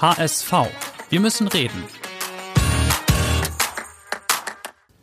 [0.00, 0.52] HSV.
[1.08, 1.84] Wir müssen reden.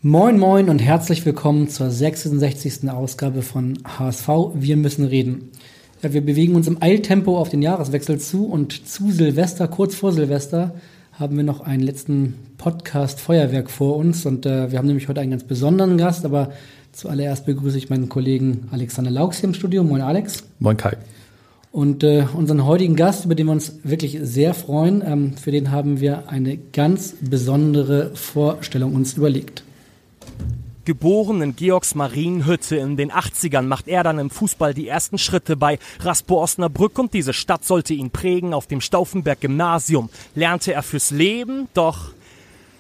[0.02, 2.90] Moin Moin und herzlich willkommen zur 66.
[2.90, 4.28] Ausgabe von HSV.
[4.56, 5.52] Wir müssen reden.
[6.02, 10.12] Ja, wir bewegen uns im Eiltempo auf den Jahreswechsel zu und zu Silvester, kurz vor
[10.12, 10.76] Silvester,
[11.14, 15.22] haben wir noch einen letzten Podcast Feuerwerk vor uns und äh, wir haben nämlich heute
[15.22, 16.52] einen ganz besonderen Gast, aber
[16.92, 19.86] zuallererst begrüße ich meinen Kollegen Alexander Laux hier im Studio.
[19.86, 20.44] Moin Alex.
[20.60, 20.98] Moin Kai.
[21.72, 25.72] Und äh, unseren heutigen Gast, über den wir uns wirklich sehr freuen, ähm, für den
[25.72, 29.64] haben wir eine ganz besondere Vorstellung uns überlegt.
[30.84, 35.56] Geboren in Georgs Marienhütte in den 80ern macht er dann im Fußball die ersten Schritte
[35.56, 38.54] bei Raspo Osnabrück und diese Stadt sollte ihn prägen.
[38.54, 42.12] Auf dem Stauffenberg Gymnasium lernte er fürs Leben, doch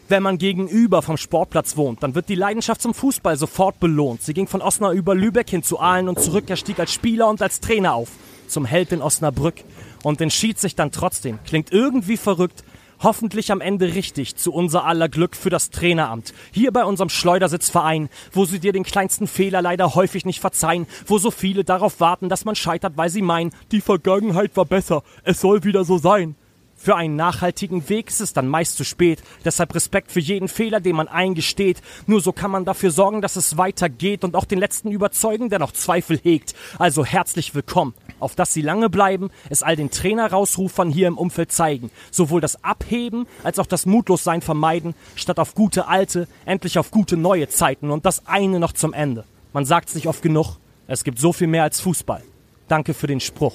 [0.09, 4.21] wenn man gegenüber vom Sportplatz wohnt, dann wird die Leidenschaft zum Fußball sofort belohnt.
[4.23, 6.45] Sie ging von Osnabrück über Lübeck hin zu Aalen und zurück.
[6.49, 8.09] Er stieg als Spieler und als Trainer auf
[8.51, 9.55] zum Held in Osnabrück
[10.03, 12.63] und entschied sich dann trotzdem, klingt irgendwie verrückt,
[13.03, 16.33] hoffentlich am Ende richtig zu unser aller Glück für das Traineramt.
[16.51, 21.17] Hier bei unserem Schleudersitzverein, wo sie dir den kleinsten Fehler leider häufig nicht verzeihen, wo
[21.17, 25.41] so viele darauf warten, dass man scheitert, weil sie meinen, die Vergangenheit war besser, es
[25.41, 26.35] soll wieder so sein.
[26.83, 29.21] Für einen nachhaltigen Weg ist es dann meist zu spät.
[29.45, 31.79] Deshalb Respekt für jeden Fehler, den man eingesteht.
[32.07, 35.59] Nur so kann man dafür sorgen, dass es weitergeht und auch den letzten überzeugen, der
[35.59, 36.55] noch Zweifel hegt.
[36.79, 37.93] Also herzlich willkommen.
[38.19, 41.91] Auf dass Sie lange bleiben, es all den Trainer-Rausrufern hier im Umfeld zeigen.
[42.09, 47.15] Sowohl das Abheben als auch das Mutlossein vermeiden, statt auf gute alte, endlich auf gute
[47.15, 47.91] neue Zeiten.
[47.91, 49.23] Und das eine noch zum Ende.
[49.53, 50.57] Man sagt sich oft genug,
[50.87, 52.23] es gibt so viel mehr als Fußball.
[52.67, 53.53] Danke für den Spruch.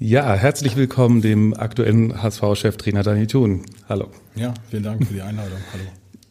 [0.00, 3.62] Ja, herzlich willkommen dem aktuellen HSV-Cheftrainer Dani Thun.
[3.88, 4.08] Hallo.
[4.34, 5.58] Ja, vielen Dank für die Einladung.
[5.72, 5.84] Hallo.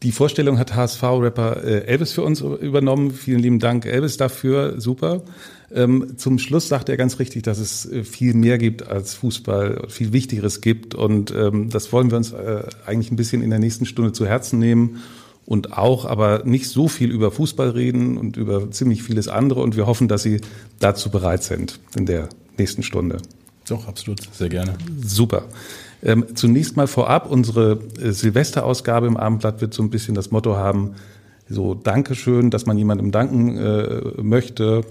[0.03, 3.12] Die Vorstellung hat HSV-Rapper äh, Elvis für uns übernommen.
[3.12, 4.81] Vielen lieben Dank, Elvis, dafür.
[4.81, 5.22] Super.
[5.73, 9.85] Ähm, zum Schluss sagt er ganz richtig, dass es äh, viel mehr gibt als Fußball,
[9.88, 10.94] viel Wichtigeres gibt.
[10.94, 14.28] Und ähm, das wollen wir uns äh, eigentlich ein bisschen in der nächsten Stunde zu
[14.28, 15.02] Herzen nehmen
[15.46, 19.62] und auch aber nicht so viel über Fußball reden und über ziemlich vieles andere.
[19.62, 20.41] Und wir hoffen, dass Sie
[20.79, 23.19] dazu bereit sind in der nächsten Stunde.
[23.68, 24.75] Doch, absolut, sehr gerne.
[25.03, 25.46] Super.
[26.01, 30.57] Ähm, zunächst mal vorab, unsere äh, Silvesterausgabe im Abendblatt wird so ein bisschen das Motto
[30.57, 30.96] haben,
[31.50, 34.84] so Dankeschön, dass man jemandem danken äh, möchte.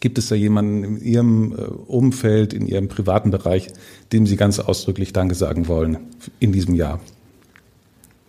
[0.00, 3.68] Gibt es da jemanden in Ihrem äh, Umfeld, in Ihrem privaten Bereich,
[4.12, 5.98] dem Sie ganz ausdrücklich Danke sagen wollen
[6.38, 7.00] in diesem Jahr?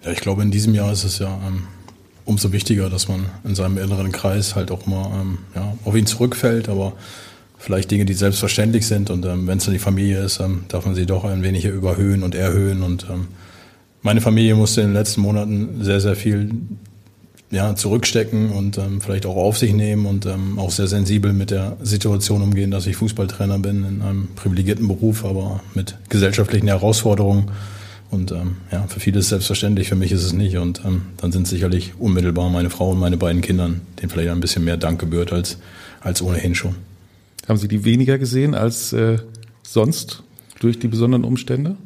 [0.03, 1.63] Ja, ich glaube, in diesem Jahr ist es ja ähm,
[2.23, 6.05] umso wichtiger, dass man in seinem inneren Kreis halt auch mal ähm, ja, auf ihn
[6.05, 6.93] zurückfällt, aber
[7.57, 9.09] vielleicht Dinge, die selbstverständlich sind.
[9.09, 11.65] Und ähm, wenn es dann die Familie ist, ähm, darf man sie doch ein wenig
[11.65, 12.83] überhöhen und erhöhen.
[12.83, 13.27] Und ähm,
[14.01, 16.51] meine Familie musste in den letzten Monaten sehr, sehr viel
[17.49, 21.49] ja, zurückstecken und ähm, vielleicht auch auf sich nehmen und ähm, auch sehr sensibel mit
[21.49, 27.51] der Situation umgehen, dass ich Fußballtrainer bin in einem privilegierten Beruf, aber mit gesellschaftlichen Herausforderungen.
[28.09, 30.57] Und ähm, ja, für viele ist es selbstverständlich, für mich ist es nicht.
[30.57, 34.39] Und ähm, dann sind sicherlich unmittelbar meine Frau und meine beiden Kindern, denen vielleicht ein
[34.39, 35.57] bisschen mehr Dank gebührt als,
[36.01, 36.75] als ohnehin schon.
[37.47, 39.19] Haben Sie die weniger gesehen als äh,
[39.63, 40.23] sonst
[40.59, 41.77] durch die besonderen Umstände?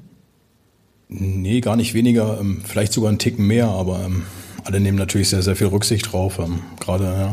[1.07, 4.23] Nee, gar nicht weniger, ähm, vielleicht sogar einen Ticken mehr, aber ähm,
[4.63, 6.39] alle nehmen natürlich sehr, sehr viel Rücksicht drauf.
[6.39, 7.31] Ähm, gerade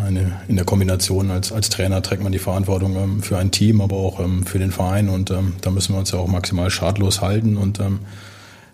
[0.49, 4.21] in der Kombination als, als Trainer trägt man die Verantwortung für ein Team, aber auch
[4.45, 7.81] für den Verein und da müssen wir uns ja auch maximal schadlos halten und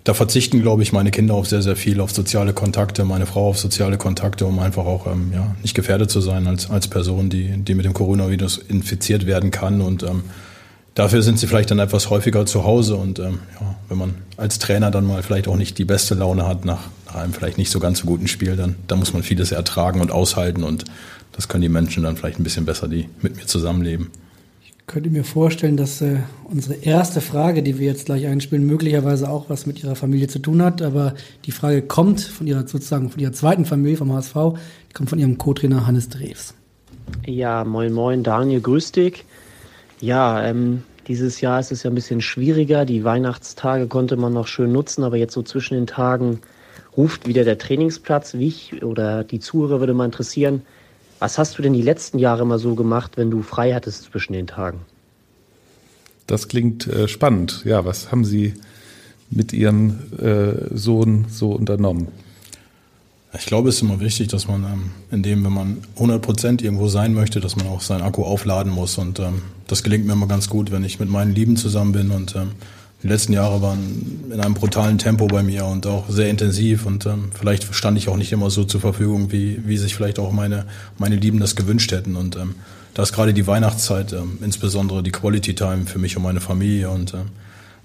[0.05, 3.49] da verzichten, glaube ich, meine Kinder auf sehr, sehr viel, auf soziale Kontakte, meine Frau
[3.49, 7.31] auf soziale Kontakte, um einfach auch ähm, ja, nicht gefährdet zu sein als, als Person,
[7.31, 9.81] die, die mit dem Coronavirus infiziert werden kann.
[9.81, 10.25] Und ähm,
[10.95, 12.97] dafür sind sie vielleicht dann etwas häufiger zu Hause.
[12.97, 16.47] Und ähm, ja, wenn man als Trainer dann mal vielleicht auch nicht die beste Laune
[16.47, 19.23] hat nach, nach einem vielleicht nicht so ganz so guten Spiel, dann, dann muss man
[19.23, 20.65] vieles ertragen und aushalten.
[20.65, 20.85] Und
[21.33, 24.11] das können die Menschen dann vielleicht ein bisschen besser, die mit mir zusammenleben
[24.87, 29.49] könnte mir vorstellen, dass äh, unsere erste Frage, die wir jetzt gleich einspielen, möglicherweise auch
[29.49, 30.83] was mit Ihrer Familie zu tun hat.
[30.83, 31.15] Aber
[31.47, 34.35] die Frage kommt von Ihrer sozusagen von Ihrer zweiten Familie, vom HSV,
[34.91, 36.55] die kommt von Ihrem Co-Trainer Hannes Drews.
[37.27, 39.25] Ja, moin moin, Daniel, grüß dich.
[40.01, 42.85] Ja, ähm, dieses Jahr ist es ja ein bisschen schwieriger.
[42.85, 46.41] Die Weihnachtstage konnte man noch schön nutzen, aber jetzt so zwischen den Tagen
[46.97, 48.35] ruft wieder der Trainingsplatz.
[48.35, 50.63] Wie ich oder die Zuhörer würde mal interessieren,
[51.25, 54.35] was hast du denn die letzten Jahre mal so gemacht, wenn du frei hattest zwischen
[54.35, 54.81] den Tagen?
[56.27, 57.63] Das klingt äh, spannend.
[57.65, 58.53] Ja, was haben Sie
[59.31, 62.09] mit Ihrem äh, Sohn so unternommen?
[63.39, 66.61] Ich glaube, es ist immer wichtig, dass man ähm, in dem, wenn man 100 Prozent
[66.61, 68.99] irgendwo sein möchte, dass man auch seinen Akku aufladen muss.
[68.99, 72.11] Und ähm, das gelingt mir immer ganz gut, wenn ich mit meinen Lieben zusammen bin.
[72.11, 72.51] Und ähm,
[73.05, 76.87] die letzten Jahre waren in einem brutalen Tempo bei mir und auch sehr intensiv.
[76.87, 80.19] Und ähm, vielleicht stand ich auch nicht immer so zur Verfügung, wie, wie sich vielleicht
[80.19, 80.65] auch meine,
[80.97, 82.17] meine Lieben das gewünscht hätten.
[82.17, 82.55] Und ähm,
[82.95, 86.89] da ist gerade die Weihnachtszeit, ähm, insbesondere die Quality Time für mich und meine Familie.
[86.89, 87.27] Und ähm,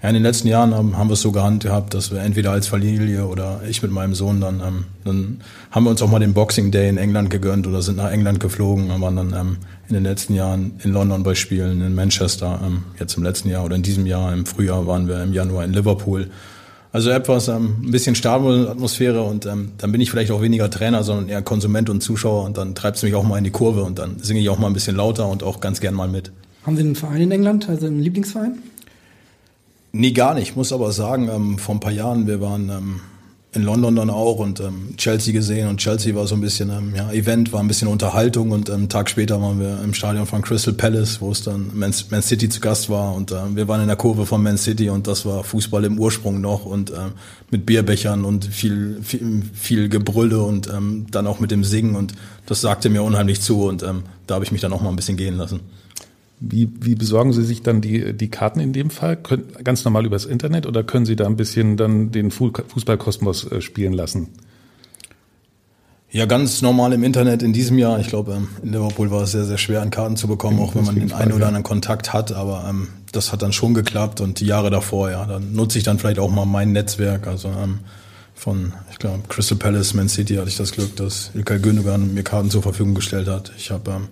[0.02, 2.66] ja, in den letzten Jahren haben, haben wir es so gehandhabt, dass wir entweder als
[2.68, 6.32] Familie oder ich mit meinem Sohn dann, ähm, dann haben wir uns auch mal den
[6.32, 9.56] Boxing Day in England gegönnt oder sind nach England geflogen und waren dann ähm,
[9.88, 13.64] in den letzten Jahren in London bei Spielen, in Manchester, ähm, jetzt im letzten Jahr
[13.64, 16.30] oder in diesem Jahr, im Frühjahr waren wir im Januar in Liverpool.
[16.92, 21.04] Also etwas, ähm, ein bisschen Stadionatmosphäre und ähm, dann bin ich vielleicht auch weniger Trainer,
[21.04, 23.84] sondern eher Konsument und Zuschauer und dann treibt es mich auch mal in die Kurve
[23.84, 26.32] und dann singe ich auch mal ein bisschen lauter und auch ganz gern mal mit.
[26.64, 28.58] Haben Sie einen Verein in England, also einen Lieblingsverein?
[29.92, 30.50] Nee, gar nicht.
[30.50, 33.00] Ich muss aber sagen, ähm, vor ein paar Jahren, wir waren ähm,
[33.52, 36.94] in London dann auch und ähm, Chelsea gesehen und Chelsea war so ein bisschen ähm,
[36.94, 40.26] ja, Event, war ein bisschen Unterhaltung und ähm, einen Tag später waren wir im Stadion
[40.26, 43.66] von Crystal Palace, wo es dann Man, Man City zu Gast war und äh, wir
[43.66, 46.90] waren in der Kurve von Man City und das war Fußball im Ursprung noch und
[46.90, 47.12] ähm,
[47.50, 52.14] mit Bierbechern und viel, viel, viel Gebrülle und ähm, dann auch mit dem Singen und
[52.46, 54.96] das sagte mir unheimlich zu und ähm, da habe ich mich dann auch mal ein
[54.96, 55.58] bisschen gehen lassen.
[56.40, 59.16] Wie, wie besorgen Sie sich dann die, die Karten in dem Fall?
[59.16, 63.60] Können, ganz normal übers Internet oder können Sie da ein bisschen dann den Fußballkosmos äh,
[63.60, 64.28] spielen lassen?
[66.12, 68.00] Ja, ganz normal im Internet in diesem Jahr.
[68.00, 70.74] Ich glaube, ähm, in Liverpool war es sehr, sehr schwer, an Karten zu bekommen, auch
[70.74, 72.32] wenn man den einen oder anderen Kontakt hat.
[72.32, 75.84] Aber ähm, das hat dann schon geklappt und die Jahre davor, ja, dann nutze ich
[75.84, 77.28] dann vielleicht auch mal mein Netzwerk.
[77.28, 77.80] Also ähm,
[78.34, 82.24] von, ich glaube, Crystal Palace, Man City hatte ich das Glück, dass Ilkay Gündogan mir
[82.24, 83.52] Karten zur Verfügung gestellt hat.
[83.56, 84.08] Ich habe ähm,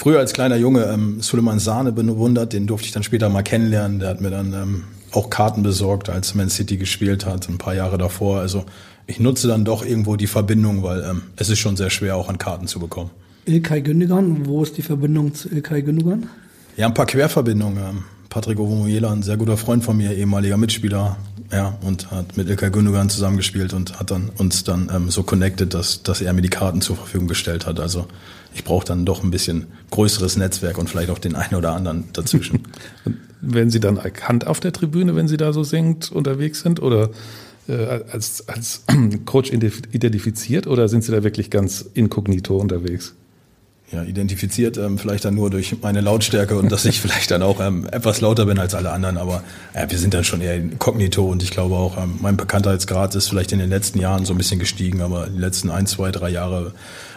[0.00, 3.98] früher als kleiner Junge ähm, Suleiman Sahne bewundert, den durfte ich dann später mal kennenlernen.
[3.98, 7.74] Der hat mir dann ähm, auch Karten besorgt, als Man City gespielt hat, ein paar
[7.74, 8.40] Jahre davor.
[8.40, 8.64] Also
[9.06, 12.30] ich nutze dann doch irgendwo die Verbindung, weil ähm, es ist schon sehr schwer, auch
[12.30, 13.10] an Karten zu bekommen.
[13.44, 16.30] Ilkay Gündogan, wo ist die Verbindung zu Ilkay Gündogan?
[16.78, 18.04] Ja, ein paar Querverbindungen.
[18.30, 21.16] Patrick Ovomoyela, ein sehr guter Freund von mir, ehemaliger Mitspieler,
[21.52, 25.74] ja, und hat mit Ilkay Gündogan zusammengespielt und hat dann uns dann ähm, so connected,
[25.74, 27.80] dass, dass er mir die Karten zur Verfügung gestellt hat.
[27.80, 28.06] Also
[28.54, 32.04] ich brauche dann doch ein bisschen größeres Netzwerk und vielleicht auch den einen oder anderen
[32.12, 32.60] dazwischen.
[33.40, 37.10] werden Sie dann erkannt auf der Tribüne, wenn Sie da so singt unterwegs sind oder
[37.68, 38.84] äh, als, als
[39.24, 43.14] Coach identifiziert oder sind Sie da wirklich ganz inkognito unterwegs?
[43.92, 47.60] Ja, identifiziert, ähm, vielleicht dann nur durch meine Lautstärke und dass ich vielleicht dann auch
[47.60, 49.42] ähm, etwas lauter bin als alle anderen, aber
[49.72, 53.28] äh, wir sind dann schon eher inkognito und ich glaube auch, ähm, mein Bekanntheitsgrad ist
[53.28, 56.30] vielleicht in den letzten Jahren so ein bisschen gestiegen, aber die letzten ein, zwei, drei
[56.30, 56.72] Jahre,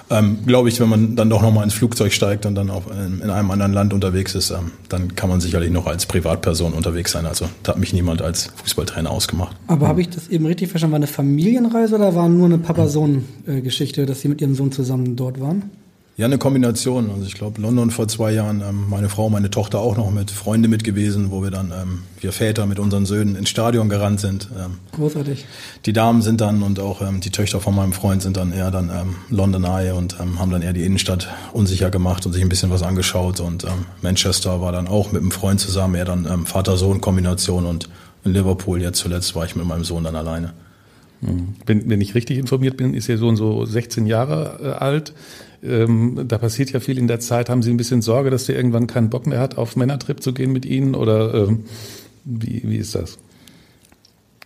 [0.09, 3.21] ähm, glaube ich, wenn man dann doch nochmal ins Flugzeug steigt und dann auch in,
[3.21, 7.11] in einem anderen Land unterwegs ist, ähm, dann kann man sicherlich noch als Privatperson unterwegs
[7.11, 7.25] sein.
[7.25, 9.55] Also da hat mich niemand als Fußballtrainer ausgemacht.
[9.67, 10.93] Aber habe ich das eben richtig verstanden?
[10.93, 15.39] War eine Familienreise oder war nur eine Papa-Sohn-Geschichte, dass Sie mit Ihrem Sohn zusammen dort
[15.39, 15.69] waren?
[16.15, 17.09] Ja, eine Kombination.
[17.09, 20.29] Also ich glaube, London vor zwei Jahren, ähm, meine Frau, meine Tochter auch noch mit
[20.29, 24.19] Freunde mit gewesen, wo wir dann, ähm, wir Väter mit unseren Söhnen ins Stadion gerannt
[24.19, 24.47] sind.
[24.55, 25.45] Ähm, Großartig.
[25.87, 28.69] Die Damen sind dann und auch ähm, die Töchter von meinem Freund sind dann eher
[28.69, 32.43] dann ähm, London Eye und ähm, haben dann eher die Innenstadt unsicher gemacht und sich
[32.43, 33.39] ein bisschen was angeschaut.
[33.39, 37.89] Und ähm, Manchester war dann auch mit einem Freund zusammen, eher dann ähm, Vater-Sohn-Kombination und
[38.23, 40.53] in Liverpool jetzt zuletzt war ich mit meinem Sohn dann alleine.
[41.21, 41.55] Hm.
[41.65, 45.13] Wenn, wenn ich richtig informiert bin, ist Ihr Sohn so 16 Jahre äh, alt.
[45.63, 47.49] Ähm, da passiert ja viel in der Zeit.
[47.49, 50.33] Haben Sie ein bisschen Sorge, dass der irgendwann keinen Bock mehr hat, auf Männertrip zu
[50.33, 50.95] gehen mit Ihnen?
[50.95, 51.65] Oder ähm,
[52.25, 53.17] wie, wie ist das?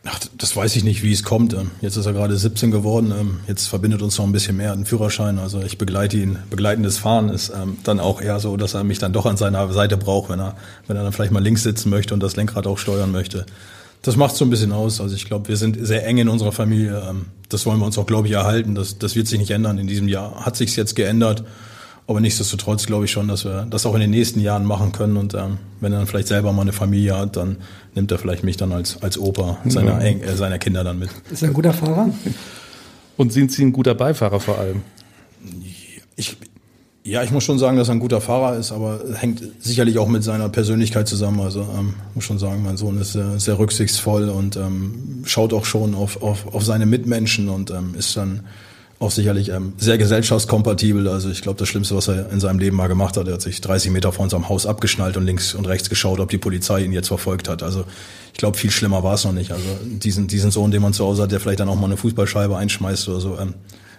[0.05, 1.53] Ach, das weiß ich nicht, wie es kommt.
[1.53, 3.11] Ähm, jetzt ist er gerade 17 geworden.
[3.17, 5.39] Ähm, jetzt verbindet uns noch ein bisschen mehr ein Führerschein.
[5.39, 6.37] Also ich begleite ihn.
[6.49, 9.71] Begleitendes Fahren ist ähm, dann auch eher so, dass er mich dann doch an seiner
[9.73, 10.55] Seite braucht, wenn er,
[10.87, 13.45] wenn er dann vielleicht mal links sitzen möchte und das Lenkrad auch steuern möchte
[14.07, 15.01] das macht so ein bisschen aus.
[15.01, 17.03] Also ich glaube, wir sind sehr eng in unserer Familie.
[17.09, 18.73] Ähm, das wollen wir uns auch, glaube ich, erhalten.
[18.73, 19.77] Das, das wird sich nicht ändern.
[19.77, 21.43] In diesem Jahr hat sich's jetzt geändert.
[22.07, 25.17] Aber nichtsdestotrotz glaube ich schon, dass wir das auch in den nächsten Jahren machen können.
[25.17, 27.57] Und ähm, wenn er dann vielleicht selber mal eine Familie hat, dann
[27.95, 31.09] nimmt er vielleicht mich dann als, als Opa seiner, äh, seiner Kinder dann mit.
[31.29, 32.09] Ist er ein guter Fahrer?
[33.17, 34.83] Und sind Sie ein guter Beifahrer vor allem?
[36.15, 36.37] Ich,
[37.07, 40.09] ja, ich muss schon sagen, dass er ein guter Fahrer ist, aber hängt sicherlich auch
[40.09, 41.39] mit seiner Persönlichkeit zusammen.
[41.39, 45.63] Also ähm, muss schon sagen, mein Sohn ist äh, sehr rücksichtsvoll und ähm, schaut auch
[45.63, 48.41] schon auf, auf, auf seine Mitmenschen und ähm, ist dann
[48.99, 51.07] auch sicherlich ähm, sehr gesellschaftskompatibel.
[51.07, 53.41] Also ich glaube, das Schlimmste, was er in seinem Leben mal gemacht hat, er hat
[53.41, 56.83] sich 30 Meter vor unserem Haus abgeschnallt und links und rechts geschaut, ob die Polizei
[56.83, 57.63] ihn jetzt verfolgt hat.
[57.63, 57.85] Also
[58.33, 59.51] ich glaube, viel schlimmer war es noch nicht.
[59.53, 61.97] Also diesen, diesen Sohn, den man zu Hause hat, der vielleicht dann auch mal eine
[61.97, 63.53] Fußballscheibe einschmeißt oder so, ähm,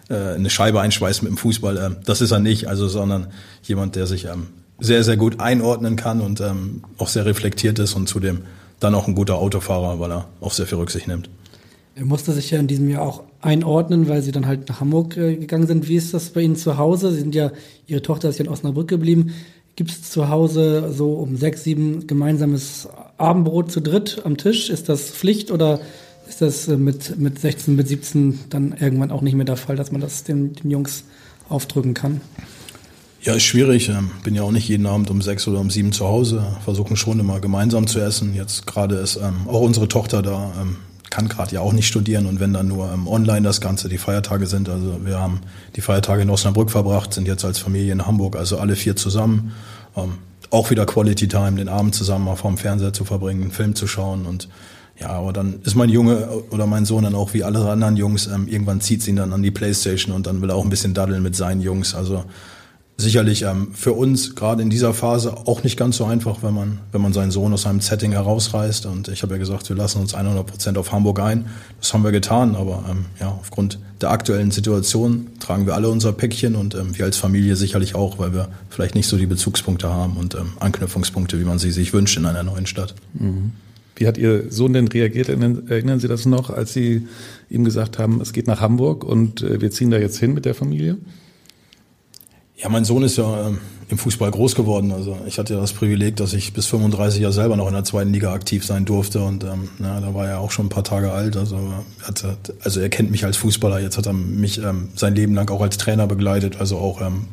[0.09, 1.77] äh, eine Scheibe einschweißt mit dem Fußball.
[1.77, 3.29] Äh, das ist er nicht, also sondern
[3.63, 4.49] jemand, der sich ähm,
[4.79, 8.43] sehr, sehr gut einordnen kann und ähm, auch sehr reflektiert ist und zudem
[8.81, 11.29] dann auch ein guter Autofahrer, weil er auch sehr viel Rücksicht nimmt.
[11.97, 15.17] Er musste sich ja in diesem Jahr auch einordnen, weil Sie dann halt nach Hamburg
[15.17, 15.89] äh, gegangen sind.
[15.89, 17.11] Wie ist das bei Ihnen zu Hause?
[17.11, 17.51] Sie sind ja,
[17.87, 19.35] Ihre Tochter ist ja in Osnabrück geblieben.
[19.75, 24.71] Gibt es zu Hause so um sechs, sieben gemeinsames Abendbrot zu dritt am Tisch?
[24.71, 25.81] Ist das Pflicht oder
[26.29, 29.77] ist das äh, mit, mit 16, mit 17 dann irgendwann auch nicht mehr der Fall,
[29.77, 31.05] dass man das den, den Jungs
[31.49, 32.21] aufdrücken kann?
[33.23, 33.89] Ja, ist schwierig.
[33.89, 36.45] Ähm, bin ja auch nicht jeden Abend um sechs oder um sieben zu Hause.
[36.65, 38.35] Versuchen schon immer gemeinsam zu essen.
[38.35, 40.77] Jetzt gerade ist ähm, auch unsere Tochter da, ähm,
[41.11, 43.99] kann gerade ja auch nicht studieren und wenn dann nur ähm, online das Ganze, die
[43.99, 44.69] Feiertage sind.
[44.69, 45.41] Also wir haben
[45.75, 49.53] die Feiertage in Osnabrück verbracht, sind jetzt als Familie in Hamburg, also alle vier zusammen.
[49.97, 50.19] Ähm,
[50.51, 53.87] auch wieder Quality Time, den Abend zusammen mal vorm Fernseher zu verbringen, einen Film zu
[53.87, 54.49] schauen und
[55.01, 58.27] ja, aber dann ist mein Junge oder mein Sohn dann auch wie alle anderen Jungs,
[58.27, 60.95] ähm, irgendwann zieht ihn dann an die Playstation und dann will er auch ein bisschen
[60.95, 61.95] daddeln mit seinen Jungs.
[61.95, 62.25] Also
[62.97, 66.81] sicherlich ähm, für uns gerade in dieser Phase auch nicht ganz so einfach, wenn man,
[66.91, 68.87] wenn man seinen Sohn aus seinem Setting herausreißt.
[68.87, 71.47] Und ich habe ja gesagt, wir lassen uns 100 Prozent auf Hamburg ein.
[71.81, 76.13] Das haben wir getan, aber ähm, ja, aufgrund der aktuellen Situation tragen wir alle unser
[76.13, 79.89] Päckchen und ähm, wir als Familie sicherlich auch, weil wir vielleicht nicht so die Bezugspunkte
[79.89, 82.97] haben und ähm, Anknüpfungspunkte, wie man sie sich wünscht in einer neuen Stadt.
[83.15, 83.53] Mhm.
[83.99, 85.29] Wie hat Ihr Sohn denn reagiert?
[85.29, 87.09] Erinnern Sie das noch, als Sie
[87.51, 90.45] ihm gesagt haben, es geht nach Hamburg und äh, wir ziehen da jetzt hin mit
[90.45, 90.99] der Familie?
[92.57, 94.93] Ja, mein Sohn ist ja ähm, im Fußball groß geworden.
[94.93, 97.85] Also ich hatte ja das Privileg, dass ich bis 35 ja selber noch in der
[97.85, 100.85] zweiten Liga aktiv sein durfte und ähm, na, da war er auch schon ein paar
[100.85, 101.37] Tage alt.
[101.37, 102.25] Also er, hat,
[102.61, 103.81] also er kennt mich als Fußballer.
[103.81, 107.27] Jetzt hat er mich ähm, sein Leben lang auch als Trainer begleitet, also auch ähm,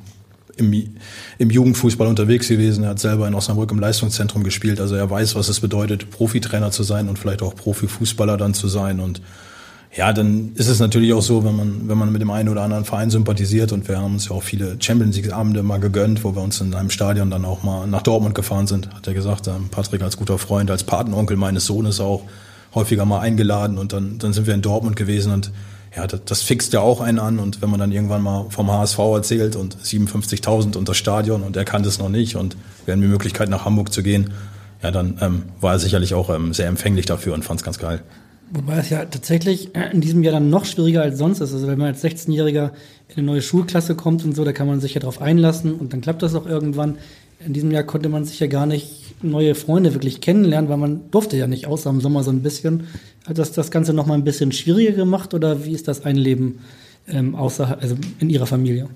[0.58, 0.96] im,
[1.38, 2.84] im Jugendfußball unterwegs gewesen.
[2.84, 4.80] Er hat selber in Osnabrück im Leistungszentrum gespielt.
[4.80, 8.68] Also er weiß, was es bedeutet, Profitrainer zu sein und vielleicht auch Profifußballer dann zu
[8.68, 9.00] sein.
[9.00, 9.22] Und
[9.96, 12.64] ja, dann ist es natürlich auch so, wenn man, wenn man mit dem einen oder
[12.64, 16.24] anderen Verein sympathisiert und wir haben uns ja auch viele Champions League Abende mal gegönnt,
[16.24, 19.14] wo wir uns in einem Stadion dann auch mal nach Dortmund gefahren sind, hat er
[19.14, 22.24] gesagt, ähm, Patrick als guter Freund, als Patenonkel meines Sohnes auch
[22.74, 25.52] häufiger mal eingeladen und dann, dann sind wir in Dortmund gewesen und
[25.96, 28.72] ja, das, das fixt ja auch einen an und wenn man dann irgendwann mal vom
[28.72, 32.94] HSV erzählt und 57.000 und das Stadion und er kannte es noch nicht und wir
[32.94, 34.32] haben die Möglichkeit nach Hamburg zu gehen,
[34.84, 37.80] ja, dann ähm, war er sicherlich auch ähm, sehr empfänglich dafür und fand es ganz
[37.80, 38.02] geil.
[38.52, 41.52] Wobei es ja tatsächlich in diesem Jahr dann noch schwieriger als sonst ist.
[41.52, 42.72] Also wenn man als 16-Jähriger
[43.08, 45.94] in eine neue Schulklasse kommt und so, da kann man sich ja drauf einlassen und
[45.94, 46.98] dann klappt das auch irgendwann.
[47.40, 51.12] In diesem Jahr konnte man sich ja gar nicht neue Freunde wirklich kennenlernen, weil man
[51.12, 52.88] durfte ja nicht, außer im Sommer so ein bisschen.
[53.26, 56.60] Hat das das Ganze noch mal ein bisschen schwieriger gemacht oder wie ist das Einleben
[57.08, 58.88] ähm, außer, also in Ihrer Familie?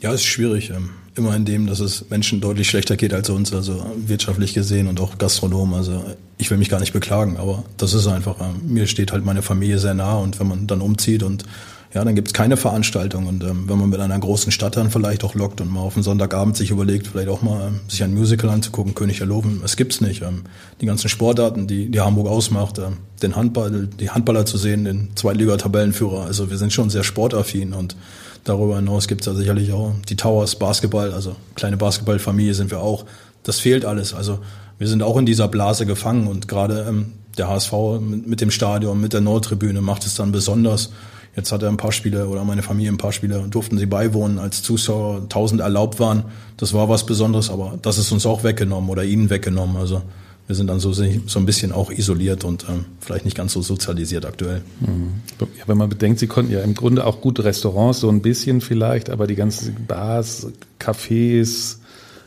[0.00, 0.70] Ja, es ist schwierig.
[0.70, 4.86] Ähm, immer in dem, dass es Menschen deutlich schlechter geht als uns, also wirtschaftlich gesehen
[4.86, 5.74] und auch Gastronom.
[5.74, 6.04] Also
[6.38, 9.42] ich will mich gar nicht beklagen, aber das ist einfach, ähm, mir steht halt meine
[9.42, 11.44] Familie sehr nah und wenn man dann umzieht und
[11.92, 13.26] ja, dann gibt's keine Veranstaltung.
[13.26, 15.96] Und ähm, wenn man mit einer großen Stadt dann vielleicht auch lockt und mal auf
[15.96, 19.60] einen Sonntagabend sich überlegt, vielleicht auch mal ähm, sich ein Musical anzugucken, König der Löwen,
[19.64, 20.22] es gibt's nicht.
[20.22, 20.44] Ähm,
[20.80, 25.10] die ganzen Sportarten, die, die Hamburg ausmacht, ähm, den Handball, die Handballer zu sehen, den
[25.16, 26.26] Zweitliga-Tabellenführer.
[26.26, 27.96] Also wir sind schon sehr sportaffin und
[28.44, 33.04] darüber hinaus gibt's da sicherlich auch die Towers, Basketball, also kleine Basketballfamilie sind wir auch.
[33.42, 34.14] Das fehlt alles.
[34.14, 34.38] Also
[34.78, 38.52] wir sind auch in dieser Blase gefangen und gerade ähm, der HSV mit, mit dem
[38.52, 40.90] Stadion, mit der Nordtribüne macht es dann besonders.
[41.36, 44.38] Jetzt hat er ein paar Spiele oder meine Familie ein paar Spiele, durften sie beiwohnen,
[44.38, 46.24] als Zuschauer 1000 erlaubt waren.
[46.56, 49.76] Das war was Besonderes, aber das ist uns auch weggenommen oder ihnen weggenommen.
[49.76, 50.02] Also
[50.50, 53.62] wir sind dann so, so ein bisschen auch isoliert und ähm, vielleicht nicht ganz so
[53.62, 54.62] sozialisiert aktuell.
[54.80, 55.20] Mhm.
[55.38, 58.60] Ja, wenn man bedenkt, Sie konnten ja im Grunde auch gute Restaurants, so ein bisschen
[58.60, 60.48] vielleicht, aber die ganzen Bars,
[60.80, 61.76] Cafés,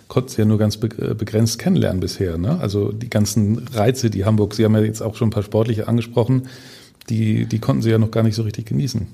[0.07, 2.38] konnten Sie ja nur ganz begrenzt kennenlernen bisher.
[2.38, 2.57] Ne?
[2.62, 5.89] Also die ganzen Reize, die Hamburg, Sie haben ja jetzt auch schon ein paar sportliche
[5.89, 6.43] angesprochen,
[7.10, 9.07] die, die konnten sie ja noch gar nicht so richtig genießen.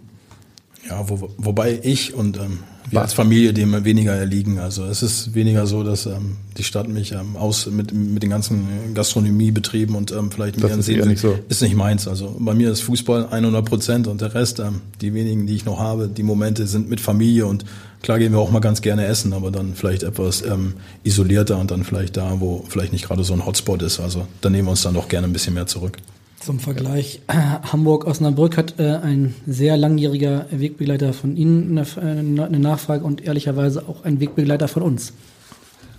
[0.87, 2.59] Ja, wo, wobei ich und ähm,
[2.91, 4.59] wir als Familie dem weniger erliegen.
[4.59, 8.29] Also es ist weniger so, dass ähm, die Stadt mich ähm, aus mit, mit den
[8.29, 11.37] ganzen Gastronomiebetrieben und ähm, vielleicht mehr das ist, nicht so.
[11.47, 12.07] ist nicht meins.
[12.07, 15.65] Also bei mir ist Fußball 100 Prozent und der Rest, ähm, die wenigen, die ich
[15.65, 17.65] noch habe, die Momente sind mit Familie und
[18.01, 21.69] klar gehen wir auch mal ganz gerne essen, aber dann vielleicht etwas ähm, isolierter und
[21.69, 23.99] dann vielleicht da, wo vielleicht nicht gerade so ein Hotspot ist.
[23.99, 25.97] Also da nehmen wir uns dann doch gerne ein bisschen mehr zurück.
[26.39, 33.03] Zum Vergleich, Hamburg-Osnabrück hat äh, ein sehr langjähriger Wegbegleiter von Ihnen eine, äh, eine, Nachfrage
[33.03, 35.11] und ehrlicherweise auch ein Wegbegleiter von uns.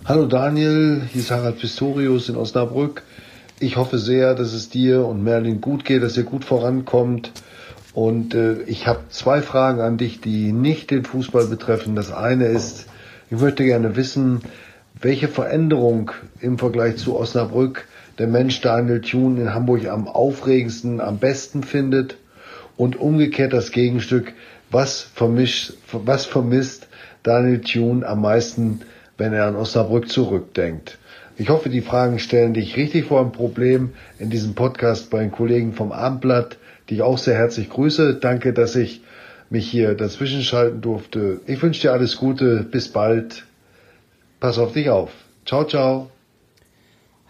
[0.03, 3.03] Hallo Daniel, hier ist Harald Pistorius in Osnabrück.
[3.59, 7.31] Ich hoffe sehr, dass es dir und Merlin gut geht, dass ihr gut vorankommt.
[7.93, 11.95] Und äh, ich habe zwei Fragen an dich, die nicht den Fußball betreffen.
[11.95, 12.87] Das eine ist,
[13.29, 14.41] ich möchte gerne wissen,
[15.01, 21.17] welche Veränderung im Vergleich zu Osnabrück der Mensch Daniel Thune in Hamburg am aufregendsten, am
[21.17, 22.17] besten findet
[22.77, 24.33] und umgekehrt das Gegenstück,
[24.69, 26.87] was vermischt, was vermisst
[27.23, 28.81] Daniel Thune am meisten,
[29.17, 30.97] wenn er an Osnabrück zurückdenkt.
[31.37, 35.31] Ich hoffe, die Fragen stellen dich richtig vor ein Problem in diesem Podcast bei den
[35.31, 36.57] Kollegen vom Abendblatt,
[36.89, 38.15] die ich auch sehr herzlich grüße.
[38.15, 39.01] Danke, dass ich
[39.49, 41.41] mich hier dazwischen schalten durfte.
[41.47, 42.65] Ich wünsche dir alles Gute.
[42.69, 43.45] Bis bald.
[44.41, 45.11] Pass auf dich auf.
[45.45, 46.09] Ciao, ciao.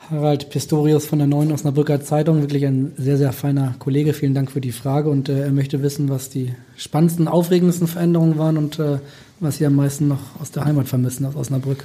[0.09, 4.13] Harald Pistorius von der Neuen Osnabrücker Zeitung, wirklich ein sehr, sehr feiner Kollege.
[4.13, 8.37] Vielen Dank für die Frage und äh, er möchte wissen, was die spannendsten, aufregendsten Veränderungen
[8.37, 8.99] waren und äh,
[9.41, 11.83] was Sie am meisten noch aus der Heimat vermissen, aus Osnabrück.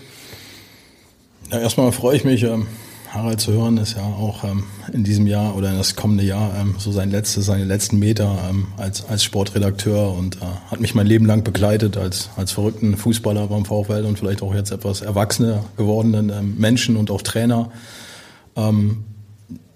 [1.51, 2.69] Ja, erstmal freue ich mich, ähm,
[3.17, 6.53] Harald zu hören, ist ja auch ähm, in diesem Jahr oder in das kommende Jahr
[6.59, 10.95] ähm, so sein letztes, seine letzten Meter ähm, als, als Sportredakteur und äh, hat mich
[10.95, 15.01] mein Leben lang begleitet als, als verrückten Fußballer beim VfL und vielleicht auch jetzt etwas
[15.01, 17.71] erwachsener gewordenen ähm, Menschen und auch Trainer.
[18.57, 19.05] Ähm,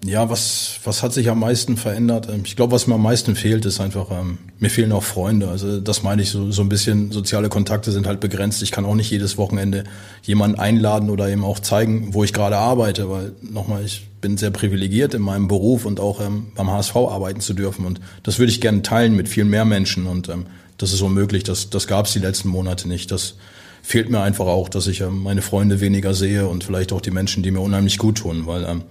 [0.03, 2.27] ja, was, was hat sich am meisten verändert?
[2.27, 5.47] Ähm, ich glaube, was mir am meisten fehlt, ist einfach, ähm, mir fehlen auch Freunde.
[5.47, 8.63] Also das meine ich so, so ein bisschen, soziale Kontakte sind halt begrenzt.
[8.63, 9.83] Ich kann auch nicht jedes Wochenende
[10.23, 14.51] jemanden einladen oder eben auch zeigen, wo ich gerade arbeite, weil nochmal, ich bin sehr
[14.51, 17.85] privilegiert in meinem Beruf und auch ähm, beim HSV arbeiten zu dürfen.
[17.85, 20.07] Und das würde ich gerne teilen mit viel mehr Menschen.
[20.07, 23.11] Und ähm, das ist unmöglich, das, das gab es die letzten Monate nicht.
[23.11, 23.35] Das
[23.83, 27.11] fehlt mir einfach auch, dass ich ähm, meine Freunde weniger sehe und vielleicht auch die
[27.11, 28.83] Menschen, die mir unheimlich gut tun, weil ähm,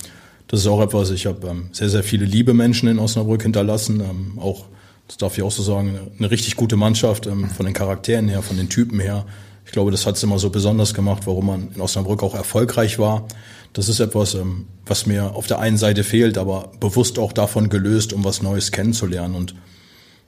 [0.51, 4.01] das ist auch etwas, ich habe ähm, sehr, sehr viele liebe Menschen in Osnabrück hinterlassen.
[4.01, 4.67] Ähm, auch,
[5.07, 8.43] das darf ich auch so sagen, eine richtig gute Mannschaft ähm, von den Charakteren her,
[8.43, 9.27] von den Typen her.
[9.65, 12.99] Ich glaube, das hat es immer so besonders gemacht, warum man in Osnabrück auch erfolgreich
[12.99, 13.29] war.
[13.75, 17.69] Das ist etwas, ähm, was mir auf der einen Seite fehlt, aber bewusst auch davon
[17.69, 19.37] gelöst, um was Neues kennenzulernen.
[19.37, 19.55] Und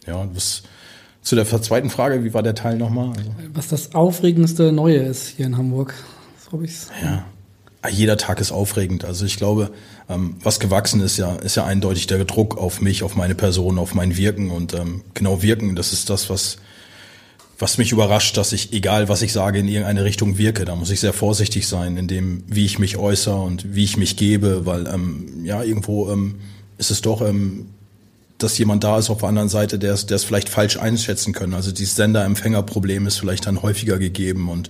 [0.07, 0.63] ja, was
[1.23, 3.09] zu der zweiten Frage, wie war der Teil nochmal?
[3.09, 5.95] Also, was das aufregendste Neue ist hier in Hamburg.
[6.45, 6.91] So habe ich's.
[7.03, 7.25] Ja, Ah,
[7.91, 9.05] jeder Tag ist aufregend.
[9.05, 9.71] Also ich glaube,
[10.09, 13.79] ähm, was gewachsen ist ja, ist ja eindeutig der Druck auf mich, auf meine Person,
[13.79, 16.59] auf mein Wirken und ähm, genau Wirken, das ist das, was
[17.63, 20.65] was mich überrascht, dass ich, egal was ich sage, in irgendeine Richtung wirke.
[20.65, 23.97] Da muss ich sehr vorsichtig sein, in dem, wie ich mich äußere und wie ich
[23.97, 26.41] mich gebe, weil ähm, ja irgendwo ähm,
[26.79, 27.69] ist es doch, ähm,
[28.39, 31.33] dass jemand da ist auf der anderen Seite, der es, der es vielleicht falsch einschätzen
[31.33, 31.55] können.
[31.55, 34.69] Also dieses Sender-Empfänger-Problem ist vielleicht dann häufiger gegeben und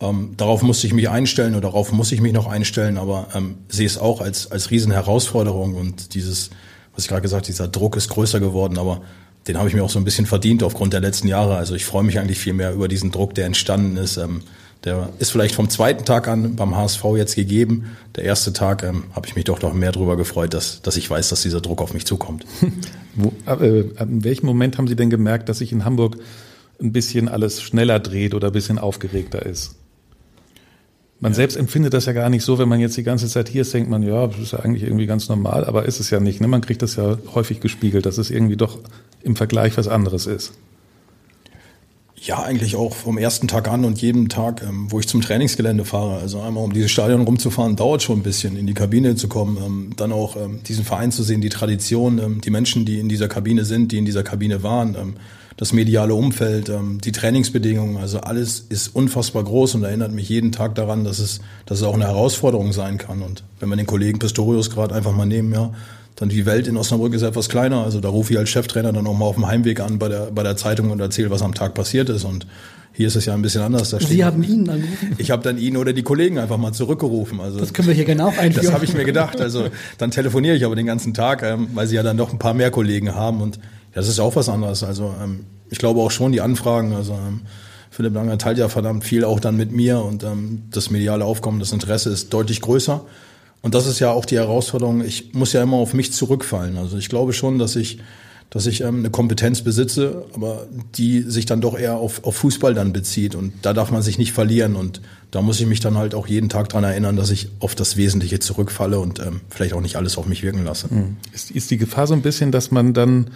[0.00, 3.56] ähm, darauf musste ich mich einstellen oder darauf muss ich mich noch einstellen, aber ähm,
[3.68, 6.50] sehe es auch als, als Riesenherausforderung und dieses,
[6.94, 9.02] was ich gerade gesagt, dieser Druck ist größer geworden, aber
[9.48, 11.56] den habe ich mir auch so ein bisschen verdient aufgrund der letzten Jahre.
[11.56, 14.16] Also ich freue mich eigentlich viel mehr über diesen Druck, der entstanden ist.
[14.16, 14.42] Ähm,
[14.84, 17.96] der ist vielleicht vom zweiten Tag an beim HSV jetzt gegeben.
[18.16, 21.08] Der erste Tag ähm, habe ich mich doch noch mehr darüber gefreut, dass, dass ich
[21.08, 22.44] weiß, dass dieser Druck auf mich zukommt.
[23.14, 26.16] Wo, äh, in welchem Moment haben Sie denn gemerkt, dass sich in Hamburg
[26.80, 29.76] ein bisschen alles schneller dreht oder ein bisschen aufgeregter ist?
[31.20, 31.36] Man ja.
[31.36, 33.72] selbst empfindet das ja gar nicht so, wenn man jetzt die ganze Zeit hier ist,
[33.72, 36.40] denkt man, ja, das ist ja eigentlich irgendwie ganz normal, aber ist es ja nicht.
[36.40, 36.48] Ne?
[36.48, 38.78] Man kriegt das ja häufig gespiegelt, dass es irgendwie doch
[39.22, 40.52] im Vergleich was anderes ist.
[42.18, 45.84] Ja, eigentlich auch vom ersten Tag an und jeden Tag, ähm, wo ich zum Trainingsgelände
[45.84, 46.18] fahre.
[46.18, 49.58] Also einmal um dieses Stadion rumzufahren, dauert schon ein bisschen, in die Kabine zu kommen.
[49.64, 53.08] Ähm, dann auch ähm, diesen Verein zu sehen, die Tradition, ähm, die Menschen, die in
[53.08, 54.96] dieser Kabine sind, die in dieser Kabine waren.
[55.56, 60.52] Das mediale Umfeld, ähm, die Trainingsbedingungen, also alles ist unfassbar groß und erinnert mich jeden
[60.52, 63.22] Tag daran, dass es, dass es auch eine Herausforderung sein kann.
[63.22, 65.72] Und wenn wir den Kollegen Pistorius gerade einfach mal nehmen, ja,
[66.16, 67.84] dann die Welt in Osnabrück ist etwas kleiner.
[67.84, 70.30] Also da rufe ich als Cheftrainer dann auch mal auf dem Heimweg an bei der,
[70.30, 72.24] bei der Zeitung und erzähle, was am Tag passiert ist.
[72.24, 72.46] Und
[72.94, 73.90] hier ist es ja ein bisschen anders.
[73.90, 75.14] Da Sie haben ihn angerufen?
[75.18, 77.40] Ich habe dann ihn oder die Kollegen einfach mal zurückgerufen.
[77.40, 78.54] Also das können wir hier genau einführen.
[78.54, 79.38] Das habe ich mir gedacht.
[79.42, 79.66] Also
[79.98, 82.54] dann telefoniere ich aber den ganzen Tag, ähm, weil sie ja dann doch ein paar
[82.54, 83.42] mehr Kollegen haben.
[83.42, 83.58] Und
[83.96, 84.84] das ist auch was anderes.
[84.84, 86.92] Also ähm, ich glaube auch schon die Anfragen.
[86.92, 87.40] Also ähm,
[87.90, 91.60] Philipp Langer teilt ja verdammt viel auch dann mit mir und ähm, das mediale Aufkommen,
[91.60, 93.06] das Interesse ist deutlich größer.
[93.62, 95.02] Und das ist ja auch die Herausforderung.
[95.02, 96.76] Ich muss ja immer auf mich zurückfallen.
[96.76, 97.98] Also ich glaube schon, dass ich
[98.50, 102.74] dass ich ähm, eine Kompetenz besitze, aber die sich dann doch eher auf, auf Fußball
[102.74, 103.34] dann bezieht.
[103.34, 104.76] Und da darf man sich nicht verlieren.
[104.76, 107.74] Und da muss ich mich dann halt auch jeden Tag dran erinnern, dass ich auf
[107.74, 110.90] das Wesentliche zurückfalle und ähm, vielleicht auch nicht alles auf mich wirken lasse.
[110.90, 111.16] Hm.
[111.32, 113.30] Ist, ist die Gefahr so ein bisschen, dass man dann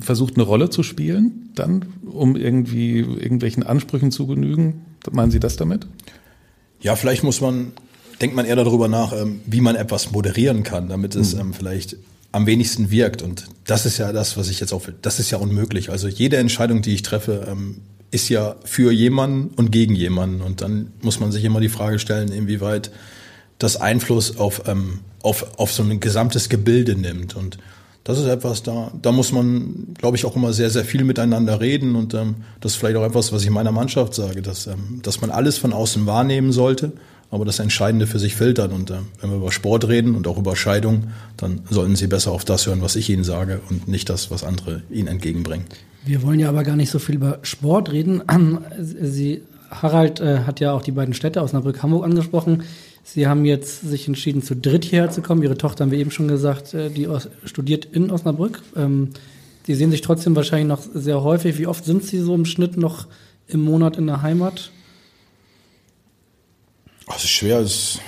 [0.00, 4.84] versucht, eine Rolle zu spielen, dann, um irgendwie irgendwelchen Ansprüchen zu genügen?
[5.10, 5.86] Meinen Sie das damit?
[6.80, 7.72] Ja, vielleicht muss man,
[8.20, 11.40] denkt man eher darüber nach, ähm, wie man etwas moderieren kann, damit es mhm.
[11.40, 11.96] ähm, vielleicht
[12.32, 13.22] am wenigsten wirkt.
[13.22, 15.90] Und das ist ja das, was ich jetzt auch, das ist ja unmöglich.
[15.90, 17.78] Also jede Entscheidung, die ich treffe, ähm,
[18.10, 20.40] ist ja für jemanden und gegen jemanden.
[20.40, 22.90] Und dann muss man sich immer die Frage stellen, inwieweit
[23.58, 24.62] das Einfluss auf,
[25.22, 27.36] auf, auf so ein gesamtes Gebilde nimmt.
[27.36, 27.58] Und
[28.08, 31.60] das ist etwas, da, da muss man, glaube ich, auch immer sehr, sehr viel miteinander
[31.60, 31.94] reden.
[31.94, 35.20] Und ähm, das ist vielleicht auch etwas, was ich meiner Mannschaft sage, dass, ähm, dass
[35.20, 36.92] man alles von außen wahrnehmen sollte,
[37.30, 38.72] aber das Entscheidende für sich filtern.
[38.72, 42.32] Und äh, wenn wir über Sport reden und auch über Scheidung, dann sollten Sie besser
[42.32, 45.66] auf das hören, was ich Ihnen sage und nicht das, was andere Ihnen entgegenbringen.
[46.06, 48.22] Wir wollen ja aber gar nicht so viel über Sport reden.
[48.80, 52.62] Sie, Harald äh, hat ja auch die beiden Städte Osnabrück, Hamburg angesprochen.
[53.14, 55.42] Sie haben jetzt sich entschieden, zu dritt hierher zu kommen.
[55.42, 57.08] Ihre Tochter haben wir eben schon gesagt, äh, die
[57.44, 58.62] studiert in Osnabrück.
[58.76, 59.10] Ähm,
[59.66, 61.58] Sie sehen sich trotzdem wahrscheinlich noch sehr häufig.
[61.58, 63.06] Wie oft sind Sie so im Schnitt noch
[63.46, 64.70] im Monat in der Heimat?
[67.06, 68.00] Also schwer ist,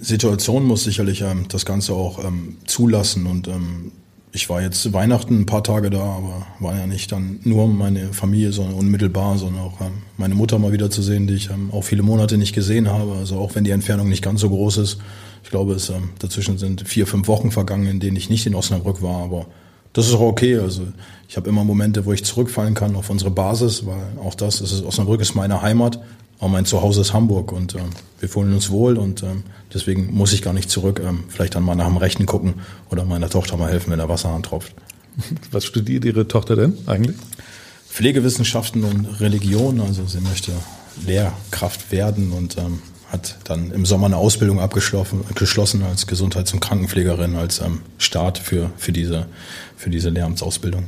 [0.00, 3.92] Situation muss sicherlich ähm, das Ganze auch ähm, zulassen und ähm,
[4.32, 8.12] ich war jetzt Weihnachten ein paar Tage da, aber war ja nicht dann nur meine
[8.12, 11.70] Familie, sondern unmittelbar, sondern auch ähm, meine Mutter mal wieder zu sehen, die ich ähm,
[11.72, 13.14] auch viele Monate nicht gesehen habe.
[13.14, 14.98] Also auch wenn die Entfernung nicht ganz so groß ist.
[15.42, 18.54] Ich glaube, es ähm, dazwischen sind vier, fünf Wochen vergangen, in denen ich nicht in
[18.54, 19.46] Osnabrück war, aber
[19.92, 20.58] das ist auch okay.
[20.58, 20.82] Also
[21.28, 24.70] ich habe immer Momente, wo ich zurückfallen kann auf unsere Basis, weil auch das, das
[24.70, 26.00] ist, Osnabrück ist meine Heimat,
[26.40, 30.32] aber mein Zuhause ist Hamburg und ähm, wir fühlen uns wohl und ähm, deswegen muss
[30.32, 31.00] ich gar nicht zurück.
[31.04, 32.54] Ähm, vielleicht dann mal nach dem Rechten gucken
[32.90, 34.74] oder meiner Tochter mal helfen, wenn der Wasserhahn tropft.
[35.50, 37.16] Was studiert Ihre Tochter denn eigentlich?
[37.88, 39.80] Pflegewissenschaften und Religion.
[39.80, 40.52] Also sie möchte
[41.06, 42.80] Lehrkraft werden und ähm,
[43.12, 48.38] hat dann im Sommer eine Ausbildung abgeschlossen geschlossen als Gesundheits- und Krankenpflegerin als ähm, Start
[48.38, 49.26] für, für, diese,
[49.76, 50.84] für diese Lehramtsausbildung.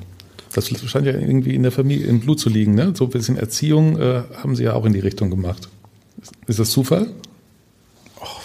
[0.52, 2.92] Das scheint ja irgendwie in der Familie im Blut zu liegen, ne?
[2.96, 5.68] So ein bisschen Erziehung äh, haben Sie ja auch in die Richtung gemacht.
[6.46, 7.08] Ist das Zufall?
[8.20, 8.40] Ach,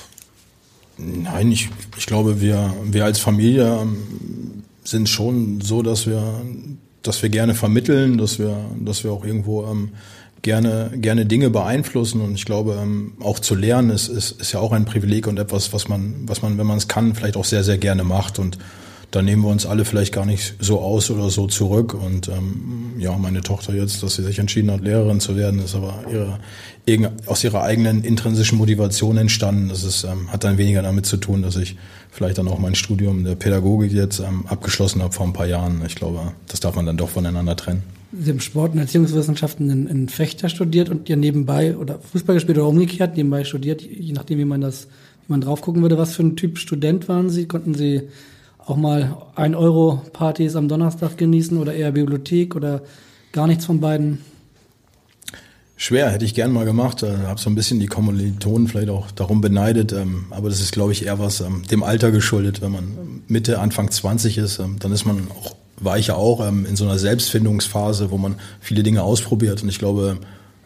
[0.97, 3.97] nein, ich, ich glaube, wir, wir als Familie ähm,
[4.83, 6.41] sind schon so, dass wir,
[7.03, 9.89] dass wir gerne vermitteln, dass wir, dass wir auch irgendwo ähm,
[10.41, 12.21] gerne, gerne Dinge beeinflussen.
[12.21, 15.37] Und ich glaube, ähm, auch zu lernen ist, ist, ist ja auch ein Privileg und
[15.39, 18.39] etwas, was man, was man, wenn man es kann, vielleicht auch sehr, sehr gerne macht.
[18.39, 18.57] Und
[19.11, 21.93] da nehmen wir uns alle vielleicht gar nicht so aus oder so zurück.
[21.93, 25.75] Und ähm, ja, meine Tochter jetzt, dass sie sich entschieden hat, Lehrerin zu werden, ist
[25.75, 26.03] aber
[26.85, 29.69] ihre, aus ihrer eigenen intrinsischen Motivation entstanden.
[29.69, 31.77] Das ist, ähm, hat dann weniger damit zu tun, dass ich
[32.11, 35.81] vielleicht dann auch mein Studium der Pädagogik jetzt ähm, abgeschlossen habe vor ein paar Jahren.
[35.85, 37.83] Ich glaube, das darf man dann doch voneinander trennen.
[38.11, 42.57] Sie haben Sport und Erziehungswissenschaften in, in Fechter studiert und ja nebenbei oder Fußball gespielt
[42.57, 44.87] oder umgekehrt nebenbei studiert, je nachdem, wie man das,
[45.27, 45.97] wie man drauf gucken würde.
[45.97, 47.47] Was für ein Typ Student waren Sie?
[47.47, 48.03] Konnten Sie
[48.67, 52.81] auch mal ein Euro Partys am Donnerstag genießen oder eher Bibliothek oder
[53.31, 54.19] gar nichts von beiden?
[55.77, 57.03] Schwer, hätte ich gern mal gemacht.
[57.03, 59.93] Äh, habe so ein bisschen die Kommilitonen vielleicht auch darum beneidet.
[59.93, 62.61] Ähm, aber das ist, glaube ich, eher was ähm, dem Alter geschuldet.
[62.61, 66.43] Wenn man Mitte, Anfang 20 ist, ähm, dann ist man auch, war ich ja auch
[66.43, 69.61] in so einer Selbstfindungsphase, wo man viele Dinge ausprobiert.
[69.61, 70.17] Und ich glaube,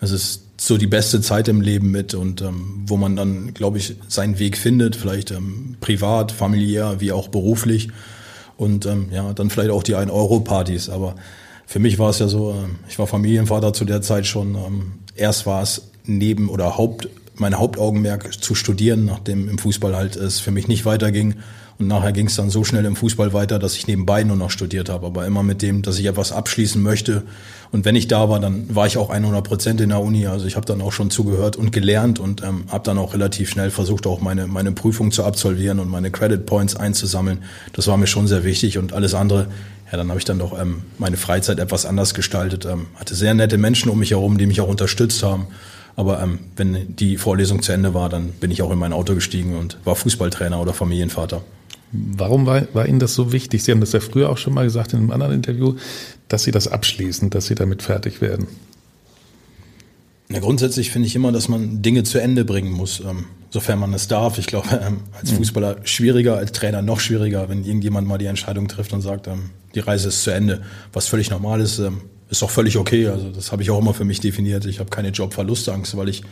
[0.02, 3.78] es ist so die beste Zeit im Leben mit und ähm, wo man dann, glaube
[3.78, 7.90] ich, seinen Weg findet, vielleicht ähm, privat, familiär, wie auch beruflich
[8.58, 10.90] und ähm, ja, dann vielleicht auch die 1-Euro-Partys.
[10.90, 11.16] Aber
[11.66, 14.56] für mich war es ja so, äh, ich war Familienvater zu der Zeit schon.
[14.56, 20.16] Ähm, erst war es neben oder Haupt, mein Hauptaugenmerk zu studieren, nachdem im Fußball halt
[20.16, 21.36] es für mich nicht weiterging.
[21.82, 24.52] Und nachher ging es dann so schnell im Fußball weiter, dass ich nebenbei nur noch
[24.52, 27.24] studiert habe, aber immer mit dem, dass ich etwas abschließen möchte.
[27.72, 30.28] Und wenn ich da war, dann war ich auch 100 Prozent in der Uni.
[30.28, 33.50] Also ich habe dann auch schon zugehört und gelernt und ähm, habe dann auch relativ
[33.50, 37.40] schnell versucht, auch meine, meine Prüfung zu absolvieren und meine Credit Points einzusammeln.
[37.74, 39.48] Das war mir schon sehr wichtig und alles andere
[39.92, 42.66] ja, dann habe ich dann doch ähm, meine Freizeit etwas anders gestaltet.
[42.66, 45.48] Ähm, hatte sehr nette Menschen um mich herum, die mich auch unterstützt haben.
[45.98, 49.16] Aber ähm, wenn die Vorlesung zu Ende war, dann bin ich auch in mein Auto
[49.16, 51.42] gestiegen und war Fußballtrainer oder Familienvater.
[51.92, 53.64] Warum war, war Ihnen das so wichtig?
[53.64, 55.76] Sie haben das ja früher auch schon mal gesagt in einem anderen Interview,
[56.30, 58.48] dass Sie das abschließen, dass Sie damit fertig werden.
[60.30, 63.94] Ja, grundsätzlich finde ich immer, dass man Dinge zu Ende bringen muss, ähm, sofern man
[63.94, 64.38] es darf.
[64.38, 65.38] Ich glaube, ähm, als mhm.
[65.38, 69.50] Fußballer schwieriger, als Trainer noch schwieriger, wenn irgendjemand mal die Entscheidung trifft und sagt, ähm,
[69.76, 70.62] die Reise ist zu Ende.
[70.94, 73.08] Was völlig normal ist, ähm, ist auch völlig okay.
[73.08, 74.66] Also das habe ich auch immer für mich definiert.
[74.66, 76.24] Ich habe keine Jobverlustangst, weil ich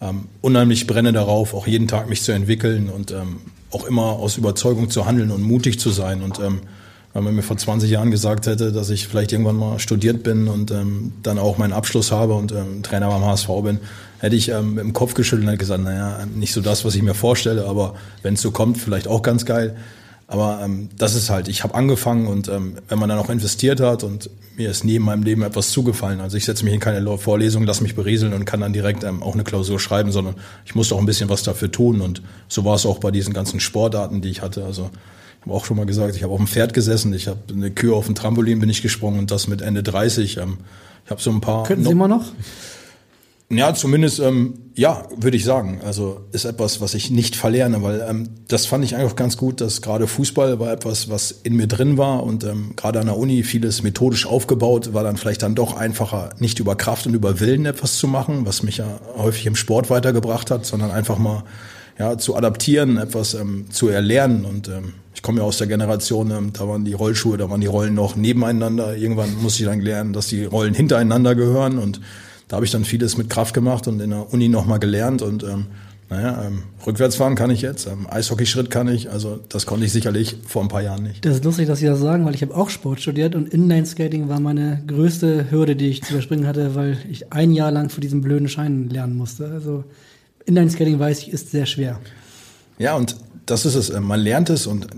[0.00, 3.36] ähm, unheimlich brenne darauf, auch jeden Tag mich zu entwickeln und ähm,
[3.72, 6.22] auch immer aus Überzeugung zu handeln und mutig zu sein.
[6.22, 6.60] Und ähm,
[7.14, 10.48] wenn man mir vor 20 Jahren gesagt hätte, dass ich vielleicht irgendwann mal studiert bin
[10.48, 13.80] und ähm, dann auch meinen Abschluss habe und ähm, Trainer beim HSV bin,
[14.18, 17.14] hätte ich ähm, im Kopf geschüttelt und gesagt, naja, nicht so das, was ich mir
[17.14, 19.76] vorstelle, aber wenn es so kommt, vielleicht auch ganz geil.
[20.32, 23.80] Aber ähm, das ist halt, ich habe angefangen und ähm, wenn man dann auch investiert
[23.80, 26.20] hat und mir ist in meinem Leben etwas zugefallen.
[26.20, 29.22] Also ich setze mich in keine Vorlesung, lass mich berieseln und kann dann direkt ähm,
[29.22, 32.00] auch eine Klausur schreiben, sondern ich musste auch ein bisschen was dafür tun.
[32.00, 34.64] Und so war es auch bei diesen ganzen Sportarten, die ich hatte.
[34.64, 34.88] Also
[35.38, 37.70] ich habe auch schon mal gesagt, ich habe auf dem Pferd gesessen, ich habe eine
[37.70, 40.38] Kühe auf dem Trampolin bin ich gesprungen und das mit Ende 30.
[40.38, 40.56] Ähm,
[41.04, 41.64] ich habe so ein paar.
[41.64, 42.24] Könnten Sie immer noch?
[43.54, 45.82] Ja, zumindest, ähm, ja, würde ich sagen.
[45.84, 49.60] Also ist etwas, was ich nicht verlerne, weil ähm, das fand ich einfach ganz gut,
[49.60, 53.18] dass gerade Fußball war etwas, was in mir drin war und ähm, gerade an der
[53.18, 57.40] Uni vieles methodisch aufgebaut, war dann vielleicht dann doch einfacher, nicht über Kraft und über
[57.40, 61.44] Willen etwas zu machen, was mich ja häufig im Sport weitergebracht hat, sondern einfach mal
[61.98, 64.46] ja, zu adaptieren, etwas ähm, zu erlernen.
[64.46, 67.60] Und ähm, ich komme ja aus der Generation, ähm, da waren die Rollschuhe, da waren
[67.60, 68.96] die Rollen noch nebeneinander.
[68.96, 72.00] Irgendwann musste ich dann lernen, dass die Rollen hintereinander gehören und
[72.52, 75.42] da habe ich dann vieles mit Kraft gemacht und in der Uni nochmal gelernt und
[75.42, 75.68] ähm,
[76.10, 79.92] naja, ähm, rückwärts fahren kann ich jetzt, ähm, Eishockeyschritt kann ich, also das konnte ich
[79.92, 81.24] sicherlich vor ein paar Jahren nicht.
[81.24, 84.28] Das ist lustig, dass Sie das sagen, weil ich habe auch Sport studiert und Inline-Skating
[84.28, 88.02] war meine größte Hürde, die ich zu überspringen hatte, weil ich ein Jahr lang für
[88.02, 89.46] diesen blöden Schein lernen musste.
[89.46, 89.84] Also
[90.44, 92.00] Inline-Skating, weiß ich, ist sehr schwer.
[92.76, 93.88] Ja, und das ist es.
[93.88, 94.88] Äh, man lernt es und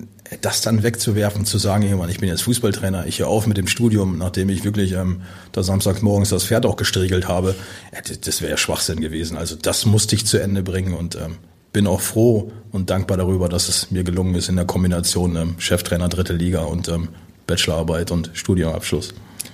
[0.40, 3.66] das dann wegzuwerfen, zu sagen, irgendwann, ich bin jetzt Fußballtrainer, ich höre auf mit dem
[3.66, 7.54] Studium, nachdem ich wirklich ähm, da samstags morgens das Pferd auch gestriegelt habe,
[7.92, 9.36] ja, das wäre ja Schwachsinn gewesen.
[9.36, 11.36] Also das musste ich zu Ende bringen und ähm,
[11.72, 15.54] bin auch froh und dankbar darüber, dass es mir gelungen ist in der Kombination ähm,
[15.58, 17.08] Cheftrainer dritte Liga und ähm,
[17.46, 19.12] Bachelorarbeit und Studiumabschluss.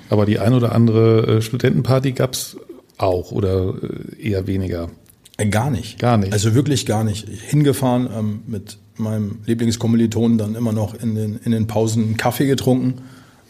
[0.09, 2.57] Aber die ein oder andere äh, Studentenparty gab's
[2.99, 4.91] auch oder äh, eher weniger?
[5.37, 5.99] Äh, gar nicht.
[5.99, 6.33] Gar nicht.
[6.33, 7.27] Also wirklich gar nicht.
[7.29, 12.47] Hingefahren ähm, mit meinem Lieblingskommilitonen dann immer noch in den, in den Pausen einen Kaffee
[12.47, 13.03] getrunken.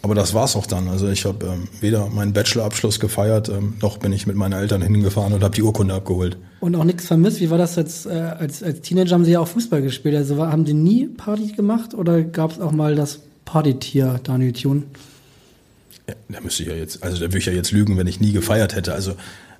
[0.02, 0.88] Aber das war's auch dann.
[0.88, 4.80] Also ich habe ähm, weder meinen Bachelorabschluss gefeiert, ähm, noch bin ich mit meinen Eltern
[4.80, 6.38] hingefahren und habe die Urkunde abgeholt.
[6.60, 7.40] Und auch nichts vermisst.
[7.40, 8.06] Wie war das jetzt?
[8.06, 10.14] Äh, als, als Teenager haben Sie ja auch Fußball gespielt.
[10.16, 14.52] Also war, haben die nie Party gemacht oder gab es auch mal das Partytier, Daniel
[14.52, 14.84] Thun?
[16.08, 18.20] Ja, da müsste ich ja jetzt, also da würde ich ja jetzt lügen, wenn ich
[18.20, 18.94] nie gefeiert hätte.
[18.94, 19.12] Also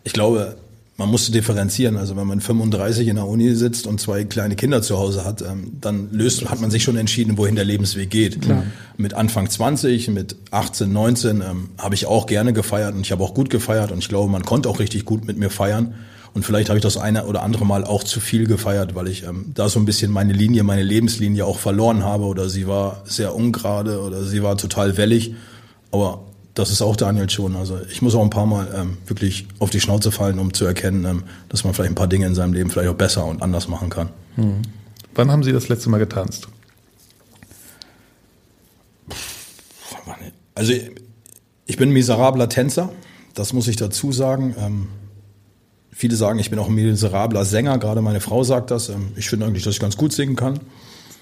[0.05, 0.57] ich glaube,
[1.01, 1.97] man musste differenzieren.
[1.97, 5.41] Also wenn man 35 in der Uni sitzt und zwei kleine Kinder zu Hause hat,
[5.41, 8.43] ähm, dann löst, hat man sich schon entschieden, wohin der Lebensweg geht.
[8.43, 8.65] Klar.
[8.99, 13.25] Mit Anfang 20, mit 18, 19 ähm, habe ich auch gerne gefeiert und ich habe
[13.25, 15.95] auch gut gefeiert und ich glaube, man konnte auch richtig gut mit mir feiern.
[16.35, 19.25] Und vielleicht habe ich das eine oder andere Mal auch zu viel gefeiert, weil ich
[19.25, 23.05] ähm, da so ein bisschen meine Linie, meine Lebenslinie auch verloren habe oder sie war
[23.07, 25.35] sehr ungerade oder sie war total wellig.
[25.93, 26.27] Aber
[26.61, 27.57] das ist auch Daniel schon.
[27.57, 30.65] Also ich muss auch ein paar Mal ähm, wirklich auf die Schnauze fallen, um zu
[30.65, 33.43] erkennen, ähm, dass man vielleicht ein paar Dinge in seinem Leben vielleicht auch besser und
[33.43, 34.11] anders machen kann.
[34.37, 34.63] Hm.
[35.15, 36.49] Wann haben Sie das letzte Mal getanzt?
[40.55, 40.75] Also
[41.67, 42.91] ich bin ein miserabler Tänzer,
[43.35, 44.55] das muss ich dazu sagen.
[44.59, 44.89] Ähm,
[45.91, 48.91] viele sagen, ich bin auch ein miserabler Sänger, gerade meine Frau sagt das.
[48.91, 50.61] Ähm, ich finde eigentlich, dass ich ganz gut singen kann.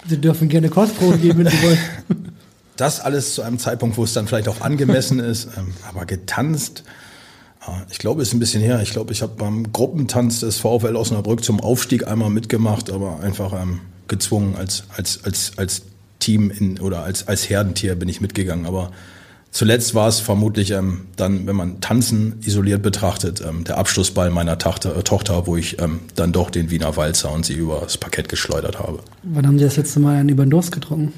[0.07, 1.77] Sie dürfen gerne Kostprobe geben, wenn Sie wollen.
[2.79, 5.49] Das alles zu einem Zeitpunkt, wo es dann vielleicht auch angemessen ist.
[5.57, 6.83] Ähm, aber getanzt,
[7.91, 8.79] ich glaube, es ist ein bisschen her.
[8.81, 13.51] Ich glaube, ich habe beim Gruppentanz des VfL Osnabrück zum Aufstieg einmal mitgemacht, aber einfach
[13.53, 15.81] ähm, gezwungen als, als, als, als
[16.19, 18.65] Team in, oder als, als Herdentier bin ich mitgegangen.
[18.65, 18.91] Aber
[19.51, 24.57] zuletzt war es vermutlich ähm, dann, wenn man Tanzen isoliert betrachtet, ähm, der Abschlussball meiner
[24.57, 27.97] Tochter, äh, Tochter, wo ich ähm, dann doch den Wiener Walzer und sie über das
[27.97, 28.99] Parkett geschleudert habe.
[29.23, 31.13] Wann haben Sie das letzte Mal einen über den Durst getrunken?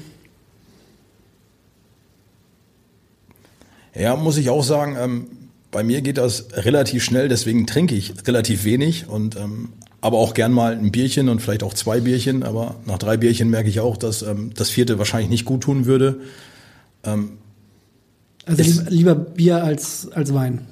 [3.94, 5.26] Ja, muss ich auch sagen, ähm,
[5.70, 10.34] bei mir geht das relativ schnell, deswegen trinke ich relativ wenig und ähm, aber auch
[10.34, 12.42] gern mal ein Bierchen und vielleicht auch zwei Bierchen.
[12.42, 15.86] Aber nach drei Bierchen merke ich auch, dass ähm, das vierte wahrscheinlich nicht gut tun
[15.86, 16.20] würde.
[17.04, 17.38] Ähm,
[18.44, 20.66] also lieber, lieber Bier als, als Wein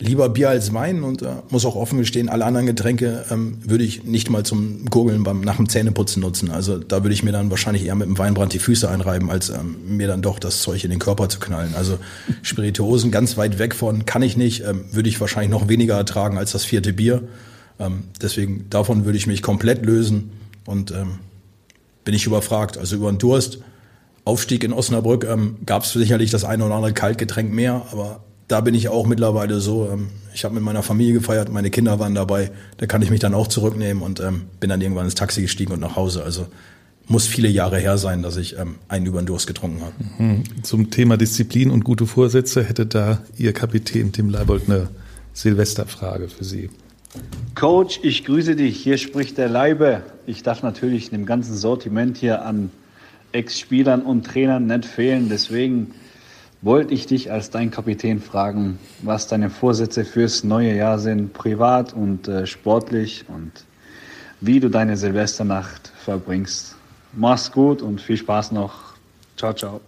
[0.00, 3.82] lieber Bier als Wein und äh, muss auch offen gestehen, alle anderen Getränke ähm, würde
[3.82, 6.50] ich nicht mal zum Gurgeln beim nach dem Zähneputzen nutzen.
[6.50, 9.50] Also da würde ich mir dann wahrscheinlich eher mit dem Weinbrand die Füße einreiben, als
[9.50, 11.74] ähm, mir dann doch das Zeug in den Körper zu knallen.
[11.76, 11.98] Also
[12.42, 16.38] Spirituosen ganz weit weg von kann ich nicht, ähm, würde ich wahrscheinlich noch weniger ertragen
[16.38, 17.22] als das vierte Bier.
[17.80, 20.30] Ähm, deswegen davon würde ich mich komplett lösen
[20.64, 21.18] und ähm,
[22.04, 22.78] bin ich überfragt.
[22.78, 23.58] Also über den Durst,
[24.24, 28.62] Aufstieg in Osnabrück ähm, gab es sicherlich das eine oder andere Kaltgetränk mehr, aber da
[28.62, 29.88] bin ich auch mittlerweile so.
[29.90, 32.50] Ähm, ich habe mit meiner Familie gefeiert, meine Kinder waren dabei.
[32.78, 35.72] Da kann ich mich dann auch zurücknehmen und ähm, bin dann irgendwann ins Taxi gestiegen
[35.72, 36.24] und nach Hause.
[36.24, 36.46] Also
[37.06, 39.94] muss viele Jahre her sein, dass ich ähm, einen über den Durst getrunken habe.
[40.22, 40.44] Mhm.
[40.62, 44.88] Zum Thema Disziplin und gute Vorsätze hätte da Ihr Kapitän Tim Leibold eine
[45.32, 46.70] Silvesterfrage für Sie.
[47.54, 48.78] Coach, ich grüße dich.
[48.80, 50.02] Hier spricht der Leibe.
[50.26, 52.70] Ich darf natürlich dem ganzen Sortiment hier an
[53.32, 55.28] Ex-Spielern und Trainern nicht fehlen.
[55.28, 55.92] Deswegen
[56.62, 61.92] wollte ich dich als dein Kapitän fragen, was deine Vorsätze fürs neue Jahr sind, privat
[61.92, 63.52] und äh, sportlich und
[64.40, 66.76] wie du deine Silvesternacht verbringst.
[67.12, 68.94] Mach's gut und viel Spaß noch.
[69.36, 69.80] Ciao, ciao.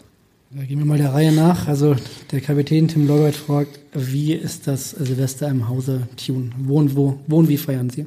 [0.50, 1.68] Da gehen wir mal der Reihe nach.
[1.68, 1.94] Also
[2.32, 6.50] der Kapitän Tim Leubert fragt, wie ist das Silvester im Hause Tune?
[6.58, 8.06] Wo und wo, wo und wie feiern Sie?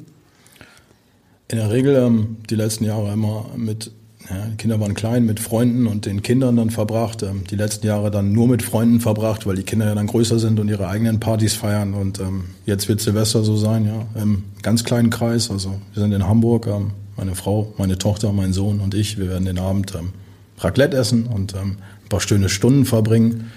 [1.48, 3.92] In der Regel ähm, die letzten Jahre immer mit
[4.30, 7.22] ja, die Kinder waren klein, mit Freunden und den Kindern dann verbracht.
[7.22, 10.38] Ähm, die letzten Jahre dann nur mit Freunden verbracht, weil die Kinder ja dann größer
[10.38, 11.92] sind und ihre eigenen Partys feiern.
[11.92, 15.50] Und ähm, jetzt wird Silvester so sein, ja, im ganz kleinen Kreis.
[15.50, 19.18] Also wir sind in Hamburg, ähm, meine Frau, meine Tochter, mein Sohn und ich.
[19.18, 20.10] Wir werden den Abend ähm,
[20.58, 23.50] Raclette essen und ähm, ein paar schöne Stunden verbringen.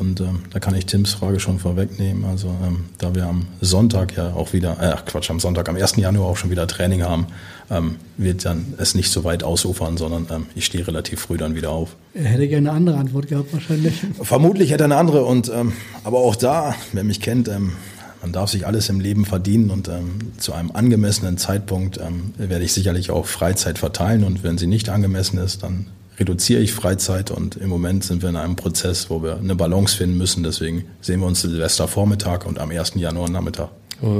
[0.00, 2.24] Und ähm, da kann ich Tims Frage schon vorwegnehmen.
[2.24, 5.96] Also ähm, da wir am Sonntag ja auch wieder, äh, Quatsch, am Sonntag, am 1.
[5.96, 7.26] Januar auch schon wieder Training haben,
[7.70, 11.54] ähm, wird dann es nicht so weit ausufern, sondern ähm, ich stehe relativ früh dann
[11.54, 11.96] wieder auf.
[12.14, 14.02] Er hätte gerne eine andere Antwort gehabt wahrscheinlich.
[14.22, 15.26] Vermutlich hätte er eine andere.
[15.26, 17.74] Und ähm, aber auch da, wer mich kennt, ähm,
[18.22, 22.64] man darf sich alles im Leben verdienen und ähm, zu einem angemessenen Zeitpunkt ähm, werde
[22.64, 25.86] ich sicherlich auch Freizeit verteilen und wenn sie nicht angemessen ist, dann
[26.20, 29.96] reduziere ich Freizeit und im Moment sind wir in einem Prozess, wo wir eine Balance
[29.96, 30.42] finden müssen.
[30.42, 32.92] Deswegen sehen wir uns Silvestervormittag und am 1.
[32.96, 33.70] Januar Nachmittag.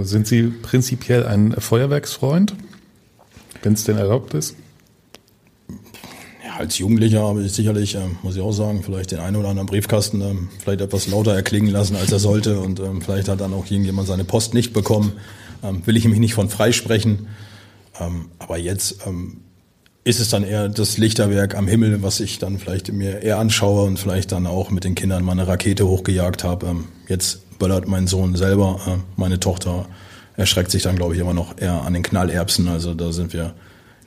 [0.03, 2.55] Sind Sie prinzipiell ein Feuerwerksfreund,
[3.63, 4.57] wenn es denn erlaubt ist?
[6.45, 9.49] Ja, als Jugendlicher habe ich sicherlich, äh, muss ich auch sagen, vielleicht den einen oder
[9.49, 12.61] anderen Briefkasten äh, vielleicht etwas lauter erklingen lassen, als er sollte.
[12.61, 15.13] Und ähm, vielleicht hat dann auch irgendjemand seine Post nicht bekommen.
[15.63, 17.29] Ähm, will ich mich nicht von freisprechen.
[17.99, 19.43] Ähm, aber jetzt ähm,
[20.11, 23.87] ist es dann eher das Lichterwerk am Himmel, was ich dann vielleicht mir eher anschaue
[23.87, 26.67] und vielleicht dann auch mit den Kindern mal eine Rakete hochgejagt habe.
[26.67, 29.87] Ähm, jetzt böllert mein Sohn selber, äh, meine Tochter
[30.37, 32.67] erschreckt sich dann, glaube ich, immer noch eher an den Knallerbsen.
[32.67, 33.55] Also da sind wir,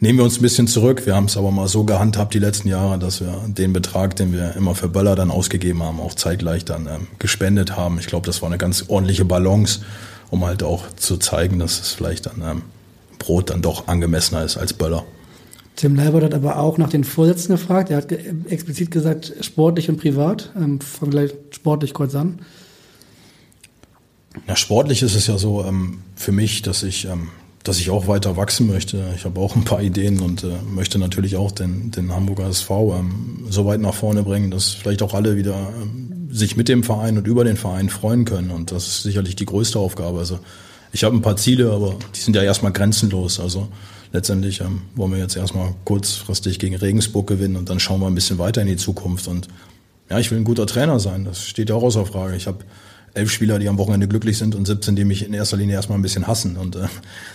[0.02, 1.06] nehmen wir uns ein bisschen zurück.
[1.06, 4.34] Wir haben es aber mal so gehandhabt die letzten Jahre, dass wir den Betrag, den
[4.34, 7.98] wir immer für Böller dann ausgegeben haben, auch zeitgleich dann ähm, gespendet haben.
[7.98, 9.80] Ich glaube, das war eine ganz ordentliche Balance,
[10.32, 12.62] um halt auch zu zeigen, dass es vielleicht dann ähm,
[13.20, 15.06] Brot dann doch angemessener ist als Böller.
[15.76, 17.90] Tim Leibert hat aber auch nach den Vorsätzen gefragt.
[17.90, 20.52] Er hat ge explizit gesagt, sportlich und privat.
[20.56, 22.40] Ähm, fangen gleich sportlich kurz an.
[24.48, 27.30] Na, sportlich ist es ja so ähm, für mich, dass ich, ähm,
[27.64, 29.04] dass ich auch weiter wachsen möchte.
[29.16, 32.96] Ich habe auch ein paar Ideen und äh, möchte natürlich auch den, den Hamburger SV
[33.00, 36.84] ähm, so weit nach vorne bringen, dass vielleicht auch alle wieder ähm, sich mit dem
[36.84, 38.52] Verein und über den Verein freuen können.
[38.52, 40.20] Und das ist sicherlich die größte Aufgabe.
[40.20, 40.40] Also
[40.92, 43.40] ich habe ein paar Ziele, aber die sind ja erstmal grenzenlos.
[43.40, 43.70] Also
[44.14, 48.16] letztendlich ähm, wollen wir jetzt erstmal kurzfristig gegen Regensburg gewinnen und dann schauen wir ein
[48.16, 49.28] bisschen weiter in die Zukunft.
[49.28, 49.50] Und
[50.10, 51.26] ja, ich will ein guter Trainer sein.
[51.26, 52.36] Das steht ja auch außer Frage.
[52.36, 52.60] Ich habe
[53.16, 55.98] elf Spieler, die am Wochenende glücklich sind und 17, die mich in erster Linie erstmal
[55.98, 56.58] ein bisschen hassen.
[56.58, 56.88] Und äh,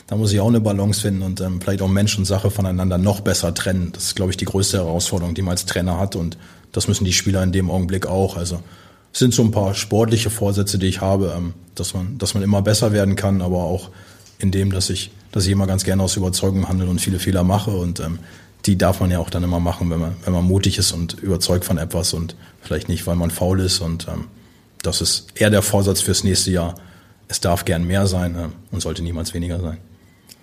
[0.06, 2.96] da muss ich auch eine Balance finden und ähm, vielleicht auch Mensch und Sache voneinander
[2.96, 3.90] noch besser trennen.
[3.92, 6.16] Das ist, glaube ich, die größte Herausforderung, die man als Trainer hat.
[6.16, 6.38] Und
[6.72, 8.36] das müssen die Spieler in dem Augenblick auch.
[8.36, 8.62] Also
[9.12, 12.42] es sind so ein paar sportliche Vorsätze, die ich habe, ähm, dass man, dass man
[12.42, 13.90] immer besser werden kann, aber auch
[14.38, 17.44] in dem, dass ich, dass ich immer ganz gerne aus Überzeugung handle und viele Fehler
[17.44, 18.18] mache und ähm,
[18.66, 21.14] die darf man ja auch dann immer machen, wenn man, wenn man mutig ist und
[21.14, 24.27] überzeugt von etwas und vielleicht nicht, weil man faul ist und ähm,
[24.83, 26.74] das ist eher der Vorsatz fürs nächste Jahr.
[27.29, 29.79] Es darf gern mehr sein äh, und sollte niemals weniger sein.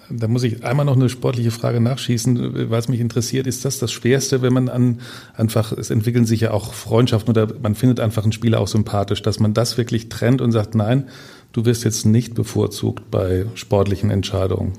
[0.10, 3.48] Da muss ich einmal noch eine sportliche Frage nachschießen, was mich interessiert.
[3.48, 5.00] Ist das das Schwerste, wenn man an
[5.36, 9.24] einfach, es entwickeln sich ja auch Freundschaften oder man findet einfach einen Spieler auch sympathisch,
[9.24, 11.08] dass man das wirklich trennt und sagt, nein,
[11.56, 14.74] du wirst jetzt nicht bevorzugt bei sportlichen Entscheidungen?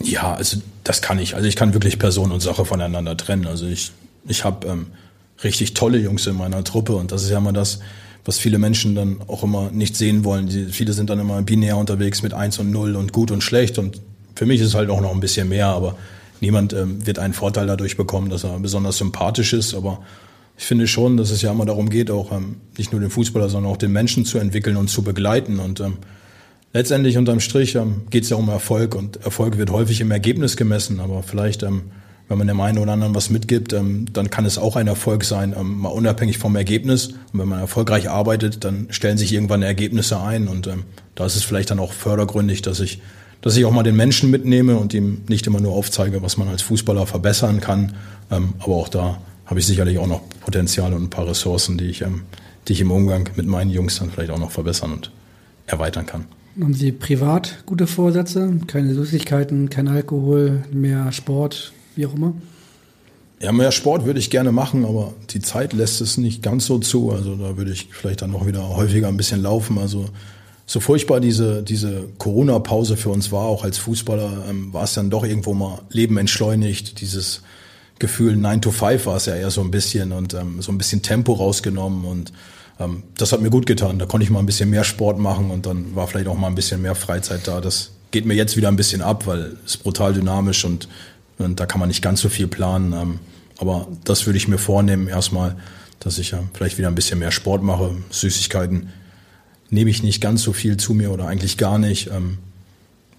[0.00, 1.34] Ja, also das kann ich.
[1.34, 3.46] Also ich kann wirklich Person und Sache voneinander trennen.
[3.46, 3.90] Also ich,
[4.28, 4.86] ich habe ähm,
[5.42, 7.80] richtig tolle Jungs in meiner Truppe und das ist ja immer das,
[8.24, 10.48] was viele Menschen dann auch immer nicht sehen wollen.
[10.48, 13.78] Die, viele sind dann immer binär unterwegs mit eins und null und gut und schlecht
[13.78, 14.00] und
[14.36, 15.96] für mich ist es halt auch noch ein bisschen mehr, aber
[16.40, 19.98] niemand ähm, wird einen Vorteil dadurch bekommen, dass er besonders sympathisch ist, aber
[20.56, 23.48] ich finde schon, dass es ja immer darum geht, auch ähm, nicht nur den Fußballer,
[23.48, 25.94] sondern auch den Menschen zu entwickeln und zu begleiten und ähm,
[26.72, 30.56] letztendlich unterm Strich ähm, geht es ja um Erfolg und Erfolg wird häufig im Ergebnis
[30.56, 31.82] gemessen, aber vielleicht ähm,
[32.32, 35.22] wenn man dem einen oder anderen was mitgibt, ähm, dann kann es auch ein Erfolg
[35.24, 37.08] sein, ähm, mal unabhängig vom Ergebnis.
[37.08, 40.48] Und wenn man erfolgreich arbeitet, dann stellen sich irgendwann Ergebnisse ein.
[40.48, 40.84] Und ähm,
[41.14, 43.02] da ist es vielleicht dann auch fördergründig, dass ich,
[43.42, 46.48] dass ich auch mal den Menschen mitnehme und ihm nicht immer nur aufzeige, was man
[46.48, 47.96] als Fußballer verbessern kann.
[48.30, 49.18] Ähm, aber auch da
[49.52, 52.22] habe ich sicherlich auch noch Potenzial und ein paar Ressourcen, die ich, ähm,
[52.66, 55.10] die ich im Umgang mit meinen Jungs dann vielleicht auch noch verbessern und
[55.66, 56.24] erweitern kann.
[56.58, 58.50] Haben Sie privat gute Vorsätze?
[58.66, 62.32] Keine Süßigkeiten, kein Alkohol, mehr Sport, wie auch immer?
[63.42, 66.78] Ja, mehr Sport würde ich gerne machen, aber die Zeit lässt es nicht ganz so
[66.78, 67.10] zu.
[67.10, 69.76] Also da würde ich vielleicht dann noch wieder häufiger ein bisschen laufen.
[69.76, 70.06] Also
[70.64, 75.10] so furchtbar diese, diese Corona-Pause für uns war, auch als Fußballer, ähm, war es dann
[75.10, 77.02] doch irgendwo mal Leben entschleunigt.
[77.02, 77.42] Dieses
[78.02, 80.76] Gefühl 9 to 5 war es ja eher so ein bisschen und ähm, so ein
[80.76, 82.32] bisschen Tempo rausgenommen und
[82.80, 84.00] ähm, das hat mir gut getan.
[84.00, 86.48] Da konnte ich mal ein bisschen mehr Sport machen und dann war vielleicht auch mal
[86.48, 87.60] ein bisschen mehr Freizeit da.
[87.60, 90.88] Das geht mir jetzt wieder ein bisschen ab, weil es brutal dynamisch und
[91.38, 92.92] und da kann man nicht ganz so viel planen.
[92.92, 93.18] Ähm,
[93.58, 95.56] aber das würde ich mir vornehmen erstmal,
[96.00, 97.96] dass ich vielleicht wieder ein bisschen mehr Sport mache.
[98.10, 98.88] Süßigkeiten
[99.70, 102.10] nehme ich nicht ganz so viel zu mir oder eigentlich gar nicht.
[102.10, 102.38] Ähm,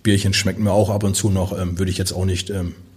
[0.03, 2.51] Bierchen schmecken mir auch ab und zu noch, ähm, würde ich jetzt auch nicht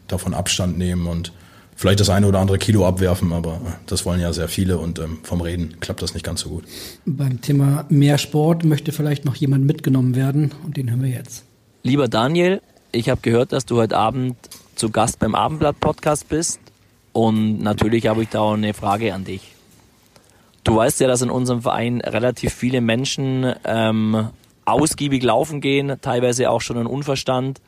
[0.09, 1.33] davon Abstand nehmen und
[1.77, 5.01] vielleicht das eine oder andere Kilo abwerfen, aber äh, das wollen ja sehr viele und
[5.23, 6.65] vom Reden klappt das nicht ganz so gut.
[7.05, 11.45] Beim Thema mehr Sport möchte vielleicht noch jemand mitgenommen werden und den hören wir jetzt.
[11.83, 12.61] Lieber Daniel,
[12.91, 14.37] ich habe gehört, dass du heute Abend
[14.75, 16.61] zu Gast beim Abendblatt-Podcast bist.
[17.13, 19.55] Und natürlich habe ich da auch eine Frage an dich.
[20.65, 24.29] Du weißt ja, dass in unserem Verein relativ viele Menschen ähm,
[24.65, 27.61] ausgiebig laufen gehen, teilweise auch schon einen Unverstand.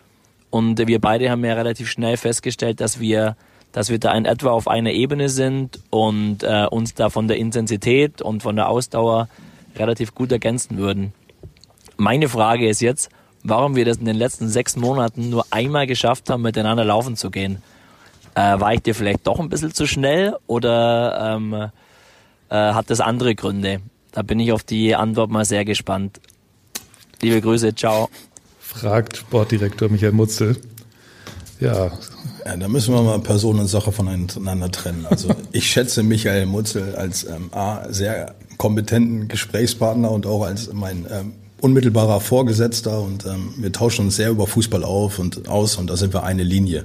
[0.50, 3.36] Und wir beide haben ja relativ schnell festgestellt, dass wir,
[3.78, 7.36] dass wir da in etwa auf einer Ebene sind und äh, uns da von der
[7.36, 9.28] Intensität und von der Ausdauer
[9.76, 11.12] relativ gut ergänzen würden.
[11.96, 13.08] Meine Frage ist jetzt,
[13.44, 17.30] warum wir das in den letzten sechs Monaten nur einmal geschafft haben, miteinander laufen zu
[17.30, 17.62] gehen.
[18.34, 21.68] Äh, war ich dir vielleicht doch ein bisschen zu schnell oder ähm, äh,
[22.50, 23.78] hat das andere Gründe?
[24.10, 26.20] Da bin ich auf die Antwort mal sehr gespannt.
[27.22, 28.10] Liebe Grüße, ciao.
[28.58, 30.56] Fragt Sportdirektor Michael Mutzel.
[31.60, 31.90] Ja.
[32.44, 32.56] ja.
[32.56, 35.06] Da müssen wir mal Person und Sache voneinander trennen.
[35.08, 41.06] Also ich schätze Michael Mutzel als ähm, A, sehr kompetenten Gesprächspartner und auch als mein
[41.10, 45.90] ähm, unmittelbarer Vorgesetzter und ähm, wir tauschen uns sehr über Fußball auf und aus und
[45.90, 46.84] da sind wir eine Linie.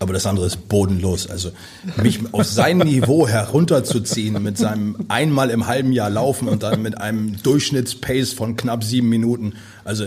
[0.00, 1.28] Aber das andere ist bodenlos.
[1.28, 1.50] Also
[1.96, 6.98] mich auf sein Niveau herunterzuziehen mit seinem einmal im halben Jahr Laufen und dann mit
[6.98, 9.54] einem Durchschnittspace von knapp sieben Minuten.
[9.84, 10.06] Also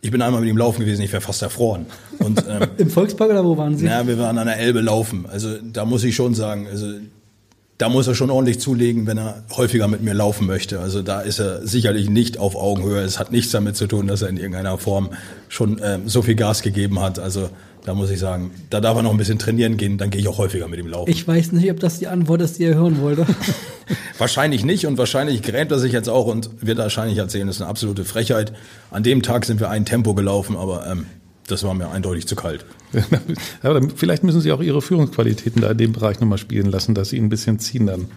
[0.00, 1.86] ich bin einmal mit ihm laufen gewesen, ich wäre fast erfroren.
[2.18, 3.86] Und, ähm, Im Volkspark oder wo waren Sie?
[3.86, 5.26] Ja, wir waren an der Elbe laufen.
[5.30, 6.86] Also da muss ich schon sagen, also
[7.78, 10.80] da muss er schon ordentlich zulegen, wenn er häufiger mit mir laufen möchte.
[10.80, 13.00] Also da ist er sicherlich nicht auf Augenhöhe.
[13.02, 15.10] Es hat nichts damit zu tun, dass er in irgendeiner Form
[15.48, 17.20] schon ähm, so viel Gas gegeben hat.
[17.20, 17.50] Also
[17.84, 20.28] da muss ich sagen, da darf er noch ein bisschen trainieren gehen, dann gehe ich
[20.28, 21.10] auch häufiger mit ihm laufen.
[21.10, 23.26] Ich weiß nicht, ob das die Antwort ist, die er hören wollte.
[24.18, 27.62] wahrscheinlich nicht und wahrscheinlich grämt er sich jetzt auch und wird wahrscheinlich erzählen, das ist
[27.62, 28.52] eine absolute Frechheit.
[28.90, 31.06] An dem Tag sind wir ein Tempo gelaufen, aber ähm,
[31.48, 32.64] das war mir eindeutig zu kalt.
[33.62, 37.10] Aber vielleicht müssen Sie auch Ihre Führungsqualitäten da in dem Bereich nochmal spielen lassen, dass
[37.10, 38.08] Sie ihn ein bisschen ziehen dann.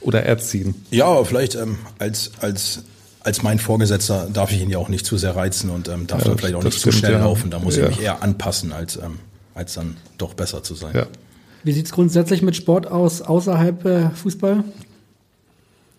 [0.00, 0.74] Oder erziehen.
[0.90, 2.82] Ja, vielleicht ähm, als, als,
[3.24, 6.22] als mein Vorgesetzter darf ich ihn ja auch nicht zu sehr reizen und ähm, darf
[6.22, 7.18] ja, dann vielleicht auch nicht stimmt, zu schnell ja.
[7.20, 7.50] laufen.
[7.50, 7.84] Da muss ja.
[7.84, 9.18] ich mich eher anpassen, als, ähm,
[9.54, 10.94] als dann doch besser zu sein.
[10.94, 11.06] Ja.
[11.64, 14.64] Wie sieht es grundsätzlich mit Sport aus außerhalb äh, Fußball?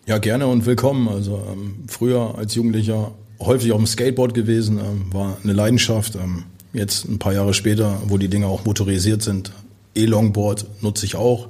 [0.06, 1.08] Ja, gerne und willkommen.
[1.08, 6.16] Also ähm, früher als Jugendlicher häufig auf dem Skateboard gewesen, ähm, war eine Leidenschaft.
[6.16, 6.44] Ähm,
[6.74, 9.52] jetzt ein paar Jahre später, wo die Dinge auch motorisiert sind,
[9.94, 11.48] E-Longboard nutze ich auch.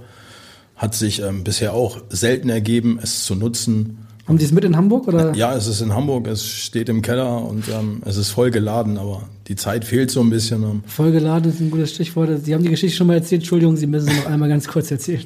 [0.77, 4.07] Hat sich ähm, bisher auch selten ergeben, es zu nutzen.
[4.27, 5.35] Haben Sie es mit in Hamburg oder?
[5.35, 8.97] Ja, es ist in Hamburg, es steht im Keller und ähm, es ist voll geladen,
[8.97, 10.62] aber die Zeit fehlt so ein bisschen.
[10.62, 10.83] Ähm.
[10.87, 12.31] Voll geladen ist ein gutes Stichwort.
[12.43, 14.91] Sie haben die Geschichte schon mal erzählt, Entschuldigung, Sie müssen sie noch einmal ganz kurz
[14.91, 15.25] erzählen.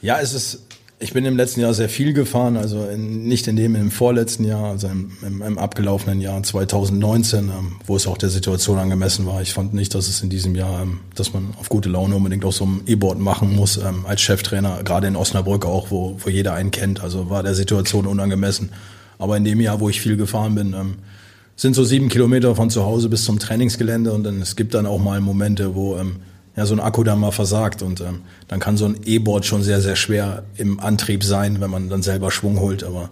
[0.00, 0.62] Ja, es ist
[0.98, 4.44] ich bin im letzten Jahr sehr viel gefahren, also in, nicht in dem im vorletzten
[4.44, 9.26] Jahr, also im, im, im abgelaufenen Jahr 2019, ähm, wo es auch der Situation angemessen
[9.26, 9.42] war.
[9.42, 12.46] Ich fand nicht, dass es in diesem Jahr, ähm, dass man auf gute Laune unbedingt
[12.46, 16.30] auf so einem E-Board machen muss, ähm, als Cheftrainer, gerade in Osnabrück auch, wo, wo
[16.30, 17.02] jeder einen kennt.
[17.02, 18.70] Also war der Situation unangemessen.
[19.18, 20.94] Aber in dem Jahr, wo ich viel gefahren bin, ähm,
[21.56, 24.86] sind so sieben Kilometer von zu Hause bis zum Trainingsgelände und dann, es gibt dann
[24.86, 26.16] auch mal Momente, wo ähm,
[26.56, 29.62] ja, so ein Akku dann mal versagt und ähm, dann kann so ein E-Board schon
[29.62, 33.10] sehr, sehr schwer im Antrieb sein, wenn man dann selber Schwung holt, aber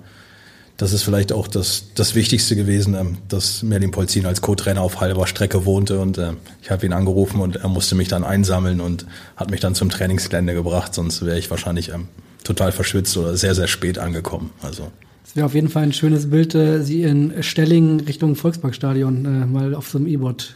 [0.76, 5.00] das ist vielleicht auch das, das Wichtigste gewesen, ähm, dass Merlin Polzin als Co-Trainer auf
[5.00, 6.32] halber Strecke wohnte und äh,
[6.62, 9.90] ich habe ihn angerufen und er musste mich dann einsammeln und hat mich dann zum
[9.90, 12.08] Trainingsgelände gebracht, sonst wäre ich wahrscheinlich ähm,
[12.44, 14.50] total verschwitzt oder sehr, sehr spät angekommen.
[14.62, 14.90] Also
[15.24, 19.46] es wäre auf jeden Fall ein schönes Bild, äh, Sie in Stellingen Richtung Volksparkstadion äh,
[19.46, 20.54] mal auf so einem E-Board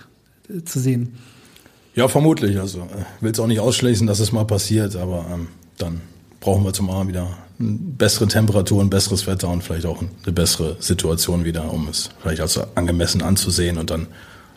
[0.49, 1.15] äh, zu sehen.
[1.99, 2.61] Ja, vermutlich.
[2.61, 6.01] Also äh, will es auch nicht ausschließen, dass es mal passiert, aber ähm, dann
[6.39, 7.27] brauchen wir zum A wieder
[7.59, 12.11] eine bessere Temperatur, ein besseres Wetter und vielleicht auch eine bessere Situation wieder, um es
[12.21, 13.79] vielleicht als angemessen anzusehen.
[13.79, 14.07] Und dann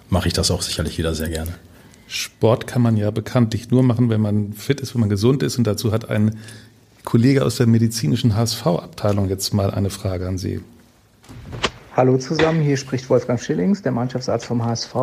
[0.08, 1.52] mache ich das auch sicherlich wieder sehr gerne.
[2.06, 5.58] Sport kann man ja bekanntlich nur machen, wenn man fit ist, wenn man gesund ist.
[5.58, 6.38] Und dazu hat ein
[7.06, 10.62] Kollege aus der medizinischen HSV-Abteilung jetzt mal eine Frage an Sie.
[11.96, 14.94] Hallo zusammen, hier spricht Wolfgang Schillings, der Mannschaftsarzt vom HSV.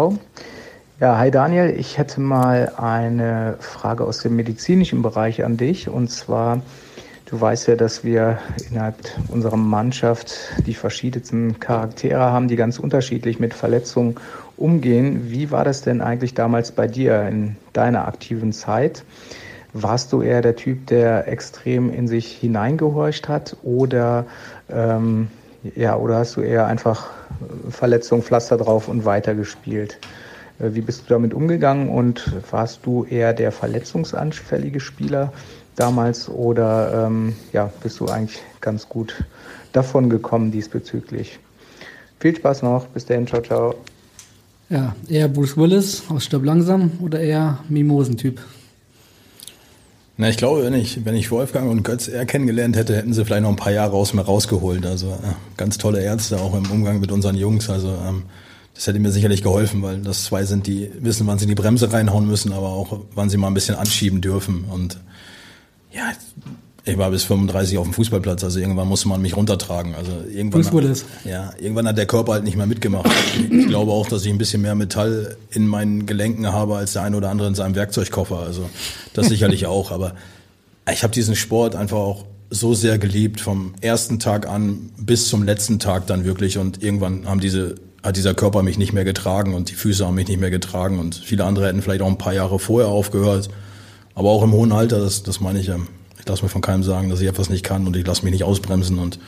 [1.00, 5.88] Ja, hi Daniel, ich hätte mal eine Frage aus dem medizinischen Bereich an dich.
[5.88, 6.60] Und zwar,
[7.26, 8.96] du weißt ja, dass wir innerhalb
[9.28, 10.34] unserer Mannschaft
[10.66, 14.16] die verschiedensten Charaktere haben, die ganz unterschiedlich mit Verletzungen
[14.56, 15.30] umgehen.
[15.30, 19.04] Wie war das denn eigentlich damals bei dir in deiner aktiven Zeit?
[19.72, 24.26] Warst du eher der Typ, der extrem in sich hineingehorcht hat oder
[24.68, 25.28] ähm,
[25.76, 27.10] ja, oder hast du eher einfach
[27.70, 30.00] Verletzung, Pflaster drauf und weitergespielt?
[30.58, 35.32] Wie bist du damit umgegangen und warst du eher der verletzungsanfällige Spieler
[35.76, 39.14] damals oder ähm, ja, bist du eigentlich ganz gut
[39.72, 41.38] davon gekommen diesbezüglich?
[42.18, 43.74] Viel Spaß noch, bis dahin, ciao, ciao.
[44.68, 48.40] Ja, eher Bruce Willis aus Stirb langsam oder eher Mimosentyp?
[50.20, 53.24] Na, ich glaube, wenn ich, wenn ich Wolfgang und Götz eher kennengelernt hätte, hätten sie
[53.24, 54.84] vielleicht noch ein paar Jahre aus mir rausgeholt.
[54.84, 57.70] Also ja, ganz tolle Ärzte, auch im Umgang mit unseren Jungs.
[57.70, 58.24] Also ähm,
[58.78, 61.92] das hätte mir sicherlich geholfen, weil das zwei sind, die wissen, wann sie die Bremse
[61.92, 64.66] reinhauen müssen, aber auch wann sie mal ein bisschen anschieben dürfen.
[64.70, 65.00] Und
[65.90, 66.12] ja,
[66.84, 69.96] ich war bis 35 auf dem Fußballplatz, also irgendwann musste man mich runtertragen.
[69.96, 73.10] Also irgendwann, hat, ja, irgendwann hat der Körper halt nicht mehr mitgemacht.
[73.50, 77.02] Ich glaube auch, dass ich ein bisschen mehr Metall in meinen Gelenken habe als der
[77.02, 78.38] eine oder andere in seinem Werkzeugkoffer.
[78.38, 78.70] Also
[79.12, 79.90] das sicherlich auch.
[79.90, 80.14] Aber
[80.88, 85.42] ich habe diesen Sport einfach auch so sehr geliebt vom ersten Tag an bis zum
[85.42, 86.58] letzten Tag dann wirklich.
[86.58, 87.74] Und irgendwann haben diese
[88.08, 90.98] hat dieser Körper mich nicht mehr getragen und die Füße haben mich nicht mehr getragen
[90.98, 93.48] und viele andere hätten vielleicht auch ein paar Jahre vorher aufgehört.
[94.14, 95.86] Aber auch im hohen Alter, das, das meine ich, ähm,
[96.18, 98.32] ich lasse mir von keinem sagen, dass ich etwas nicht kann und ich lasse mich
[98.32, 99.18] nicht ausbremsen und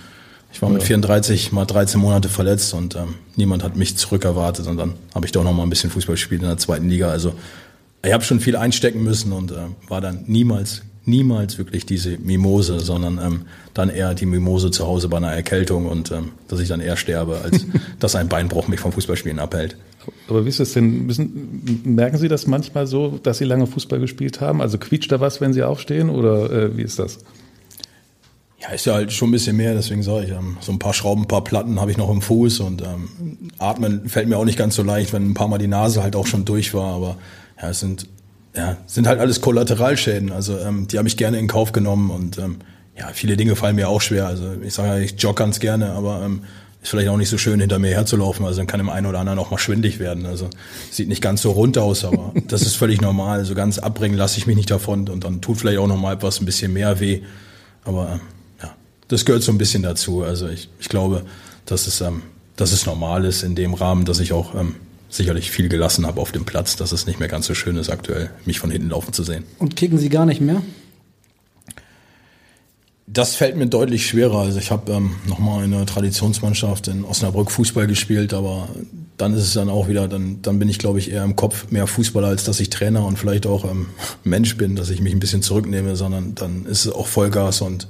[0.53, 4.77] ich war mit 34 mal 13 Monate verletzt und ähm, niemand hat mich zurückerwartet und
[4.77, 7.09] dann habe ich doch noch mal ein bisschen Fußball gespielt in der zweiten Liga.
[7.09, 7.35] Also
[8.05, 9.57] ich habe schon viel einstecken müssen und äh,
[9.89, 13.41] war dann niemals, niemals wirklich diese Mimose, sondern ähm,
[13.75, 16.97] dann eher die Mimose zu Hause bei einer Erkältung und ähm, dass ich dann eher
[16.97, 17.67] sterbe, als
[17.99, 19.77] dass ein Beinbruch mich vom Fußballspielen abhält.
[20.29, 21.07] Aber wie ist das denn?
[21.07, 24.63] Müssen, merken Sie das manchmal so, dass Sie lange Fußball gespielt haben?
[24.63, 27.19] Also quietscht da was, wenn Sie aufstehen oder äh, wie ist das?
[28.61, 30.93] Ja, ist ja halt schon ein bisschen mehr, deswegen sage ich, ähm, so ein paar
[30.93, 34.45] Schrauben, ein paar Platten habe ich noch im Fuß und ähm, atmen fällt mir auch
[34.45, 36.95] nicht ganz so leicht, wenn ein paar Mal die Nase halt auch schon durch war,
[36.95, 37.17] aber
[37.61, 38.07] ja, es sind,
[38.55, 42.39] ja, sind halt alles Kollateralschäden, also ähm, die habe ich gerne in Kauf genommen und
[42.39, 42.57] ähm,
[42.99, 45.93] ja, viele Dinge fallen mir auch schwer, also ich sage ja, ich jogge ganz gerne,
[45.93, 46.43] aber ähm,
[46.83, 49.21] ist vielleicht auch nicht so schön, hinter mir herzulaufen, also dann kann dem einen oder
[49.21, 50.49] anderen auch mal schwindig werden, also
[50.91, 54.39] sieht nicht ganz so rund aus, aber das ist völlig normal, so ganz abbringen lasse
[54.39, 56.99] ich mich nicht davon und dann tut vielleicht auch noch mal etwas ein bisschen mehr
[57.01, 57.23] weh,
[57.85, 58.21] aber ähm,
[59.11, 60.23] das gehört so ein bisschen dazu.
[60.23, 61.25] Also ich, ich glaube,
[61.67, 62.23] dass es, ähm,
[62.57, 64.77] dass es normal ist in dem Rahmen, dass ich auch ähm,
[65.11, 67.91] sicherlich viel gelassen habe auf dem Platz, dass es nicht mehr ganz so schön ist,
[67.91, 69.45] aktuell mich von hinten laufen zu sehen.
[69.59, 70.63] Und kicken Sie gar nicht mehr?
[73.07, 74.39] Das fällt mir deutlich schwerer.
[74.39, 78.69] Also ich habe ähm, nochmal in einer Traditionsmannschaft in Osnabrück Fußball gespielt, aber
[79.17, 81.73] dann ist es dann auch wieder, dann, dann bin ich, glaube ich, eher im Kopf
[81.73, 83.89] mehr Fußballer, als dass ich Trainer und vielleicht auch ähm,
[84.23, 87.89] Mensch bin, dass ich mich ein bisschen zurücknehme, sondern dann ist es auch Vollgas und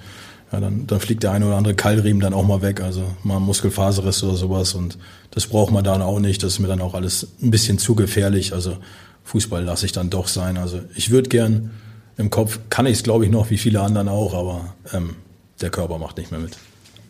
[0.52, 3.38] ja, dann, dann fliegt der eine oder andere Keilriemen dann auch mal weg, also mal
[3.38, 4.98] Muskelfaserriss oder sowas und
[5.30, 7.94] das braucht man dann auch nicht, das ist mir dann auch alles ein bisschen zu
[7.94, 8.76] gefährlich, also
[9.24, 11.70] Fußball lasse ich dann doch sein, also ich würde gern,
[12.16, 15.16] im Kopf kann ich es glaube ich noch, wie viele anderen auch, aber ähm,
[15.60, 16.56] der Körper macht nicht mehr mit.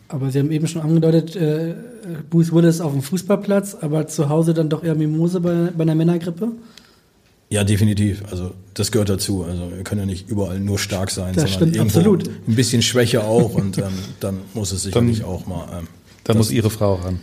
[0.07, 1.73] Aber Sie haben eben schon angedeutet, äh,
[2.29, 5.95] Bruce Willis auf dem Fußballplatz, aber zu Hause dann doch eher Mimose bei, bei einer
[5.95, 6.51] Männergrippe?
[7.51, 8.23] Ja, definitiv.
[8.31, 9.43] Also das gehört dazu.
[9.43, 12.27] Also wir können ja nicht überall nur stark sein, Das sondern stimmt absolut.
[12.47, 13.83] ein bisschen Schwäche auch und ähm,
[14.21, 15.67] dann muss es sicherlich Dann- auch mal.
[15.79, 15.87] Ähm,
[16.23, 17.19] Da das- muss Ihre Frau ran.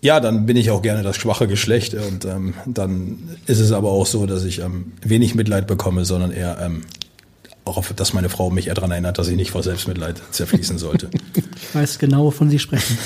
[0.00, 3.90] Ja, dann bin ich auch gerne das schwache Geschlecht und ähm, dann ist es aber
[3.90, 6.82] auch so, dass ich ähm, wenig Mitleid bekomme, sondern eher ähm,
[7.64, 10.78] auch, auf, dass meine Frau mich eher daran erinnert, dass ich nicht vor Selbstmitleid zerfließen
[10.78, 11.08] sollte.
[11.34, 12.98] Ich weiß genau, wovon Sie sprechen.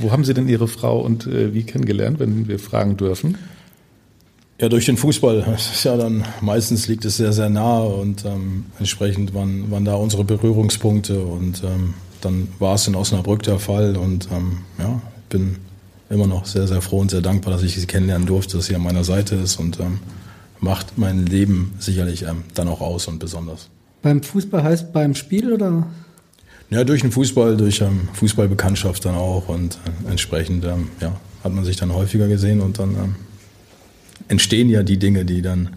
[0.00, 3.36] Wo haben Sie denn Ihre Frau und äh, wie kennengelernt, wenn wir fragen dürfen?
[4.60, 5.42] Ja, durch den Fußball.
[5.46, 9.84] Das ist ja dann meistens liegt es sehr, sehr nahe und ähm, entsprechend waren, waren
[9.84, 15.00] da unsere Berührungspunkte und ähm, dann war es in Osnabrück der Fall und ähm, ja,
[15.28, 15.56] bin
[16.08, 18.74] immer noch sehr, sehr froh und sehr dankbar, dass ich sie kennenlernen durfte, dass sie
[18.74, 19.98] an meiner Seite ist und ähm,
[20.60, 23.68] macht mein Leben sicherlich ähm, dann auch aus und besonders.
[24.02, 25.86] Beim Fußball heißt beim Spiel oder?
[26.70, 31.12] Ja, durch den Fußball, durch ähm, Fußballbekanntschaft dann auch und äh, entsprechend ähm, ja,
[31.44, 33.14] hat man sich dann häufiger gesehen und dann ähm,
[34.28, 35.76] entstehen ja die Dinge, die dann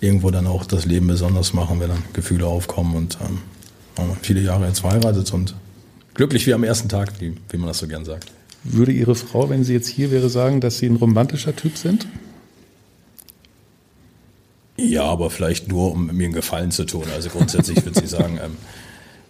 [0.00, 3.38] irgendwo dann auch das Leben besonders machen, wenn dann Gefühle aufkommen und ähm,
[4.22, 5.54] viele Jahre jetzt verheiratet und
[6.14, 8.32] glücklich wie am ersten Tag, wie, wie man das so gern sagt.
[8.64, 12.06] Würde Ihre Frau, wenn sie jetzt hier wäre, sagen, dass Sie ein romantischer Typ sind?
[14.76, 17.04] Ja, aber vielleicht nur, um mir einen Gefallen zu tun.
[17.14, 18.56] Also grundsätzlich würde sie sagen, ähm,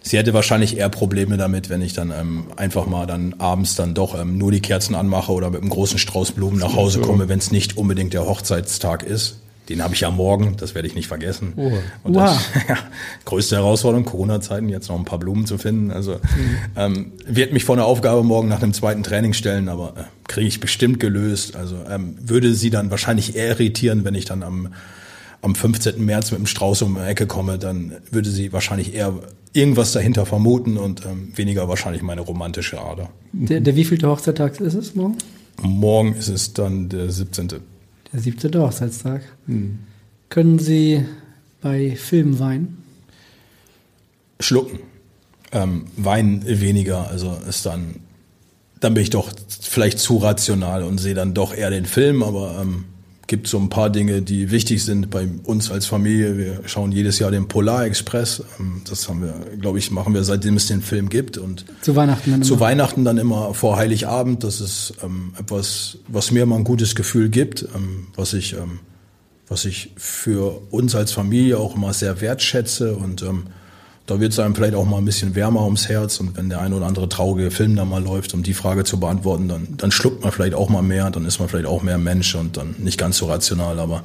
[0.03, 3.95] sie hätte wahrscheinlich eher Probleme damit, wenn ich dann ähm, einfach mal dann abends dann
[3.95, 7.29] doch ähm, nur die Kerzen anmache oder mit einem großen Strauß Blumen nach Hause komme,
[7.29, 9.39] wenn es nicht unbedingt der Hochzeitstag ist.
[9.69, 11.53] Den habe ich ja morgen, das werde ich nicht vergessen.
[11.55, 11.77] Oha.
[12.03, 12.37] Und das,
[12.67, 12.77] ja,
[13.23, 15.89] größte Herausforderung, Corona-Zeiten, jetzt noch ein paar Blumen zu finden.
[15.89, 16.19] Also
[16.75, 20.47] ähm, wird mich vor eine Aufgabe morgen nach einem zweiten Training stellen, aber äh, kriege
[20.47, 21.55] ich bestimmt gelöst.
[21.55, 24.69] Also ähm, würde sie dann wahrscheinlich eher irritieren, wenn ich dann am
[25.41, 26.03] am 15.
[26.03, 29.13] März mit dem Strauß um die Ecke komme, dann würde sie wahrscheinlich eher
[29.53, 33.09] irgendwas dahinter vermuten und ähm, weniger wahrscheinlich meine romantische Ader.
[33.31, 35.17] Der, der wievielte Hochzeittag ist es morgen?
[35.61, 37.47] Morgen ist es dann der 17.
[37.47, 38.53] Der 17.
[38.55, 39.21] Hochzeitstag.
[40.29, 41.05] Können Sie
[41.61, 42.83] bei Filmen weinen?
[44.39, 44.79] Schlucken.
[45.51, 47.99] Ähm, Weinen weniger, also ist dann,
[48.79, 49.31] dann bin ich doch
[49.61, 52.85] vielleicht zu rational und sehe dann doch eher den Film, aber ähm,
[53.27, 56.37] gibt so ein paar Dinge, die wichtig sind bei uns als Familie.
[56.37, 58.43] Wir schauen jedes Jahr den Polar Express.
[58.59, 61.95] Ähm, das haben wir, glaube ich, machen wir seitdem es den Film gibt und Zu
[61.95, 62.61] Weihnachten dann zu immer?
[62.61, 64.43] Weihnachten dann immer vor Heiligabend.
[64.43, 68.79] Das ist ähm, etwas, was mir immer ein gutes Gefühl gibt, ähm, was ich, ähm,
[69.47, 73.43] was ich für uns als Familie auch immer sehr wertschätze und ähm,
[74.05, 76.59] da wird es einem vielleicht auch mal ein bisschen wärmer ums Herz und wenn der
[76.59, 79.91] ein oder andere traurige Film da mal läuft, um die Frage zu beantworten, dann, dann
[79.91, 82.75] schluckt man vielleicht auch mal mehr, dann ist man vielleicht auch mehr Mensch und dann
[82.79, 84.03] nicht ganz so rational, aber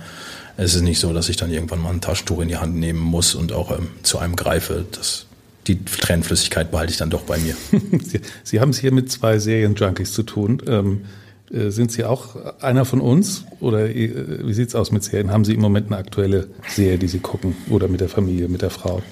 [0.56, 3.00] es ist nicht so, dass ich dann irgendwann mal ein Taschentuch in die Hand nehmen
[3.00, 4.84] muss und auch ähm, zu einem greife.
[4.92, 5.26] Das,
[5.66, 7.54] die Tränenflüssigkeit behalte ich dann doch bei mir.
[8.02, 10.62] Sie, Sie haben es hier mit zwei Serienjunkies zu tun.
[10.66, 11.02] Ähm,
[11.50, 15.30] Äh, sind Sie auch einer von uns oder äh, wie sieht's aus mit Serien?
[15.30, 18.62] Haben Sie im Moment eine aktuelle Serie, die Sie gucken oder mit der Familie, mit
[18.62, 19.02] der Frau?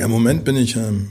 [0.00, 1.08] Ja, Im Moment bin ich, ähm,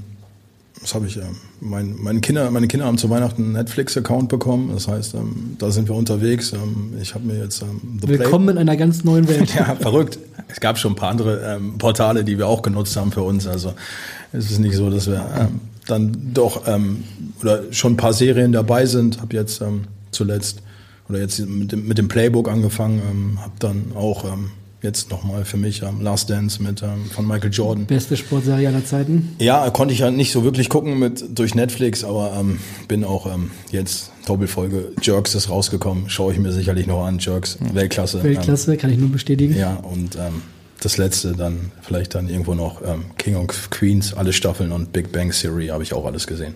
[0.82, 4.72] was habe ich, ähm, mein, meine, Kinder, meine Kinder haben zu Weihnachten einen Netflix-Account bekommen.
[4.74, 6.54] Das heißt, ähm, da sind wir unterwegs.
[6.54, 9.54] Ähm, ich habe mir jetzt ähm, The Willkommen Play in einer ganz neuen Welt.
[9.60, 10.18] ja, verrückt.
[10.48, 13.46] Es gab schon ein paar andere ähm, Portale, die wir auch genutzt haben für uns.
[13.46, 13.74] Also
[14.32, 17.04] es ist nicht so, dass wir ähm, dann doch ähm,
[17.42, 19.22] oder schon ein paar Serien dabei sind.
[19.22, 20.64] Habe jetzt ähm, zuletzt
[21.08, 23.04] oder jetzt mit dem, mit dem Playbook angefangen.
[23.08, 24.50] Ähm, habe dann auch ähm,
[24.82, 27.86] jetzt nochmal für mich ähm, Last Dance mit ähm, von Michael Jordan.
[27.86, 29.36] Beste Sportserie aller Zeiten?
[29.40, 33.32] Ja, konnte ich ja nicht so wirklich gucken mit durch Netflix, aber ähm, bin auch
[33.34, 37.20] ähm, jetzt Doppelfolge Jerks ist rausgekommen, schaue ich mir sicherlich noch an.
[37.20, 38.24] Jerks, Weltklasse.
[38.24, 39.58] Weltklasse, ähm, kann ich nur bestätigen.
[39.58, 40.44] Ja, und ähm,
[40.82, 45.12] das letzte dann vielleicht dann irgendwo noch ähm, King of Queens, alle Staffeln und Big
[45.12, 46.56] Bang Theory habe ich auch alles gesehen.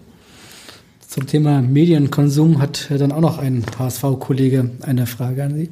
[1.07, 5.69] Zum Thema Medienkonsum hat dann auch noch ein HSV-Kollege eine Frage an Sie.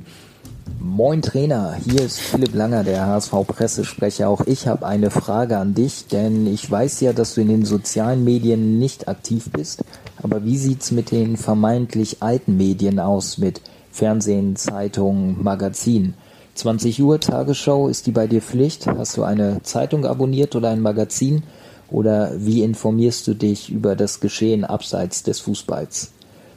[0.79, 4.27] Moin Trainer, hier ist Philipp Langer, der HSV-Pressesprecher.
[4.27, 7.65] Auch ich habe eine Frage an dich, denn ich weiß ja, dass du in den
[7.65, 9.83] sozialen Medien nicht aktiv bist.
[10.21, 16.13] Aber wie sieht's mit den vermeintlich alten Medien aus, mit Fernsehen, Zeitungen, Magazinen?
[16.55, 18.87] 20 Uhr Tagesschau, ist die bei dir Pflicht?
[18.87, 21.43] Hast du eine Zeitung abonniert oder ein Magazin?
[21.89, 26.11] Oder wie informierst du dich über das Geschehen abseits des Fußballs?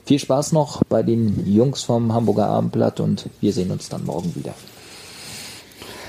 [0.06, 4.34] Viel Spaß noch bei den Jungs vom Hamburger Abendblatt und wir sehen uns dann morgen
[4.34, 4.54] wieder.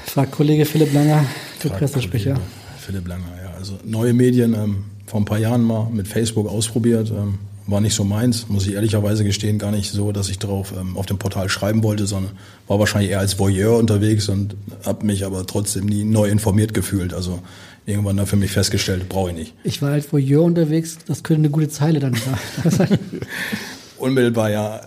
[0.05, 1.25] Fragt Kollege Philipp Langer,
[1.59, 2.37] für Pressesprecher.
[2.77, 3.53] Philipp Langer, ja.
[3.57, 7.09] Also neue Medien ähm, vor ein paar Jahren mal mit Facebook ausprobiert.
[7.09, 10.73] Ähm, war nicht so meins, muss ich ehrlicherweise gestehen, gar nicht so, dass ich darauf
[10.79, 12.33] ähm, auf dem Portal schreiben wollte, sondern
[12.67, 17.13] war wahrscheinlich eher als Voyeur unterwegs und habe mich aber trotzdem nie neu informiert gefühlt.
[17.13, 17.39] Also
[17.85, 19.53] irgendwann dann für mich festgestellt, brauche ich nicht.
[19.63, 22.99] Ich war als Voyeur unterwegs, das könnte eine gute Zeile dann sein.
[23.97, 24.81] Unmittelbar ja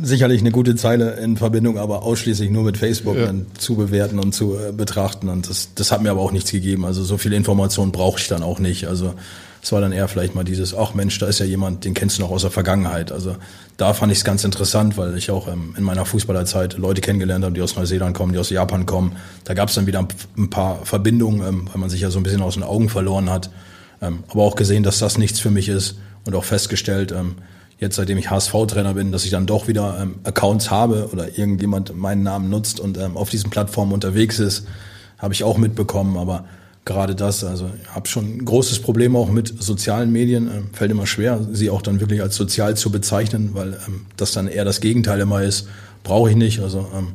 [0.00, 3.26] sicherlich eine gute Zeile in Verbindung, aber ausschließlich nur mit Facebook ja.
[3.26, 5.28] dann zu bewerten und zu äh, betrachten.
[5.28, 6.84] Und das, das hat mir aber auch nichts gegeben.
[6.84, 8.86] Also so viel Information brauche ich dann auch nicht.
[8.86, 9.14] Also
[9.62, 12.18] es war dann eher vielleicht mal dieses, ach Mensch, da ist ja jemand, den kennst
[12.18, 13.12] du noch aus der Vergangenheit.
[13.12, 13.36] Also
[13.76, 17.44] da fand ich es ganz interessant, weil ich auch ähm, in meiner Fußballerzeit Leute kennengelernt
[17.44, 19.16] habe, die aus Neuseeland kommen, die aus Japan kommen.
[19.44, 20.06] Da gab es dann wieder
[20.36, 23.30] ein paar Verbindungen, ähm, weil man sich ja so ein bisschen aus den Augen verloren
[23.30, 23.50] hat.
[24.00, 27.36] Ähm, aber auch gesehen, dass das nichts für mich ist und auch festgestellt, ähm,
[27.82, 31.94] jetzt seitdem ich HSV-Trainer bin, dass ich dann doch wieder ähm, Accounts habe oder irgendjemand
[31.94, 34.66] meinen Namen nutzt und ähm, auf diesen Plattformen unterwegs ist,
[35.18, 36.16] habe ich auch mitbekommen.
[36.16, 36.44] Aber
[36.84, 37.44] gerade das.
[37.44, 40.46] Also ich habe schon ein großes Problem auch mit sozialen Medien.
[40.46, 44.32] Ähm, fällt immer schwer, sie auch dann wirklich als sozial zu bezeichnen, weil ähm, das
[44.32, 45.68] dann eher das Gegenteil immer ist.
[46.04, 46.60] Brauche ich nicht.
[46.60, 47.08] Also ähm,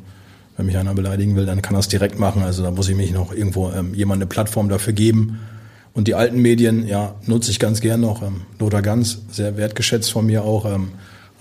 [0.57, 2.43] wenn mich einer beleidigen will, dann kann er es direkt machen.
[2.43, 5.39] Also da muss ich mich noch irgendwo ähm, jemand eine Plattform dafür geben.
[5.97, 8.21] Und die alten Medien, ja, nutze ich ganz gern noch.
[8.21, 10.71] Ähm, Lothar Ganz, sehr wertgeschätzt von mir auch.
[10.71, 10.89] Ähm,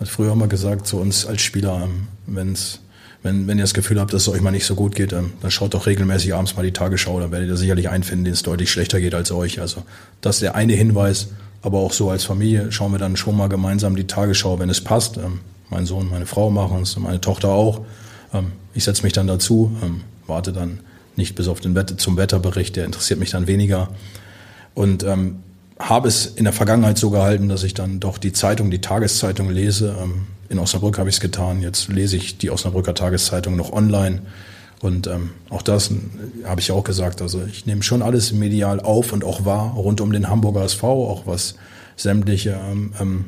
[0.01, 2.81] hat früher immer gesagt zu uns als Spieler, ähm, wenn es
[3.23, 5.35] wenn, wenn ihr das Gefühl habt, dass es euch mal nicht so gut geht, dann,
[5.43, 8.33] dann schaut doch regelmäßig abends mal die Tagesschau, dann werdet ihr sicherlich einen finden, den
[8.33, 9.61] es deutlich schlechter geht als euch.
[9.61, 9.83] Also
[10.23, 11.29] das ist der eine Hinweis,
[11.61, 14.81] aber auch so als Familie schauen wir dann schon mal gemeinsam die Tagesschau, wenn es
[14.81, 15.19] passt.
[15.19, 17.83] Ähm, mein Sohn, meine Frau machen es, meine Tochter auch.
[18.33, 20.81] Ähm, ich setze mich dann dazu, ähm, warte dann
[21.15, 23.91] nicht bis auf den Wetter, zum Wetterbericht, der interessiert mich dann weniger.
[24.77, 25.37] Und ähm,
[25.79, 29.49] habe es in der Vergangenheit so gehalten, dass ich dann doch die Zeitung, die Tageszeitung
[29.49, 29.97] lese.
[30.01, 31.63] Ähm, in Osnabrück habe ich es getan.
[31.63, 34.21] Jetzt lese ich die Osnabrücker Tageszeitung noch online.
[34.83, 35.91] Und ähm, auch das
[36.45, 37.23] habe ich auch gesagt.
[37.23, 41.11] Also ich nehme schon alles medial auf und auch wahr rund um den Hamburger SV,
[41.11, 41.55] auch was
[41.97, 43.25] sämtliche, ähm, ähm,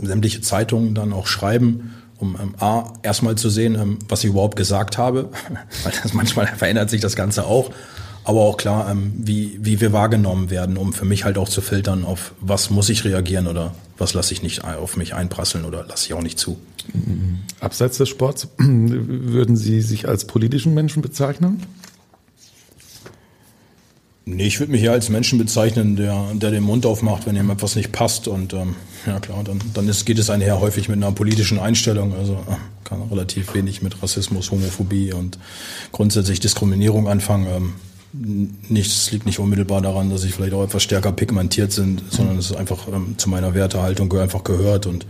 [0.00, 4.54] sämtliche Zeitungen dann auch schreiben, um ähm, A, erstmal zu sehen, ähm, was ich überhaupt
[4.54, 5.30] gesagt habe,
[5.82, 7.72] weil das manchmal verändert sich das Ganze auch
[8.24, 11.60] aber auch klar, ähm, wie, wie wir wahrgenommen werden, um für mich halt auch zu
[11.60, 15.84] filtern, auf was muss ich reagieren oder was lasse ich nicht auf mich einprasseln oder
[15.86, 16.58] lasse ich auch nicht zu.
[17.60, 21.62] Abseits des Sports, würden Sie sich als politischen Menschen bezeichnen?
[24.24, 27.50] Nee, ich würde mich eher als Menschen bezeichnen, der, der den Mund aufmacht, wenn ihm
[27.50, 28.28] etwas nicht passt.
[28.28, 32.14] Und ähm, ja klar, dann, dann ist, geht es einher häufig mit einer politischen Einstellung.
[32.14, 32.54] Also äh,
[32.84, 35.38] kann relativ wenig mit Rassismus, Homophobie und
[35.90, 37.46] grundsätzlich Diskriminierung anfangen.
[37.48, 37.72] Ähm,
[38.12, 42.50] nichts liegt nicht unmittelbar daran, dass ich vielleicht auch etwas stärker pigmentiert sind, sondern es
[42.50, 45.06] ist einfach ähm, zu meiner Wertehaltung einfach gehört und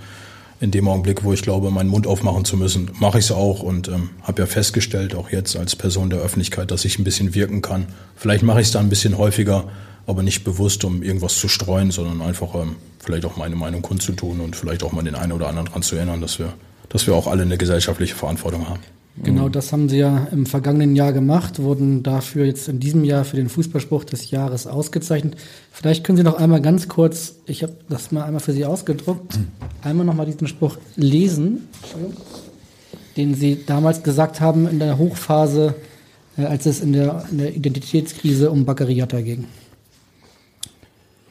[0.61, 3.63] in dem Augenblick, wo ich glaube, meinen Mund aufmachen zu müssen, mache ich es auch
[3.63, 7.35] und ähm, habe ja festgestellt, auch jetzt als Person der Öffentlichkeit, dass ich ein bisschen
[7.35, 7.87] wirken kann.
[8.15, 9.65] Vielleicht mache ich es da ein bisschen häufiger,
[10.07, 14.39] aber nicht bewusst, um irgendwas zu streuen, sondern einfach ähm, vielleicht auch meine Meinung kundzutun
[14.39, 16.53] und vielleicht auch mal den einen oder anderen daran zu erinnern, dass wir,
[16.89, 18.81] dass wir auch alle eine gesellschaftliche Verantwortung haben.
[19.17, 23.25] Genau das haben sie ja im vergangenen Jahr gemacht, wurden dafür jetzt in diesem Jahr
[23.25, 25.37] für den Fußballspruch des Jahres ausgezeichnet.
[25.71, 29.39] Vielleicht können Sie noch einmal ganz kurz, ich habe das mal einmal für Sie ausgedruckt,
[29.83, 31.69] einmal nochmal diesen Spruch lesen,
[33.19, 35.75] den Sie damals gesagt haben in der Hochphase,
[36.39, 39.45] äh, als es in der, in der Identitätskrise um Baccariata ging.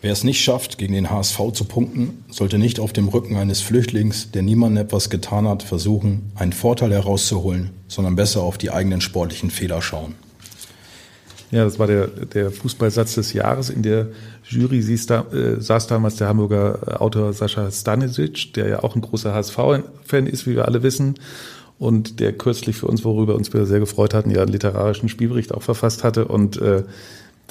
[0.01, 3.61] Wer es nicht schafft, gegen den HSV zu punkten, sollte nicht auf dem Rücken eines
[3.61, 9.01] Flüchtlings, der niemandem etwas getan hat, versuchen, einen Vorteil herauszuholen, sondern besser auf die eigenen
[9.01, 10.15] sportlichen Fehler schauen.
[11.51, 13.69] Ja, das war der, der Fußballsatz des Jahres.
[13.69, 14.07] In der
[14.49, 19.01] Jury saß, da, äh, saß damals der Hamburger Autor Sascha Stanisic, der ja auch ein
[19.01, 21.15] großer HSV-Fan ist, wie wir alle wissen.
[21.77, 25.53] Und der kürzlich für uns, worüber uns wir sehr gefreut hatten, ja einen literarischen Spielbericht
[25.53, 26.25] auch verfasst hatte.
[26.25, 26.83] Und äh,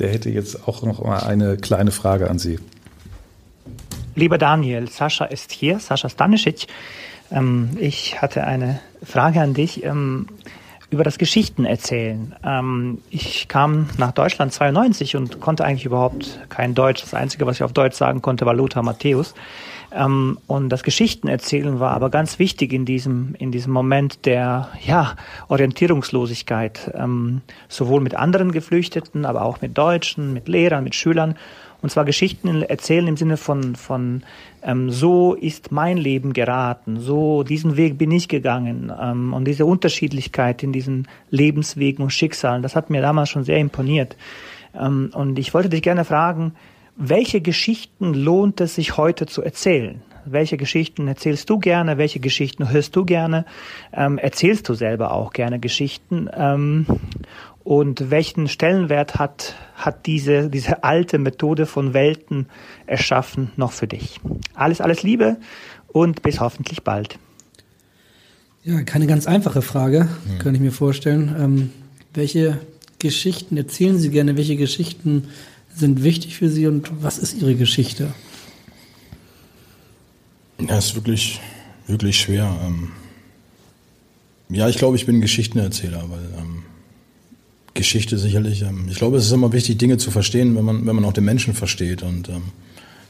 [0.00, 2.58] der hätte jetzt auch noch mal eine kleine Frage an Sie.
[4.14, 6.66] Lieber Daniel, Sascha ist hier, Sascha Stanisic.
[7.30, 10.26] Ähm, ich hatte eine Frage an dich ähm,
[10.90, 12.34] über das Geschichtenerzählen.
[12.44, 17.02] Ähm, ich kam nach Deutschland 92 und konnte eigentlich überhaupt kein Deutsch.
[17.02, 19.34] Das Einzige, was ich auf Deutsch sagen konnte, war Lothar Matthäus.
[19.92, 25.16] Ähm, und das Geschichtenerzählen war aber ganz wichtig in diesem, in diesem Moment der ja,
[25.48, 31.34] Orientierungslosigkeit, ähm, sowohl mit anderen Geflüchteten, aber auch mit Deutschen, mit Lehrern, mit Schülern.
[31.82, 34.22] Und zwar Geschichten erzählen im Sinne von, von
[34.62, 38.92] ähm, so ist mein Leben geraten, so diesen Weg bin ich gegangen.
[39.00, 43.58] Ähm, und diese Unterschiedlichkeit in diesen Lebenswegen und Schicksalen, das hat mir damals schon sehr
[43.58, 44.16] imponiert.
[44.78, 46.52] Ähm, und ich wollte dich gerne fragen,
[47.00, 50.02] welche Geschichten lohnt es sich heute zu erzählen?
[50.26, 51.96] Welche Geschichten erzählst du gerne?
[51.96, 53.46] Welche Geschichten hörst du gerne?
[53.92, 56.28] Ähm, erzählst du selber auch gerne Geschichten?
[56.32, 56.86] Ähm,
[57.64, 62.46] und welchen Stellenwert hat, hat diese, diese alte Methode von Welten
[62.86, 64.20] erschaffen noch für dich?
[64.54, 65.38] Alles, alles Liebe
[65.88, 67.18] und bis hoffentlich bald.
[68.62, 70.38] Ja, keine ganz einfache Frage, hm.
[70.38, 71.34] kann ich mir vorstellen.
[71.38, 71.70] Ähm,
[72.12, 72.58] welche
[72.98, 74.36] Geschichten erzählen Sie gerne?
[74.36, 75.28] Welche Geschichten
[75.74, 78.12] sind wichtig für Sie und was ist Ihre Geschichte?
[80.68, 81.40] Ja, ist wirklich,
[81.86, 82.54] wirklich schwer.
[82.64, 82.90] Ähm,
[84.50, 86.62] ja, ich glaube, ich bin Geschichtenerzähler, weil ähm,
[87.74, 90.96] Geschichte sicherlich, ähm, ich glaube, es ist immer wichtig, Dinge zu verstehen, wenn man, wenn
[90.96, 92.02] man auch den Menschen versteht.
[92.02, 92.28] Und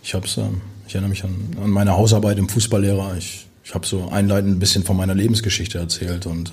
[0.02, 3.16] ich hab's, ähm, ich erinnere mich an, an meine Hausarbeit im Fußballlehrer.
[3.16, 6.52] Ich, ich habe so einleitend ein bisschen von meiner Lebensgeschichte erzählt und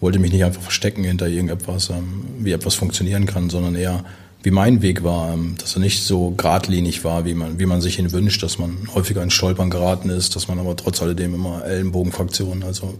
[0.00, 1.90] wollte mich nicht einfach verstecken hinter irgendetwas,
[2.38, 4.04] wie etwas funktionieren kann, sondern eher
[4.44, 7.80] wie mein Weg war, ähm, dass er nicht so geradlinig war, wie man, wie man
[7.80, 11.34] sich ihn wünscht, dass man häufiger in Stolpern geraten ist, dass man aber trotz alledem
[11.34, 12.98] immer Ellenbogenfraktionen, also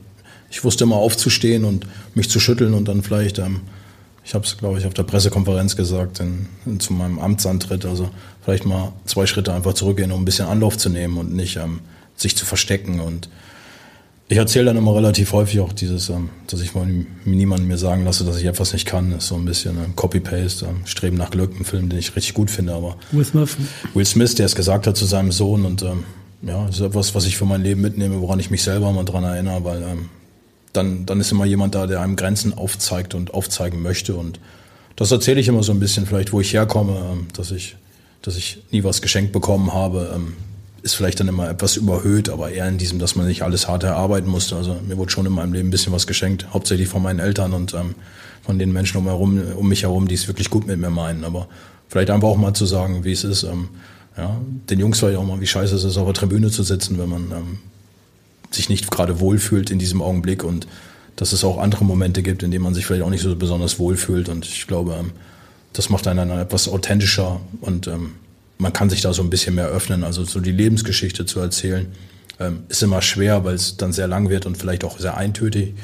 [0.50, 3.60] ich wusste immer aufzustehen und mich zu schütteln und dann vielleicht, ähm,
[4.24, 8.08] ich habe es, glaube ich, auf der Pressekonferenz gesagt, in, in, zu meinem Amtsantritt, also
[8.42, 11.80] vielleicht mal zwei Schritte einfach zurückgehen, um ein bisschen Anlauf zu nehmen und nicht ähm,
[12.16, 13.28] sich zu verstecken und
[14.28, 18.04] ich erzähle dann immer relativ häufig auch dieses, ähm, dass ich von niemandem mir sagen
[18.04, 19.10] lasse, dass ich etwas nicht kann.
[19.10, 22.16] Das ist so ein bisschen ein Copy-Paste, ähm, Streben nach Glück, ein Film, den ich
[22.16, 22.72] richtig gut finde.
[22.72, 23.56] Aber Will Smith.
[23.92, 26.04] Will Smith, der es gesagt hat zu seinem Sohn und ähm,
[26.42, 29.04] ja, das ist etwas, was ich für mein Leben mitnehme, woran ich mich selber mal
[29.04, 30.08] dran erinnere, weil ähm,
[30.72, 34.14] dann, dann ist immer jemand da, der einem Grenzen aufzeigt und aufzeigen möchte.
[34.14, 34.40] Und
[34.96, 37.76] das erzähle ich immer so ein bisschen, vielleicht wo ich herkomme, ähm, dass ich,
[38.22, 40.20] dass ich nie was geschenkt bekommen habe.
[40.84, 43.82] Ist vielleicht dann immer etwas überhöht, aber eher in diesem, dass man nicht alles hart
[43.82, 44.54] erarbeiten musste.
[44.54, 47.52] Also mir wurde schon in meinem Leben ein bisschen was geschenkt, hauptsächlich von meinen Eltern
[47.54, 47.94] und ähm,
[48.42, 51.24] von den Menschen um, herum, um mich herum, die es wirklich gut mit mir meinen.
[51.24, 51.48] Aber
[51.88, 53.42] vielleicht einfach auch mal zu sagen, wie es ist.
[53.44, 53.68] Ähm,
[54.16, 54.36] ja,
[54.70, 57.08] den Jungs vielleicht auch mal, wie scheiße es ist, auf der Tribüne zu sitzen, wenn
[57.08, 57.58] man ähm,
[58.50, 60.66] sich nicht gerade wohlfühlt in diesem Augenblick und
[61.16, 63.78] dass es auch andere Momente gibt, in denen man sich vielleicht auch nicht so besonders
[63.78, 64.28] wohlfühlt.
[64.28, 65.12] Und ich glaube, ähm,
[65.72, 68.12] das macht einen dann etwas authentischer und ähm,
[68.58, 70.04] man kann sich da so ein bisschen mehr öffnen.
[70.04, 71.86] Also so die Lebensgeschichte zu erzählen,
[72.40, 75.74] ähm, ist immer schwer, weil es dann sehr lang wird und vielleicht auch sehr eintötig.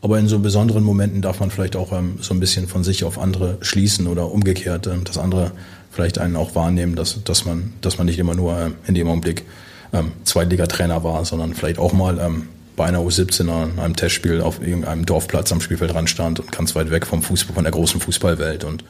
[0.00, 3.04] Aber in so besonderen Momenten darf man vielleicht auch ähm, so ein bisschen von sich
[3.04, 5.52] auf andere schließen oder umgekehrt, ähm, dass andere
[5.90, 9.08] vielleicht einen auch wahrnehmen, dass, dass, man, dass man nicht immer nur ähm, in dem
[9.08, 9.44] Augenblick
[9.92, 14.62] ähm, Zweitligatrainer war, sondern vielleicht auch mal ähm, bei einer U17 an einem Testspiel auf
[14.62, 18.00] irgendeinem Dorfplatz am Spielfeld dran stand und ganz weit weg vom Fußball, von der großen
[18.00, 18.84] Fußballwelt und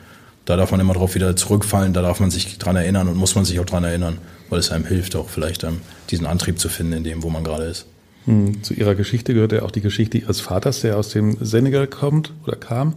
[0.48, 3.34] da darf man immer drauf wieder zurückfallen, da darf man sich dran erinnern und muss
[3.34, 4.16] man sich auch dran erinnern,
[4.48, 7.44] weil es einem hilft, auch vielleicht ähm, diesen Antrieb zu finden in dem, wo man
[7.44, 7.84] gerade ist.
[8.24, 11.86] Hm, zu Ihrer Geschichte gehört ja auch die Geschichte Ihres Vaters, der aus dem Senegal
[11.86, 12.94] kommt oder kam.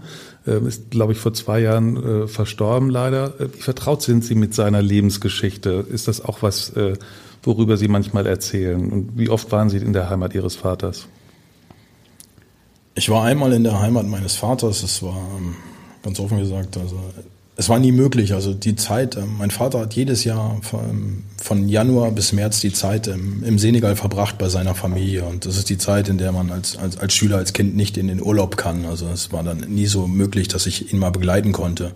[0.47, 3.33] Ähm, ist, glaube ich, vor zwei Jahren äh, verstorben leider.
[3.37, 5.85] Äh, wie vertraut sind Sie mit seiner Lebensgeschichte?
[5.91, 6.93] Ist das auch was, äh,
[7.43, 8.89] worüber Sie manchmal erzählen?
[8.89, 11.05] Und wie oft waren Sie in der Heimat Ihres Vaters?
[12.95, 14.83] Ich war einmal in der Heimat meines Vaters.
[14.83, 15.55] Es war ähm,
[16.01, 16.97] ganz offen gesagt, also
[17.61, 18.33] es war nie möglich.
[18.33, 22.73] Also die Zeit, ähm, mein Vater hat jedes Jahr von, von Januar bis März die
[22.73, 25.25] Zeit im, im, Senegal verbracht bei seiner Familie.
[25.25, 27.97] Und das ist die Zeit, in der man als, als, als Schüler, als Kind nicht
[27.97, 28.85] in den Urlaub kann.
[28.85, 31.91] Also es war dann nie so möglich, dass ich ihn mal begleiten konnte.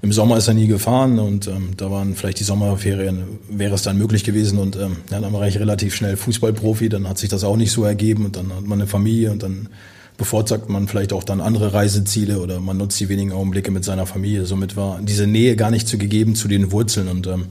[0.00, 3.82] Im Sommer ist er nie gefahren und ähm, da waren vielleicht die Sommerferien, wäre es
[3.82, 4.60] dann möglich gewesen.
[4.60, 7.72] Und ähm, ja, dann war ich relativ schnell Fußballprofi, dann hat sich das auch nicht
[7.72, 9.70] so ergeben und dann hat man eine Familie und dann
[10.16, 14.06] bevorzugt man vielleicht auch dann andere Reiseziele oder man nutzt die wenigen Augenblicke mit seiner
[14.06, 14.46] Familie.
[14.46, 17.46] Somit war diese Nähe gar nicht zu gegeben zu den Wurzeln und ähm,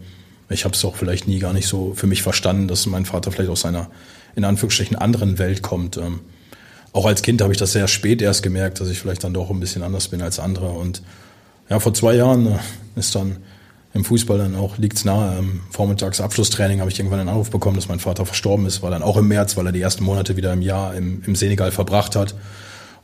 [0.49, 3.31] ich habe es auch vielleicht nie gar nicht so für mich verstanden, dass mein Vater
[3.31, 3.89] vielleicht aus einer
[4.35, 5.97] in Anführungsstrichen anderen Welt kommt.
[5.97, 6.21] Ähm,
[6.91, 9.49] auch als Kind habe ich das sehr spät erst gemerkt, dass ich vielleicht dann doch
[9.49, 10.69] ein bisschen anders bin als andere.
[10.69, 11.01] Und
[11.69, 12.59] ja, vor zwei Jahren äh,
[12.95, 13.37] ist dann
[13.93, 17.75] im Fußball dann auch, liegt's nahe, im Vormittags Abschlusstraining habe ich irgendwann einen Anruf bekommen,
[17.75, 20.35] dass mein Vater verstorben ist, war dann auch im März, weil er die ersten Monate
[20.35, 22.35] wieder im Jahr im, im Senegal verbracht hat.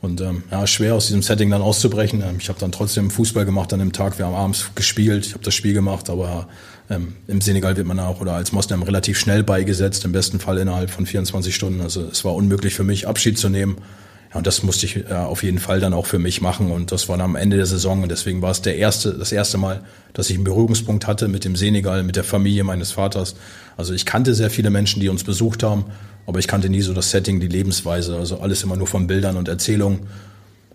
[0.00, 2.22] Und ähm, ja, schwer aus diesem Setting dann auszubrechen.
[2.22, 4.18] Ähm, ich habe dann trotzdem Fußball gemacht an dem Tag.
[4.18, 5.26] Wir haben abends gespielt.
[5.26, 6.48] Ich habe das Spiel gemacht, aber
[6.88, 10.58] ähm, im Senegal wird man auch oder als Moslem relativ schnell beigesetzt, im besten Fall
[10.58, 11.82] innerhalb von 24 Stunden.
[11.82, 13.76] Also es war unmöglich für mich, Abschied zu nehmen.
[14.30, 16.70] Ja, und das musste ich äh, auf jeden Fall dann auch für mich machen.
[16.70, 18.02] Und das war dann am Ende der Saison.
[18.02, 21.44] Und deswegen war es der erste, das erste Mal, dass ich einen Berührungspunkt hatte mit
[21.44, 23.34] dem Senegal, mit der Familie meines Vaters.
[23.76, 25.86] Also ich kannte sehr viele Menschen, die uns besucht haben,
[26.26, 28.16] aber ich kannte nie so das Setting, die Lebensweise.
[28.16, 30.00] Also alles immer nur von Bildern und Erzählungen.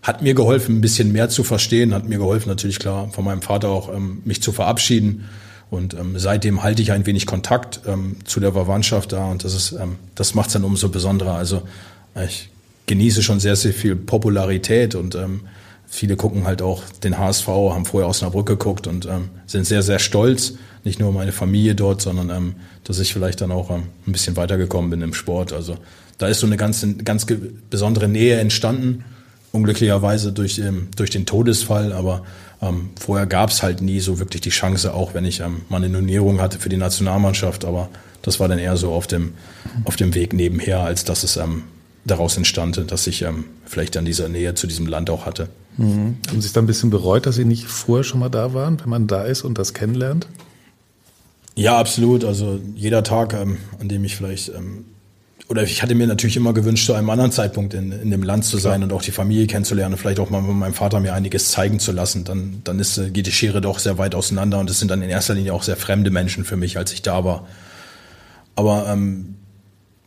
[0.01, 3.41] Hat mir geholfen, ein bisschen mehr zu verstehen, hat mir geholfen, natürlich klar, von meinem
[3.41, 5.25] Vater auch, ähm, mich zu verabschieden.
[5.71, 9.55] Und ähm, seitdem halte ich ein wenig Kontakt ähm, zu der Verwandtschaft da und das
[9.55, 11.33] ist, ähm, das macht es dann umso besonderer.
[11.33, 11.63] Also
[12.23, 12.49] ich
[12.87, 15.41] genieße schon sehr, sehr viel Popularität und ähm,
[15.87, 19.65] viele gucken halt auch den HSV, haben vorher aus einer Brücke geguckt und ähm, sind
[19.65, 20.53] sehr, sehr stolz.
[20.83, 24.35] Nicht nur meine Familie dort, sondern ähm, dass ich vielleicht dann auch ähm, ein bisschen
[24.35, 25.53] weitergekommen bin im Sport.
[25.53, 25.77] Also
[26.17, 27.25] da ist so eine ganz, ganz
[27.69, 29.03] besondere Nähe entstanden,
[29.51, 32.23] unglücklicherweise durch, ähm, durch den Todesfall, aber
[32.61, 35.77] ähm, vorher gab es halt nie so wirklich die Chance, auch wenn ich ähm, mal
[35.77, 37.89] eine Nominierung hatte für die Nationalmannschaft, aber
[38.21, 39.33] das war dann eher so auf dem,
[39.85, 41.63] auf dem Weg nebenher, als dass es ähm,
[42.05, 45.49] daraus entstand, dass ich ähm, vielleicht dann diese Nähe zu diesem Land auch hatte.
[45.77, 46.17] Mhm.
[46.27, 48.79] Haben Sie es dann ein bisschen bereut, dass Sie nicht vorher schon mal da waren,
[48.79, 50.27] wenn man da ist und das kennenlernt?
[51.55, 52.23] Ja, absolut.
[52.23, 54.85] Also jeder Tag, ähm, an dem ich vielleicht, ähm,
[55.47, 58.45] oder ich hatte mir natürlich immer gewünscht, zu einem anderen Zeitpunkt in, in dem Land
[58.45, 58.89] zu sein Klar.
[58.89, 61.79] und auch die Familie kennenzulernen und vielleicht auch mal mit meinem Vater mir einiges zeigen
[61.79, 62.23] zu lassen.
[62.23, 65.01] Dann, dann ist, äh, geht die Schere doch sehr weit auseinander und es sind dann
[65.01, 67.47] in erster Linie auch sehr fremde Menschen für mich, als ich da war.
[68.55, 69.35] Aber ähm,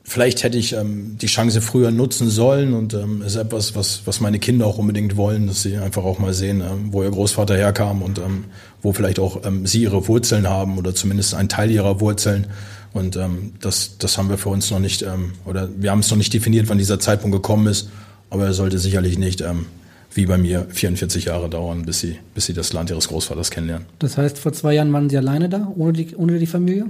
[0.08, 4.20] vielleicht hätte ich ähm, die Chance früher nutzen sollen und ähm, ist etwas, was, was
[4.20, 7.56] meine Kinder auch unbedingt wollen, dass sie einfach auch mal sehen, ähm, wo ihr Großvater
[7.56, 8.44] herkam und ähm,
[8.82, 12.46] wo vielleicht auch ähm, sie ihre Wurzeln haben oder zumindest ein Teil ihrer Wurzeln.
[12.94, 16.10] Und ähm, das, das haben wir für uns noch nicht, ähm, oder wir haben es
[16.10, 17.90] noch nicht definiert, wann dieser Zeitpunkt gekommen ist,
[18.30, 19.66] aber er sollte sicherlich nicht ähm,
[20.14, 23.86] wie bei mir 44 Jahre dauern, bis sie, bis sie das Land ihres Großvaters kennenlernen.
[23.98, 26.86] Das heißt, vor zwei Jahren waren Sie alleine da, ohne die, ohne die Familie?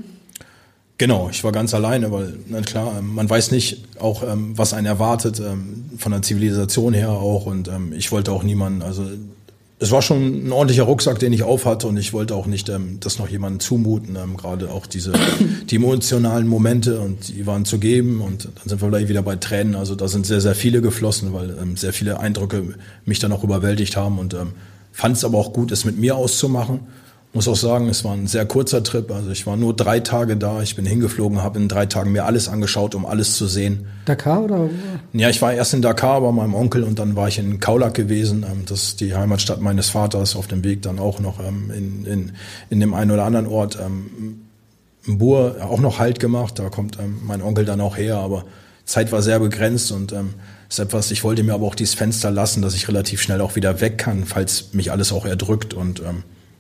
[0.98, 4.74] Genau, ich war ganz alleine, weil, na klar, ähm, man weiß nicht auch, ähm, was
[4.74, 7.46] einen erwartet, ähm, von der Zivilisation her auch.
[7.46, 9.04] Und ich wollte auch niemanden, also
[9.78, 12.68] es war schon ein ordentlicher Rucksack, den ich aufhatte und ich wollte auch nicht
[13.00, 15.12] das noch jemandem zumuten, gerade auch diese
[15.70, 19.36] die emotionalen Momente und die waren zu geben und dann sind wir gleich wieder bei
[19.36, 19.76] Tränen.
[19.76, 22.74] Also da sind sehr, sehr viele geflossen, weil sehr viele Eindrücke
[23.04, 24.34] mich dann auch überwältigt haben und
[24.90, 26.80] fand es aber auch gut, es mit mir auszumachen
[27.34, 29.10] muss auch sagen, es war ein sehr kurzer Trip.
[29.10, 30.62] Also ich war nur drei Tage da.
[30.62, 33.86] Ich bin hingeflogen, habe in drei Tagen mir alles angeschaut, um alles zu sehen.
[34.06, 34.70] Dakar oder?
[35.12, 37.94] Ja, ich war erst in Dakar bei meinem Onkel und dann war ich in Kaulak
[37.94, 38.46] gewesen.
[38.50, 40.36] Ähm, das ist die Heimatstadt meines Vaters.
[40.36, 42.32] Auf dem Weg dann auch noch ähm, in, in,
[42.70, 43.78] in dem einen oder anderen Ort.
[43.80, 44.40] Ähm,
[45.06, 46.58] Bur auch noch Halt gemacht.
[46.58, 48.16] Da kommt mein Onkel dann auch her.
[48.16, 48.44] Aber
[48.84, 50.14] Zeit war sehr begrenzt und
[50.68, 53.56] ist etwas, ich wollte mir aber auch dieses Fenster lassen, dass ich relativ schnell auch
[53.56, 56.02] wieder weg kann, falls mich alles auch erdrückt und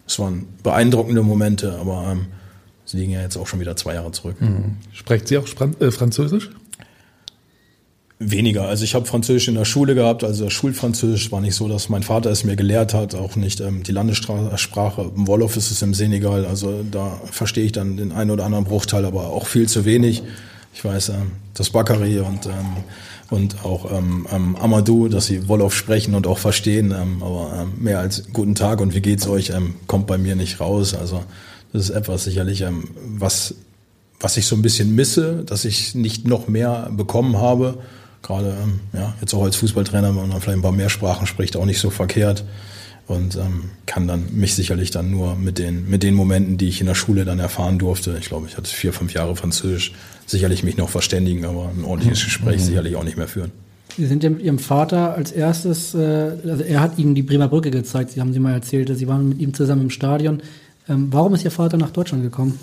[0.08, 2.26] es waren beeindruckende Momente, aber ähm,
[2.84, 4.40] sie liegen ja jetzt auch schon wieder zwei Jahre zurück.
[4.40, 4.76] Mhm.
[4.92, 6.50] Sprechen Sie auch Spran äh, Französisch?
[8.20, 8.66] Weniger.
[8.66, 12.02] Also ich habe Französisch in der Schule gehabt, also Schulfranzösisch war nicht so, dass mein
[12.02, 15.12] Vater es mir gelehrt hat, auch nicht ähm, die Landessprache.
[15.14, 18.64] Im Wolof ist es im Senegal, also da verstehe ich dann den einen oder anderen
[18.64, 20.22] Bruchteil, aber auch viel zu wenig.
[20.74, 22.82] Ich weiß, ähm, das Bakary und ähm,
[23.30, 26.94] und auch ähm, ähm, Amadou, dass sie Wolof sprechen und auch verstehen.
[26.98, 30.34] Ähm, aber ähm, mehr als guten Tag und wie geht's euch ähm, kommt bei mir
[30.34, 30.94] nicht raus.
[30.94, 31.22] Also
[31.72, 33.54] das ist etwas sicherlich, ähm, was,
[34.20, 37.78] was ich so ein bisschen misse, dass ich nicht noch mehr bekommen habe.
[38.22, 41.56] Gerade ähm, ja, jetzt auch als Fußballtrainer, wenn man vielleicht ein paar mehr Sprachen spricht,
[41.56, 42.44] auch nicht so verkehrt
[43.08, 46.80] und ähm, kann dann mich sicherlich dann nur mit den mit den Momenten, die ich
[46.80, 48.16] in der Schule dann erfahren durfte.
[48.20, 49.92] Ich glaube, ich hatte vier, fünf Jahre Französisch,
[50.26, 52.64] sicherlich mich noch verständigen, aber ein ordentliches Gespräch mhm.
[52.64, 53.50] sicherlich auch nicht mehr führen.
[53.96, 57.48] Sie sind ja mit Ihrem Vater als erstes, äh, also er hat Ihnen die Bremer
[57.48, 58.10] Brücke gezeigt.
[58.10, 60.40] Sie haben Sie mal erzählt, Sie waren mit ihm zusammen im Stadion.
[60.88, 62.58] Ähm, warum ist Ihr Vater nach Deutschland gekommen?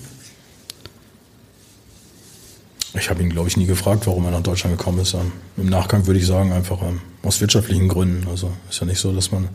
[2.97, 5.13] Ich habe ihn, glaube ich, nie gefragt, warum er nach Deutschland gekommen ist.
[5.13, 8.27] Ähm, Im Nachgang würde ich sagen, einfach ähm, aus wirtschaftlichen Gründen.
[8.29, 9.49] Also ist ja nicht so, dass man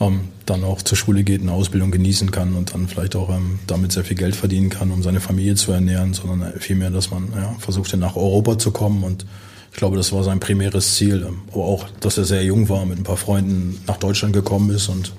[0.00, 3.30] ähm, dann auch zur Schule geht, eine Ausbildung genießen kann und dann vielleicht auch
[3.66, 7.10] damit sehr viel Geld verdienen kann, um seine Familie zu ernähren, sondern äh, vielmehr, dass
[7.10, 9.02] man ja, versuchte, nach Europa zu kommen.
[9.02, 9.26] Und
[9.72, 11.26] ich glaube, das war sein primäres Ziel.
[11.52, 14.88] Aber auch, dass er sehr jung war, mit ein paar Freunden nach Deutschland gekommen ist
[14.88, 15.12] und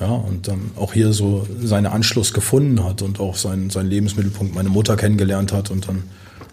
[0.00, 4.52] ja, und dann auch hier so seinen Anschluss gefunden hat und auch seinen, seinen Lebensmittelpunkt
[4.54, 6.02] meine Mutter kennengelernt hat und dann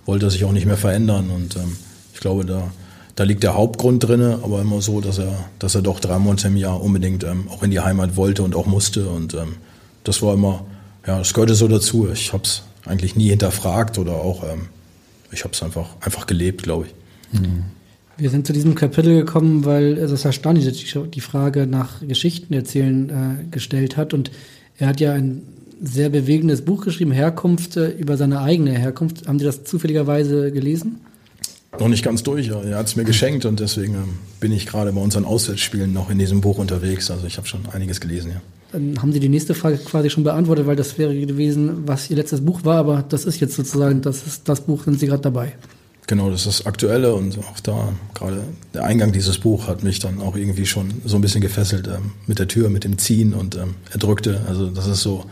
[0.06, 1.30] wollte er sich auch nicht mehr verändern.
[1.30, 1.78] Und ähm,
[2.14, 2.72] ich glaube, da,
[3.16, 6.48] da liegt der Hauptgrund drinne, aber immer so, dass er, dass er doch drei Monate
[6.48, 9.10] im Jahr unbedingt ähm, auch in die Heimat wollte und auch musste.
[9.10, 9.56] Und ähm,
[10.04, 10.66] das war immer,
[11.06, 12.10] ja, das gehörte so dazu.
[12.12, 14.68] Ich habe es eigentlich nie hinterfragt oder auch, ähm,
[15.32, 17.40] ich habe es einfach, einfach gelebt, glaube ich.
[17.40, 17.64] Mhm.
[18.18, 23.10] Wir sind zu diesem Kapitel gekommen, weil das Herr Stanisic die Frage nach Geschichten erzählen
[23.10, 24.32] äh, gestellt hat und
[24.78, 25.42] er hat ja ein
[25.82, 29.28] sehr bewegendes Buch geschrieben, Herkunft, äh, über seine eigene Herkunft.
[29.28, 31.02] Haben Sie das zufälligerweise gelesen?
[31.80, 34.10] Noch nicht ganz durch, er hat es mir geschenkt und deswegen ähm,
[34.40, 37.10] bin ich gerade bei unseren Auswärtsspielen noch in diesem Buch unterwegs.
[37.10, 38.42] Also ich habe schon einiges gelesen, ja.
[38.74, 42.18] Dann haben Sie die nächste Frage quasi schon beantwortet, weil das wäre gewesen, was Ihr
[42.18, 45.22] letztes Buch war, aber das ist jetzt sozusagen, das ist das Buch, sind Sie gerade
[45.22, 45.54] dabei.
[46.08, 50.00] Genau, das ist das Aktuelle und auch da, gerade der Eingang dieses Buch hat mich
[50.00, 53.34] dann auch irgendwie schon so ein bisschen gefesselt ähm, mit der Tür, mit dem Ziehen
[53.34, 54.42] und ähm, erdrückte.
[54.48, 55.26] Also das ist so,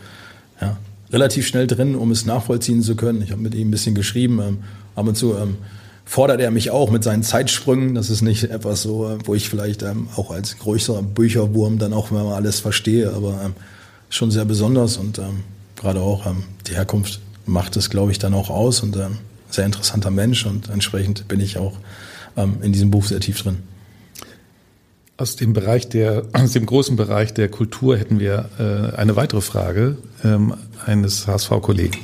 [1.12, 3.22] relativ schnell drin, um es nachvollziehen zu können.
[3.22, 4.40] Ich habe mit ihm ein bisschen geschrieben.
[4.40, 4.58] Ähm,
[4.96, 5.58] ab und zu ähm,
[6.06, 7.96] fordert er mich auch mit seinen Zeitsprüngen.
[7.96, 11.94] Das ist nicht etwas so, äh, wo ich vielleicht ähm, auch als größerer Bücherwurm dann
[11.94, 13.54] auch mal alles verstehe, aber ähm,
[14.10, 15.44] schon sehr besonders und ähm,
[15.76, 19.18] gerade auch ähm, die Herkunft macht es, glaube ich, dann auch aus und ähm,
[19.50, 21.74] sehr interessanter Mensch und entsprechend bin ich auch
[22.38, 23.58] ähm, in diesem Buch sehr tief drin.
[25.20, 29.42] Aus dem Bereich der, aus dem großen Bereich der Kultur hätten wir äh, eine weitere
[29.42, 30.54] Frage ähm,
[30.86, 32.00] eines HSV-Kollegen.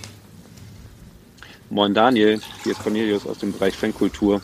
[1.70, 4.41] Moin Daniel, hier ist Cornelius aus dem Bereich Fankultur.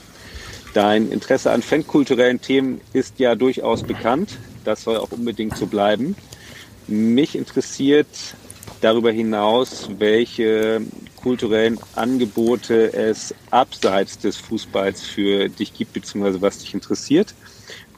[0.74, 4.38] Dein Interesse an fankulturellen Themen ist ja durchaus bekannt.
[4.64, 6.16] Das soll auch unbedingt so bleiben.
[6.88, 8.08] Mich interessiert
[8.80, 10.82] darüber hinaus, welche
[11.18, 17.36] kulturellen Angebote es abseits des Fußballs für dich gibt, beziehungsweise was dich interessiert.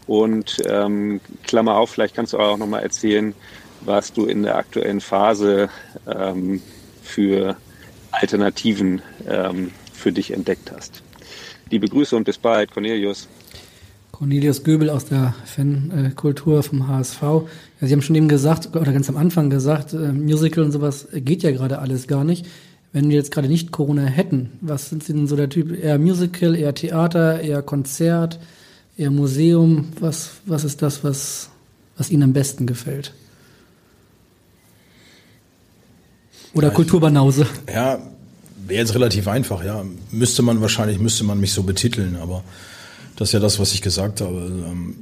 [0.08, 3.34] Und ähm, Klammer auf, vielleicht kannst du auch noch mal erzählen,
[3.82, 5.70] was du in der aktuellen Phase
[6.08, 6.62] ähm,
[7.02, 7.58] für
[8.12, 11.04] Alternativen ähm, für dich entdeckt hast.
[11.70, 13.28] Liebe Grüße und bis bald, Cornelius.
[14.12, 17.22] Cornelius Göbel aus der Fankultur vom HSV.
[17.22, 21.08] Ja, Sie haben schon eben gesagt, oder ganz am Anfang gesagt, äh, Musical und sowas
[21.14, 22.46] geht ja gerade alles gar nicht.
[22.92, 25.76] Wenn wir jetzt gerade nicht Corona hätten, was sind Sie denn so der Typ?
[25.76, 28.40] Eher Musical, eher Theater, eher Konzert?
[28.98, 29.90] Eher Museum?
[30.00, 31.50] Was, was ist das, was,
[31.98, 33.14] was Ihnen am besten gefällt?
[36.54, 37.48] Oder ja, Kulturbanause?
[37.74, 38.00] Ja,
[38.68, 39.84] wäre jetzt relativ einfach, ja.
[40.12, 42.44] Müsste man wahrscheinlich, müsste man mich so betiteln, aber
[43.16, 44.52] das ist ja das, was ich gesagt habe.
[44.70, 44.96] Ähm,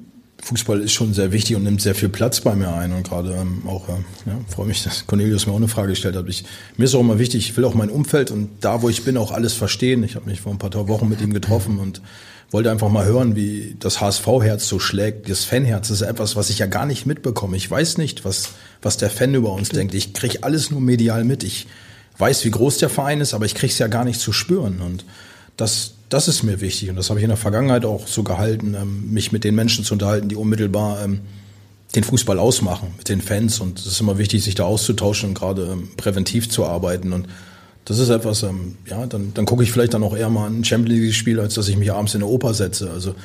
[0.43, 3.33] Fußball ist schon sehr wichtig und nimmt sehr viel Platz bei mir ein und gerade
[3.33, 3.93] ähm, auch, äh,
[4.25, 6.27] ja, freue mich, dass Cornelius mir auch eine Frage gestellt hat.
[6.29, 6.45] Ich,
[6.77, 9.17] mir ist auch immer wichtig, ich will auch mein Umfeld und da, wo ich bin,
[9.17, 10.03] auch alles verstehen.
[10.03, 12.01] Ich habe mich vor ein paar Wochen mit ihm getroffen und
[12.51, 15.29] wollte einfach mal hören, wie das HSV-Herz so schlägt.
[15.29, 17.55] Das Fanherz ist etwas, was ich ja gar nicht mitbekomme.
[17.55, 18.49] Ich weiß nicht, was,
[18.81, 19.93] was der Fan über uns denkt.
[19.93, 21.43] Ich kriege alles nur medial mit.
[21.43, 21.67] Ich
[22.17, 24.81] weiß, wie groß der Verein ist, aber ich kriege es ja gar nicht zu spüren.
[24.81, 25.05] Und
[25.55, 26.89] das, das ist mir wichtig.
[26.89, 29.85] Und das habe ich in der Vergangenheit auch so gehalten, ähm, mich mit den Menschen
[29.85, 31.21] zu unterhalten, die unmittelbar ähm,
[31.95, 33.61] den Fußball ausmachen, mit den Fans.
[33.61, 37.13] Und es ist immer wichtig, sich da auszutauschen und gerade ähm, präventiv zu arbeiten.
[37.13, 37.27] Und
[37.85, 40.63] das ist etwas, ähm, ja, dann, dann gucke ich vielleicht dann auch eher mal ein
[40.63, 42.91] Champions League-Spiel, als dass ich mich abends in der Oper setze.
[42.91, 43.15] Also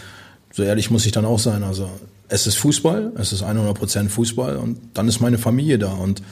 [0.53, 1.63] so ehrlich muss ich dann auch sein.
[1.63, 1.91] Also
[2.29, 5.93] es ist Fußball, es ist 100% Fußball und dann ist meine Familie da.
[5.93, 6.23] Und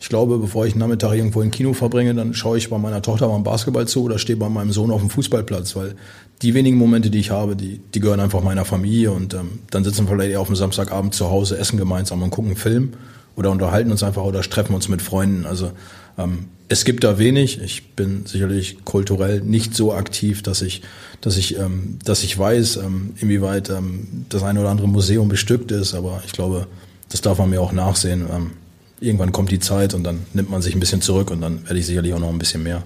[0.00, 3.02] ich glaube, bevor ich einen Nachmittag irgendwo im Kino verbringe, dann schaue ich bei meiner
[3.02, 5.94] Tochter beim Basketball zu oder stehe bei meinem Sohn auf dem Fußballplatz, weil
[6.42, 9.12] die wenigen Momente, die ich habe, die, die gehören einfach meiner Familie.
[9.12, 12.30] Und ähm, dann sitzen wir vielleicht eher auf dem Samstagabend zu Hause, essen gemeinsam und
[12.30, 12.92] gucken einen Film
[13.36, 15.46] oder unterhalten uns einfach oder treffen uns mit Freunden.
[15.46, 15.72] Also
[16.18, 17.60] ähm, es gibt da wenig.
[17.60, 20.82] Ich bin sicherlich kulturell nicht so aktiv, dass ich,
[21.20, 25.70] dass ich, ähm, dass ich weiß, ähm, inwieweit ähm, das eine oder andere Museum bestückt
[25.72, 25.94] ist.
[25.94, 26.66] Aber ich glaube,
[27.10, 28.26] das darf man mir auch nachsehen.
[28.30, 28.50] Ähm,
[29.00, 31.78] irgendwann kommt die Zeit und dann nimmt man sich ein bisschen zurück und dann werde
[31.78, 32.82] ich sicherlich auch noch ein bisschen mehr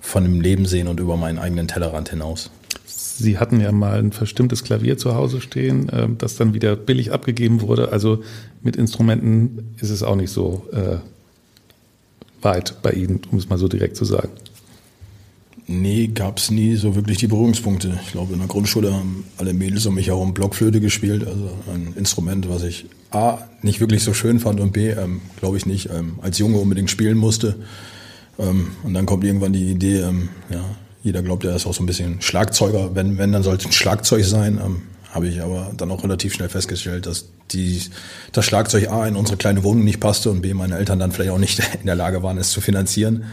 [0.00, 2.50] von dem Leben sehen und über meinen eigenen Tellerrand hinaus.
[2.84, 7.12] Sie hatten ja mal ein verstimmtes Klavier zu Hause stehen, äh, das dann wieder billig
[7.12, 7.92] abgegeben wurde.
[7.92, 8.22] Also
[8.62, 10.98] mit Instrumenten ist es auch nicht so äh,
[12.46, 14.30] weit bei Ihnen, um es mal so direkt zu sagen?
[15.68, 17.98] Nee, gab es nie so wirklich die Berührungspunkte.
[18.04, 21.92] Ich glaube, in der Grundschule haben alle Mädels um mich herum Blockflöte gespielt, also ein
[21.96, 25.90] Instrument, was ich A, nicht wirklich so schön fand und B, ähm, glaube ich nicht,
[25.90, 27.56] ähm, als Junge unbedingt spielen musste.
[28.38, 30.64] Ähm, und dann kommt irgendwann die Idee, ähm, ja,
[31.02, 32.94] jeder glaubt, er ist auch so ein bisschen Schlagzeuger.
[32.94, 34.60] Wenn, wenn dann sollte es ein Schlagzeug sein.
[35.16, 37.80] Habe ich aber dann auch relativ schnell festgestellt, dass die,
[38.32, 41.30] das Schlagzeug A in unsere kleine Wohnung nicht passte und B meine Eltern dann vielleicht
[41.30, 43.24] auch nicht in der Lage waren, es zu finanzieren.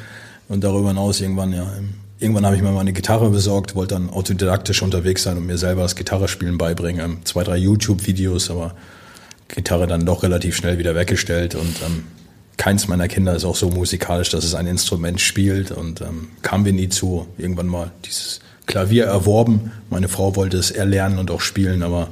[0.48, 1.70] Und darüber hinaus irgendwann, ja,
[2.20, 5.58] irgendwann habe ich mir mal eine Gitarre besorgt, wollte dann autodidaktisch unterwegs sein und mir
[5.58, 7.04] selber das Gitarrespielen beibringen.
[7.04, 8.76] Ähm, zwei, drei YouTube-Videos, aber
[9.50, 12.06] Gitarre dann doch relativ schnell wieder weggestellt und ähm,
[12.56, 16.64] keins meiner Kinder ist auch so musikalisch, dass es ein Instrument spielt und ähm, kamen
[16.64, 17.28] wir nie zu.
[17.38, 19.72] Irgendwann mal dieses Klavier erworben.
[19.90, 22.10] Meine Frau wollte es erlernen und auch spielen, aber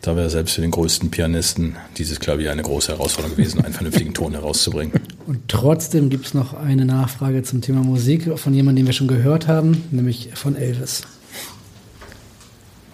[0.00, 4.14] da wäre selbst für den größten Pianisten dieses Klavier eine große Herausforderung gewesen, einen vernünftigen
[4.14, 5.00] Ton herauszubringen.
[5.26, 9.08] Und trotzdem gibt es noch eine Nachfrage zum Thema Musik von jemandem, den wir schon
[9.08, 11.02] gehört haben, nämlich von Elvis.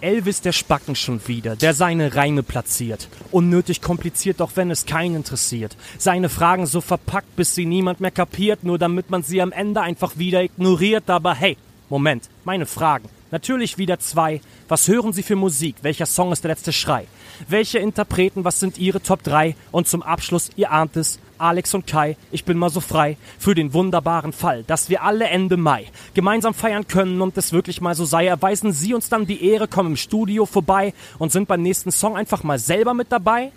[0.01, 3.07] Elvis der Spacken schon wieder, der seine Reime platziert.
[3.31, 5.75] Unnötig kompliziert, doch wenn es keinen interessiert.
[5.97, 9.81] Seine Fragen so verpackt, bis sie niemand mehr kapiert, nur damit man sie am Ende
[9.81, 11.09] einfach wieder ignoriert.
[11.09, 11.57] Aber hey,
[11.89, 13.09] Moment, meine Fragen.
[13.29, 14.41] Natürlich wieder zwei.
[14.67, 15.75] Was hören Sie für Musik?
[15.81, 17.05] Welcher Song ist der letzte Schrei?
[17.47, 19.55] Welche Interpreten, was sind Ihre Top 3?
[19.71, 23.55] Und zum Abschluss, ihr ahnt es, Alex und Kai, ich bin mal so frei für
[23.55, 27.93] den wunderbaren Fall, dass wir alle Ende Mai gemeinsam feiern können und es wirklich mal
[27.93, 28.27] so sei.
[28.27, 32.15] Erweisen Sie uns dann die Ehre, kommen im Studio vorbei und sind beim nächsten Song
[32.15, 33.51] einfach mal selber mit dabei?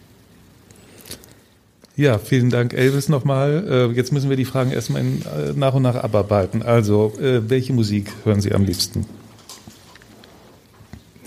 [1.98, 3.64] Ja, vielen Dank, Elvis, nochmal.
[3.68, 6.62] Äh, jetzt müssen wir die Fragen erstmal in, äh, nach und nach abarbeiten.
[6.62, 9.04] Also, äh, welche Musik hören Sie am liebsten?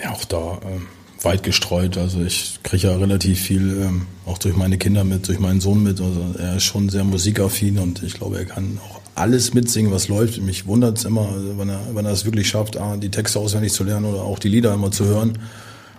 [0.02, 1.98] Ja, auch da äh, weit gestreut.
[1.98, 5.84] Also ich kriege ja relativ viel, ähm, auch durch meine Kinder mit, durch meinen Sohn
[5.84, 6.00] mit.
[6.00, 10.08] Also er ist schon sehr musikaffin und ich glaube, er kann auch alles mitsingen, was
[10.08, 10.42] läuft.
[10.42, 13.74] Mich wundert es immer, also wenn er, wenn er es wirklich schafft, die Texte auswendig
[13.74, 15.38] zu lernen oder auch die Lieder immer zu hören.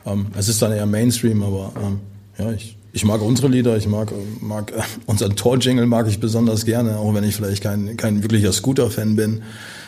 [0.07, 2.01] Ähm, es ist dann eher Mainstream, aber ähm,
[2.39, 6.64] ja, ich ich mag unsere Lieder, ich mag, mag äh, unseren Tor-Jingle mag ich besonders
[6.64, 9.43] gerne, auch wenn ich vielleicht kein, kein wirklicher Scooter-Fan bin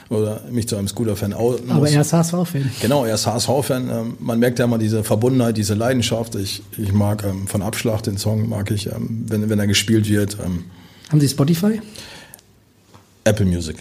[0.09, 2.70] oder mich zu einem Scooter-Fan outen Aber er ist HSV-Fan.
[2.80, 3.90] Genau, er ist HSV-Fan.
[3.90, 6.34] Ähm, man merkt ja immer diese Verbundenheit, diese Leidenschaft.
[6.34, 10.09] Ich, ich mag ähm, von Abschlag den Song, mag ich, ähm, wenn, wenn er gespielt
[10.09, 10.38] wird.
[10.38, 11.80] Haben Sie Spotify?
[13.24, 13.76] Apple Music.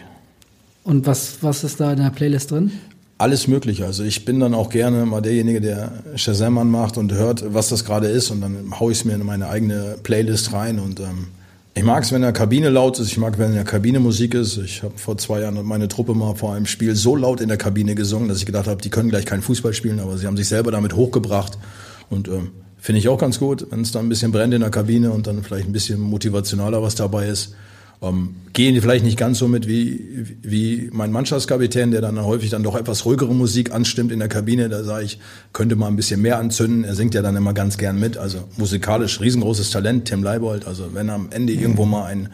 [0.84, 2.71] Und was, was ist da in der Playlist drin?
[3.24, 3.86] Alles Mögliche.
[3.86, 7.86] Also ich bin dann auch gerne mal derjenige, der Shazam anmacht und hört, was das
[7.86, 11.28] gerade ist und dann haue ich es mir in meine eigene Playlist rein und ähm,
[11.76, 13.07] ich mag es, wenn in der Kabine laut ist.
[13.07, 14.57] Ich mag, wenn in der Kabine Musik ist.
[14.57, 17.57] Ich habe vor zwei Jahren meine Truppe mal vor einem Spiel so laut in der
[17.57, 20.38] Kabine gesungen, dass ich gedacht habe, die können gleich keinen Fußball spielen, aber sie haben
[20.38, 21.57] sich selber damit hochgebracht.
[22.11, 24.69] Und ähm, finde ich auch ganz gut, wenn es da ein bisschen brennt in der
[24.69, 27.55] Kabine und dann vielleicht ein bisschen motivationaler was dabei ist.
[28.02, 32.64] Ähm, gehen vielleicht nicht ganz so mit wie, wie mein Mannschaftskapitän, der dann häufig dann
[32.64, 34.70] doch etwas ruhigere Musik anstimmt in der Kabine.
[34.70, 35.20] Da sage ich,
[35.54, 36.84] könnte mal ein bisschen mehr anzünden.
[36.84, 38.18] Er singt ja dann immer ganz gern mit.
[38.18, 40.68] Also musikalisch riesengroßes Talent, Tim Leibold.
[40.68, 42.30] Also wenn am Ende irgendwo mal ein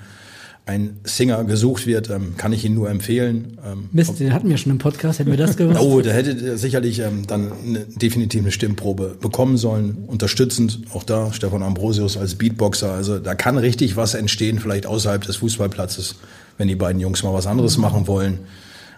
[0.70, 3.58] ein Singer gesucht wird, ähm, kann ich ihn nur empfehlen.
[3.66, 5.80] Ähm, Mist, den hatten wir schon im Podcast, hätten wir das gewusst?
[5.82, 10.04] oh, da hätte sicherlich ähm, dann eine, definitiv eine Stimmprobe bekommen sollen.
[10.06, 12.92] Unterstützend, auch da Stefan Ambrosius als Beatboxer.
[12.92, 16.16] Also da kann richtig was entstehen, vielleicht außerhalb des Fußballplatzes,
[16.60, 17.82] wenn die beiden Jungs mal was anderes mhm.
[17.82, 18.40] machen wollen.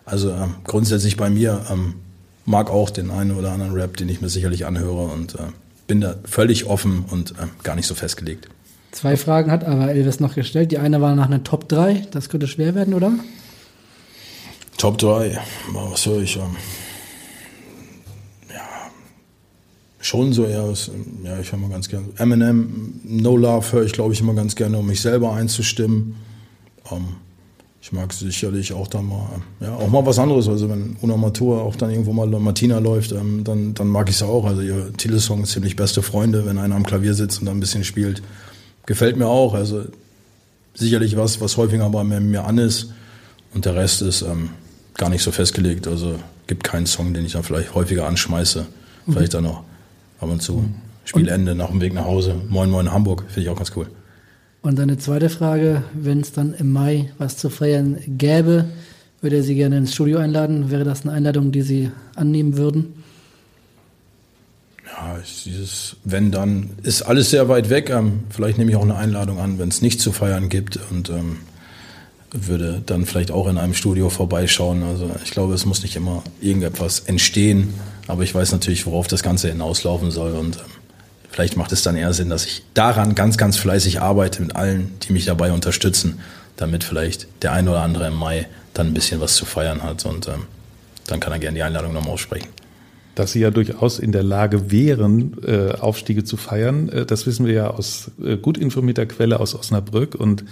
[0.03, 1.63] Also grundsätzlich bei mir
[2.45, 5.43] mag auch den einen oder anderen Rap, den ich mir sicherlich anhöre und äh,
[5.87, 8.49] bin da völlig offen und äh, gar nicht so festgelegt.
[8.91, 10.71] Zwei Fragen hat aber Elvis noch gestellt.
[10.71, 12.07] Die eine war nach einer Top 3.
[12.11, 13.13] Das könnte schwer werden, oder?
[14.77, 15.39] Top 3.
[15.71, 16.35] Was höre ich?
[16.35, 16.57] Ähm,
[18.49, 18.91] ja,
[19.99, 20.91] schon so eher aus,
[21.23, 22.07] ja, ich höre mal ganz gerne.
[22.17, 26.15] Eminem, No Love höre ich, glaube ich, immer ganz gerne, um mich selber einzustimmen.
[26.91, 27.15] Ähm,
[27.81, 30.49] ich mag sicherlich auch dann mal, ja, auch mal was anderes.
[30.49, 34.15] Also wenn Una Matur auch dann irgendwo mal Martina läuft, ähm, dann, dann mag ich
[34.15, 34.45] es auch.
[34.45, 37.61] Also ihr Titelesong ist ziemlich beste Freunde, wenn einer am Klavier sitzt und dann ein
[37.61, 38.21] bisschen spielt
[38.85, 39.53] gefällt mir auch.
[39.53, 39.85] Also
[40.73, 42.93] sicherlich was, was häufiger bei mir, an ist.
[43.53, 44.51] Und der Rest ist ähm,
[44.95, 45.87] gar nicht so festgelegt.
[45.87, 48.65] Also gibt keinen Song, den ich dann vielleicht häufiger anschmeiße.
[49.05, 49.13] Mhm.
[49.13, 49.63] Vielleicht dann noch
[50.19, 50.53] ab und zu.
[50.53, 50.75] Mhm.
[51.03, 52.35] Spielende, nach dem Weg nach Hause.
[52.47, 53.87] Moin Moin Hamburg, finde ich auch ganz cool.
[54.61, 58.65] Und eine zweite Frage, wenn es dann im Mai was zu feiern gäbe,
[59.19, 60.69] würde er Sie gerne ins Studio einladen?
[60.69, 63.00] Wäre das eine Einladung, die Sie annehmen würden?
[64.91, 67.89] Ja, dieses, wenn dann, ist alles sehr weit weg.
[67.89, 71.09] Ähm, vielleicht nehme ich auch eine Einladung an, wenn es nicht zu feiern gibt und
[71.09, 71.37] ähm,
[72.31, 74.83] würde dann vielleicht auch in einem Studio vorbeischauen.
[74.83, 77.73] Also ich glaube, es muss nicht immer irgendetwas entstehen,
[78.07, 80.63] aber ich weiß natürlich, worauf das Ganze hinauslaufen soll und ähm,
[81.29, 84.93] vielleicht macht es dann eher Sinn, dass ich daran ganz, ganz fleißig arbeite mit allen,
[85.03, 86.19] die mich dabei unterstützen,
[86.57, 90.05] damit vielleicht der eine oder andere im Mai dann ein bisschen was zu feiern hat
[90.05, 90.45] und ähm,
[91.07, 92.47] dann kann er gerne die Einladung nochmal aussprechen.
[93.15, 96.89] Dass sie ja durchaus in der Lage wären, äh, Aufstiege zu feiern.
[96.89, 100.15] Äh, das wissen wir ja aus äh, gut informierter Quelle aus Osnabrück.
[100.15, 100.45] Und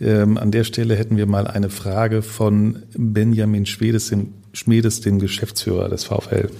[0.00, 5.18] ähm, an der Stelle hätten wir mal eine Frage von Benjamin Schmedes, dem, Schmedes, dem
[5.18, 6.50] Geschäftsführer des VfL.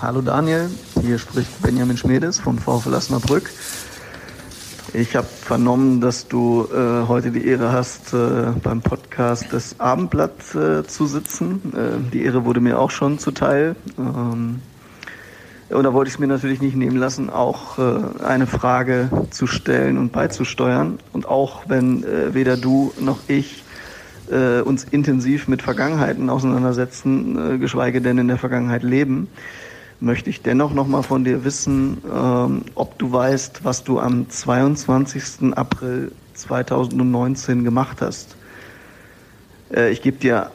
[0.00, 0.68] Hallo Daniel,
[1.00, 3.50] hier spricht Benjamin Schmedes vom VfL Osnabrück.
[4.96, 10.54] Ich habe vernommen, dass du äh, heute die Ehre hast, äh, beim Podcast des Abendblatt
[10.54, 11.72] äh, zu sitzen.
[11.74, 13.74] Äh, die Ehre wurde mir auch schon zuteil.
[13.98, 14.60] Ähm,
[15.68, 19.48] und da wollte ich es mir natürlich nicht nehmen lassen, auch äh, eine Frage zu
[19.48, 21.00] stellen und beizusteuern.
[21.12, 23.64] Und auch wenn äh, weder du noch ich
[24.26, 29.28] uns intensiv mit Vergangenheiten auseinandersetzen, geschweige denn in der Vergangenheit leben,
[30.00, 34.28] möchte ich dennoch noch mal von dir wissen, ähm, ob du weißt, was du am
[34.28, 35.54] 22.
[35.54, 38.36] April 2019 gemacht hast.
[39.74, 40.50] Äh, ich gebe dir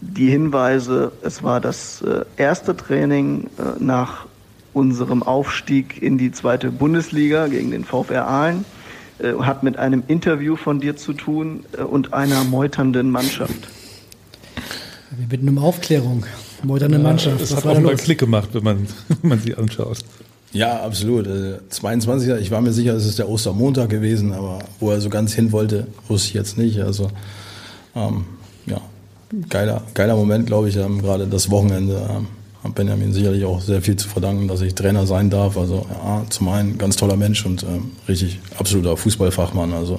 [0.00, 4.26] die Hinweise, es war das äh, erste Training äh, nach
[4.72, 8.64] unserem Aufstieg in die zweite Bundesliga gegen den VfR Aalen,
[9.18, 13.68] äh, hat mit einem Interview von dir zu tun äh, und einer meuternden Mannschaft.
[15.16, 16.26] Wir bitten um Aufklärung.
[16.64, 17.40] Moderne Mannschaft.
[17.40, 18.86] Das, das hat auch mal Klick gemacht, wenn man,
[19.22, 19.98] wenn man sie anschaut.
[20.52, 21.28] Ja, absolut.
[21.68, 22.30] 22.
[22.30, 25.32] Also, ich war mir sicher, es ist der Ostermontag gewesen, aber wo er so ganz
[25.34, 26.80] hin wollte, wusste ich jetzt nicht.
[26.80, 27.10] Also
[27.96, 28.24] ähm,
[28.66, 28.80] ja,
[29.48, 32.00] geiler, geiler Moment, glaube ich, ähm, gerade das Wochenende.
[32.08, 32.26] Ähm,
[32.64, 35.58] hat Benjamin sicherlich auch sehr viel zu verdanken, dass ich Trainer sein darf.
[35.58, 39.74] Also ja, zum einen ganz toller Mensch und ähm, richtig absoluter Fußballfachmann.
[39.74, 39.96] Also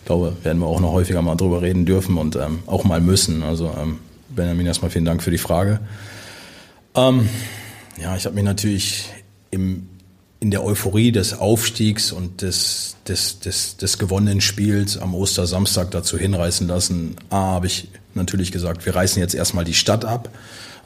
[0.00, 3.00] ich glaube, werden wir auch noch häufiger mal drüber reden dürfen und ähm, auch mal
[3.00, 3.44] müssen.
[3.44, 3.98] Also ähm,
[4.34, 5.80] Benjamin, erstmal vielen Dank für die Frage.
[6.94, 7.28] Ähm,
[8.00, 9.04] ja, ich habe mich natürlich
[9.50, 9.86] im,
[10.40, 16.18] in der Euphorie des Aufstiegs und des, des, des, des gewonnenen Spiels am Ostersamstag dazu
[16.18, 17.16] hinreißen lassen.
[17.30, 20.30] A, habe ich natürlich gesagt, wir reißen jetzt erstmal die Stadt ab.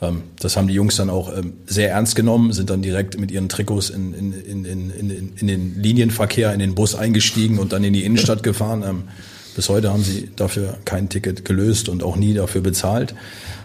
[0.03, 3.31] Ähm, das haben die Jungs dann auch ähm, sehr ernst genommen, sind dann direkt mit
[3.31, 7.73] ihren Trikots in, in, in, in, in, in den Linienverkehr, in den Bus eingestiegen und
[7.73, 9.09] dann in die Innenstadt gefahren.
[9.57, 13.15] Bis heute haben sie dafür kein Ticket gelöst und auch nie dafür bezahlt.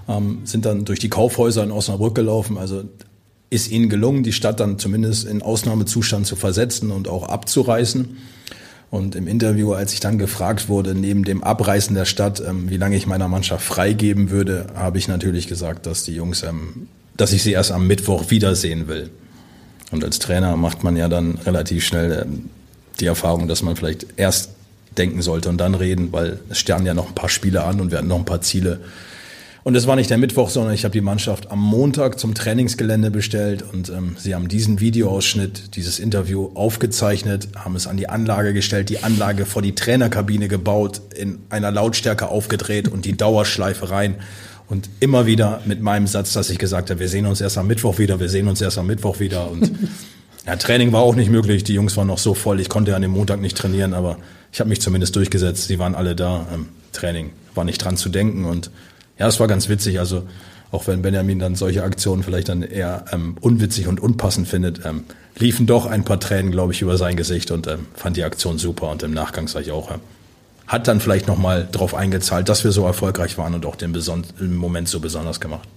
[0.07, 2.57] Ähm, sind dann durch die Kaufhäuser in Osnabrück gelaufen.
[2.57, 2.85] Also
[3.49, 8.17] ist ihnen gelungen, die Stadt dann zumindest in Ausnahmezustand zu versetzen und auch abzureißen.
[8.89, 12.77] Und im Interview, als ich dann gefragt wurde, neben dem Abreißen der Stadt, ähm, wie
[12.77, 16.87] lange ich meiner Mannschaft freigeben würde, habe ich natürlich gesagt, dass die Jungs, ähm,
[17.17, 19.09] dass ich sie erst am Mittwoch wiedersehen will.
[19.91, 22.49] Und als Trainer macht man ja dann relativ schnell ähm,
[23.01, 24.51] die Erfahrung, dass man vielleicht erst
[24.97, 27.91] denken sollte und dann reden, weil es sterben ja noch ein paar Spiele an und
[27.91, 28.79] wir hatten noch ein paar Ziele.
[29.63, 33.11] Und es war nicht der Mittwoch, sondern ich habe die Mannschaft am Montag zum Trainingsgelände
[33.11, 38.53] bestellt und ähm, sie haben diesen Videoausschnitt, dieses Interview aufgezeichnet, haben es an die Anlage
[38.53, 44.15] gestellt, die Anlage vor die Trainerkabine gebaut, in einer Lautstärke aufgedreht und die Dauerschleife rein.
[44.67, 47.67] Und immer wieder mit meinem Satz, dass ich gesagt habe, wir sehen uns erst am
[47.67, 49.51] Mittwoch wieder, wir sehen uns erst am Mittwoch wieder.
[49.51, 49.69] Und
[50.47, 53.01] ja, Training war auch nicht möglich, die Jungs waren noch so voll, ich konnte an
[53.03, 54.17] dem Montag nicht trainieren, aber
[54.51, 55.67] ich habe mich zumindest durchgesetzt.
[55.67, 56.47] Sie waren alle da.
[56.53, 58.69] Ähm, Training war nicht dran zu denken und
[59.17, 59.99] ja, es war ganz witzig.
[59.99, 60.23] Also
[60.71, 65.03] auch wenn Benjamin dann solche Aktionen vielleicht dann eher ähm, unwitzig und unpassend findet, ähm,
[65.37, 68.57] liefen doch ein paar Tränen, glaube ich, über sein Gesicht und ähm, fand die Aktion
[68.57, 68.89] super.
[68.89, 69.99] Und im Nachgang sage ich auch, äh,
[70.67, 74.23] hat dann vielleicht nochmal darauf eingezahlt, dass wir so erfolgreich waren und auch den Beson
[74.39, 75.67] Moment so besonders gemacht.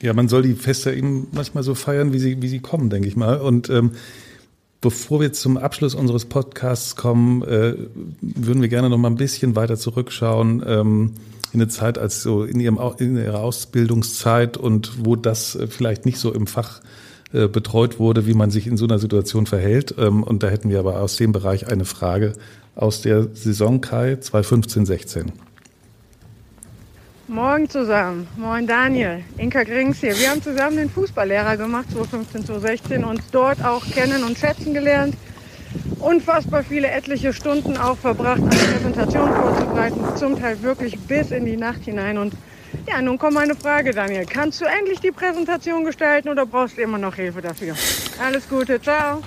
[0.00, 3.08] Ja, man soll die Feste eben manchmal so feiern, wie sie, wie sie kommen, denke
[3.08, 3.40] ich mal.
[3.40, 3.92] Und ähm,
[4.80, 7.74] Bevor wir zum Abschluss unseres Podcasts kommen, äh,
[8.20, 11.14] würden wir gerne noch mal ein bisschen weiter zurückschauen ähm,
[11.52, 16.06] in eine Zeit als so in, ihrem, in ihrer Ausbildungszeit und wo das äh, vielleicht
[16.06, 16.80] nicht so im Fach
[17.32, 19.96] äh, betreut wurde, wie man sich in so einer Situation verhält.
[19.98, 22.34] Ähm, und da hätten wir aber aus dem Bereich eine Frage
[22.76, 25.26] aus der Saison Kai 2015-16.
[27.28, 28.26] Morgen zusammen.
[28.38, 29.22] Moin Daniel.
[29.36, 30.18] Inka Grings hier.
[30.18, 35.14] Wir haben zusammen den Fußballlehrer gemacht, 2015, 2016, und dort auch kennen und schätzen gelernt.
[35.98, 41.58] Unfassbar viele etliche Stunden auch verbracht, eine Präsentation vorzubereiten, zum Teil wirklich bis in die
[41.58, 42.16] Nacht hinein.
[42.16, 42.32] Und
[42.86, 44.24] ja, nun kommt meine Frage, Daniel.
[44.24, 47.74] Kannst du endlich die Präsentation gestalten oder brauchst du immer noch Hilfe dafür?
[48.24, 49.20] Alles Gute, ciao.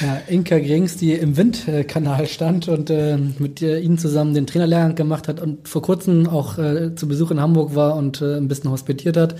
[0.00, 5.28] Ja, Inka Grings, die im Windkanal stand und äh, mit ihnen zusammen den Trainerlehrgang gemacht
[5.28, 8.70] hat und vor kurzem auch äh, zu Besuch in Hamburg war und äh, ein bisschen
[8.70, 9.34] hospitiert hat,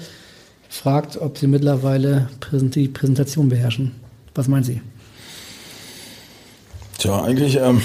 [0.69, 3.93] fragt, ob sie mittlerweile die Präsentation beherrschen.
[4.35, 4.81] Was meinen Sie?
[6.99, 7.81] Tja, eigentlich, ähm,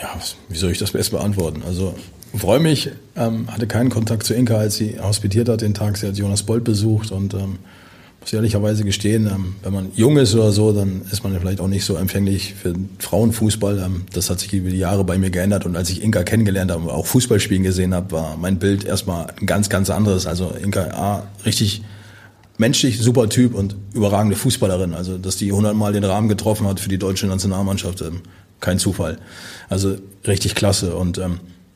[0.00, 0.10] ja,
[0.48, 1.62] wie soll ich das best beantworten?
[1.64, 1.94] Also
[2.36, 5.96] freue mich, ähm, hatte keinen Kontakt zu Inka, als sie hospitiert hat den Tag.
[5.96, 7.58] Sie hat Jonas Bolt besucht und ähm,
[8.24, 11.60] muss ehrlicherweise gestehen, ähm, wenn man jung ist oder so, dann ist man ja vielleicht
[11.60, 13.78] auch nicht so empfänglich für Frauenfußball.
[13.78, 16.70] Ähm, das hat sich über die Jahre bei mir geändert und als ich Inka kennengelernt
[16.70, 20.26] habe und auch Fußballspielen gesehen habe, war mein Bild erstmal ein ganz, ganz anderes.
[20.26, 21.82] Also Inka, A, richtig
[22.56, 24.94] menschlich, super Typ und überragende Fußballerin.
[24.94, 28.22] Also, dass die hundertmal den Rahmen getroffen hat für die deutsche Nationalmannschaft, ähm,
[28.60, 29.18] kein Zufall.
[29.68, 29.96] Also
[30.26, 31.20] richtig klasse und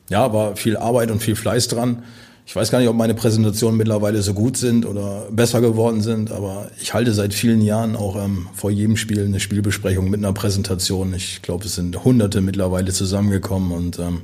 [0.09, 2.01] ja, war viel Arbeit und viel Fleiß dran.
[2.49, 6.31] Ich weiß gar nicht, ob meine Präsentationen mittlerweile so gut sind oder besser geworden sind,
[6.31, 10.33] aber ich halte seit vielen Jahren auch ähm, vor jedem Spiel eine Spielbesprechung mit einer
[10.33, 11.13] Präsentation.
[11.13, 14.23] Ich glaube, es sind Hunderte mittlerweile zusammengekommen und ähm,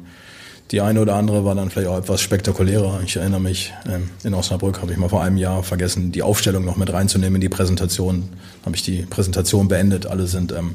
[0.72, 3.00] die eine oder andere war dann vielleicht auch etwas spektakulärer.
[3.06, 6.66] Ich erinnere mich, ähm, in Osnabrück habe ich mal vor einem Jahr vergessen, die Aufstellung
[6.66, 8.30] noch mit reinzunehmen in die Präsentation.
[8.66, 10.08] Habe ich die Präsentation beendet.
[10.08, 10.74] Alle sind ähm,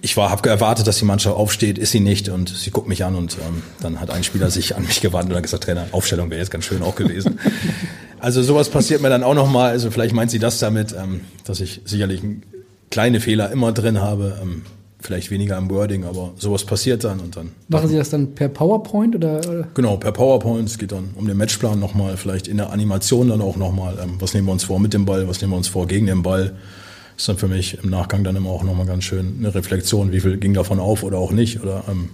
[0.00, 3.04] ich war, habe erwartet, dass die Mannschaft aufsteht, ist sie nicht und sie guckt mich
[3.04, 5.86] an und ähm, dann hat ein Spieler sich an mich gewandt und hat gesagt, Trainer,
[5.92, 7.38] Aufstellung wäre jetzt ganz schön auch gewesen.
[8.20, 9.70] also sowas passiert mir dann auch nochmal.
[9.70, 12.22] Also vielleicht meint sie das damit, ähm, dass ich sicherlich
[12.90, 14.38] kleine Fehler immer drin habe.
[14.42, 14.62] Ähm,
[15.00, 17.52] vielleicht weniger im Wording, aber sowas passiert dann und dann.
[17.68, 19.68] Machen Sie das dann per PowerPoint oder?
[19.74, 20.68] Genau, per PowerPoint.
[20.68, 23.98] Es geht dann um den Matchplan nochmal, vielleicht in der Animation dann auch nochmal.
[24.02, 26.06] Ähm, was nehmen wir uns vor mit dem Ball, was nehmen wir uns vor gegen
[26.06, 26.56] den Ball?
[27.18, 30.20] Ist dann für mich im Nachgang dann immer auch nochmal ganz schön eine Reflexion, wie
[30.20, 31.60] viel ging davon auf oder auch nicht.
[31.60, 32.10] Oder ähm,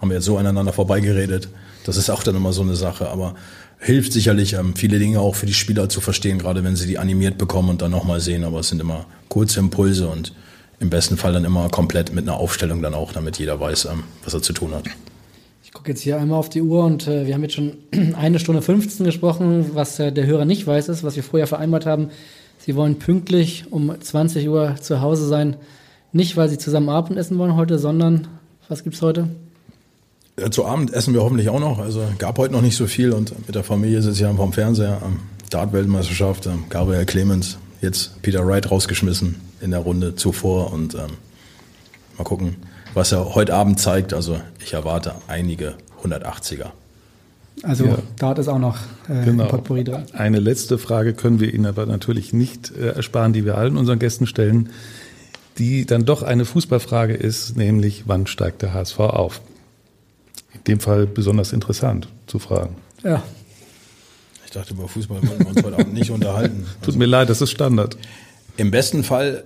[0.00, 1.48] haben wir jetzt so aneinander vorbeigeredet.
[1.84, 3.08] Das ist auch dann immer so eine Sache.
[3.08, 3.36] Aber
[3.78, 6.98] hilft sicherlich, ähm, viele Dinge auch für die Spieler zu verstehen, gerade wenn sie die
[6.98, 8.42] animiert bekommen und dann nochmal sehen.
[8.42, 10.34] Aber es sind immer kurze Impulse und
[10.80, 14.02] im besten Fall dann immer komplett mit einer Aufstellung dann auch, damit jeder weiß, ähm,
[14.24, 14.86] was er zu tun hat.
[15.62, 17.76] Ich gucke jetzt hier einmal auf die Uhr und äh, wir haben jetzt schon
[18.16, 19.70] eine Stunde 15 gesprochen.
[19.74, 22.10] Was äh, der Hörer nicht weiß, ist, was wir vorher vereinbart haben,
[22.68, 25.56] Sie wollen pünktlich um 20 Uhr zu Hause sein.
[26.12, 28.28] Nicht, weil Sie zusammen Abendessen wollen heute, sondern
[28.68, 29.26] was gibt's heute?
[30.38, 31.78] Ja, zu Abend essen wir hoffentlich auch noch.
[31.78, 35.00] Also gab heute noch nicht so viel und mit der Familie sitze ich vom Fernseher.
[35.48, 41.12] Dart-Weltmeisterschaft, Gabriel Clemens, jetzt Peter Wright rausgeschmissen in der Runde zuvor und ähm,
[42.18, 42.56] mal gucken,
[42.92, 44.12] was er heute Abend zeigt.
[44.12, 46.66] Also ich erwarte einige 180er.
[47.62, 47.98] Also ja.
[48.16, 48.78] Dart ist auch noch
[49.08, 49.46] äh, genau.
[49.46, 50.04] Potpourri drin.
[50.12, 53.98] Eine letzte Frage können wir Ihnen aber natürlich nicht äh, ersparen, die wir allen unseren
[53.98, 54.70] Gästen stellen,
[55.58, 59.40] die dann doch eine Fußballfrage ist, nämlich wann steigt der HSV auf?
[60.54, 62.76] In dem Fall besonders interessant zu fragen.
[63.02, 63.22] Ja.
[64.44, 66.66] Ich dachte, über Fußball wollen wir uns heute Abend nicht unterhalten.
[66.80, 67.98] Tut also, mir leid, das ist Standard.
[68.56, 69.44] Im besten Fall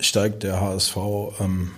[0.00, 0.96] steigt der HSV
[1.40, 1.70] ähm,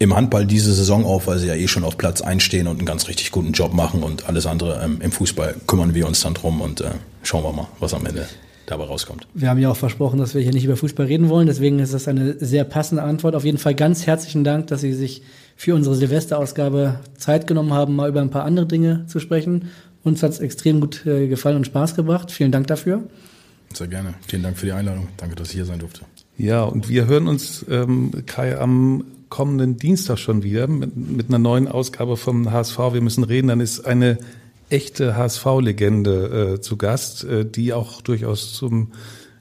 [0.00, 2.86] im Handball diese Saison auf, weil sie ja eh schon auf Platz einstehen und einen
[2.86, 6.32] ganz richtig guten Job machen und alles andere ähm, im Fußball kümmern wir uns dann
[6.32, 8.26] drum und äh, schauen wir mal, was am Ende
[8.64, 9.26] dabei rauskommt.
[9.34, 11.92] Wir haben ja auch versprochen, dass wir hier nicht über Fußball reden wollen, deswegen ist
[11.92, 13.34] das eine sehr passende Antwort.
[13.34, 15.22] Auf jeden Fall ganz herzlichen Dank, dass Sie sich
[15.54, 19.68] für unsere Silvesterausgabe Zeit genommen haben, mal über ein paar andere Dinge zu sprechen.
[20.02, 22.30] Uns hat es extrem gut äh, gefallen und Spaß gebracht.
[22.30, 23.02] Vielen Dank dafür.
[23.74, 24.14] Sehr gerne.
[24.26, 25.08] Vielen Dank für die Einladung.
[25.18, 26.00] Danke, dass ich hier sein durfte.
[26.38, 31.38] Ja, und wir hören uns, ähm, Kai, am kommenden Dienstag schon wieder mit, mit einer
[31.38, 32.78] neuen Ausgabe vom HSV.
[32.92, 33.48] Wir müssen reden.
[33.48, 34.18] Dann ist eine
[34.68, 38.92] echte HSV-Legende äh, zu Gast, äh, die auch durchaus zum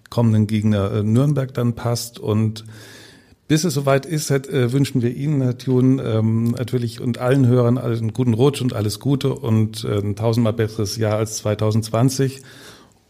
[0.09, 2.19] kommenden Gegner äh, Nürnberg dann passt.
[2.19, 2.65] Und
[3.47, 7.77] bis es soweit ist, äh, wünschen wir Ihnen, Herr Thun, ähm, natürlich und allen Hörern
[7.77, 12.41] einen guten Rutsch und alles Gute und ein tausendmal besseres Jahr als 2020.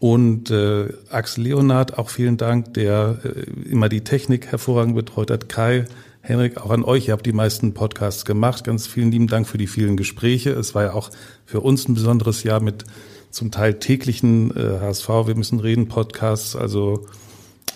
[0.00, 5.50] Und äh, Axel Leonard, auch vielen Dank, der äh, immer die Technik hervorragend betreut hat.
[5.50, 5.84] Kai,
[6.22, 7.08] Henrik, auch an euch.
[7.08, 8.64] Ihr habt die meisten Podcasts gemacht.
[8.64, 10.50] Ganz vielen lieben Dank für die vielen Gespräche.
[10.50, 11.10] Es war ja auch
[11.46, 12.84] für uns ein besonderes Jahr mit
[13.30, 16.56] zum Teil täglichen äh, HSV, wir müssen reden, Podcasts.
[16.56, 17.06] Also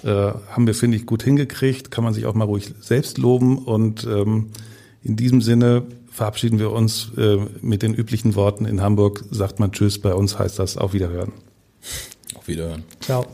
[0.03, 1.91] äh, haben wir, finde ich, gut hingekriegt.
[1.91, 3.59] Kann man sich auch mal ruhig selbst loben.
[3.59, 4.51] Und ähm,
[5.03, 8.67] in diesem Sinne verabschieden wir uns äh, mit den üblichen Worten.
[8.67, 11.33] In Hamburg sagt man Tschüss, bei uns heißt das auf Wiederhören.
[12.35, 12.85] Auf Wiederhören.
[13.01, 13.27] Ciao.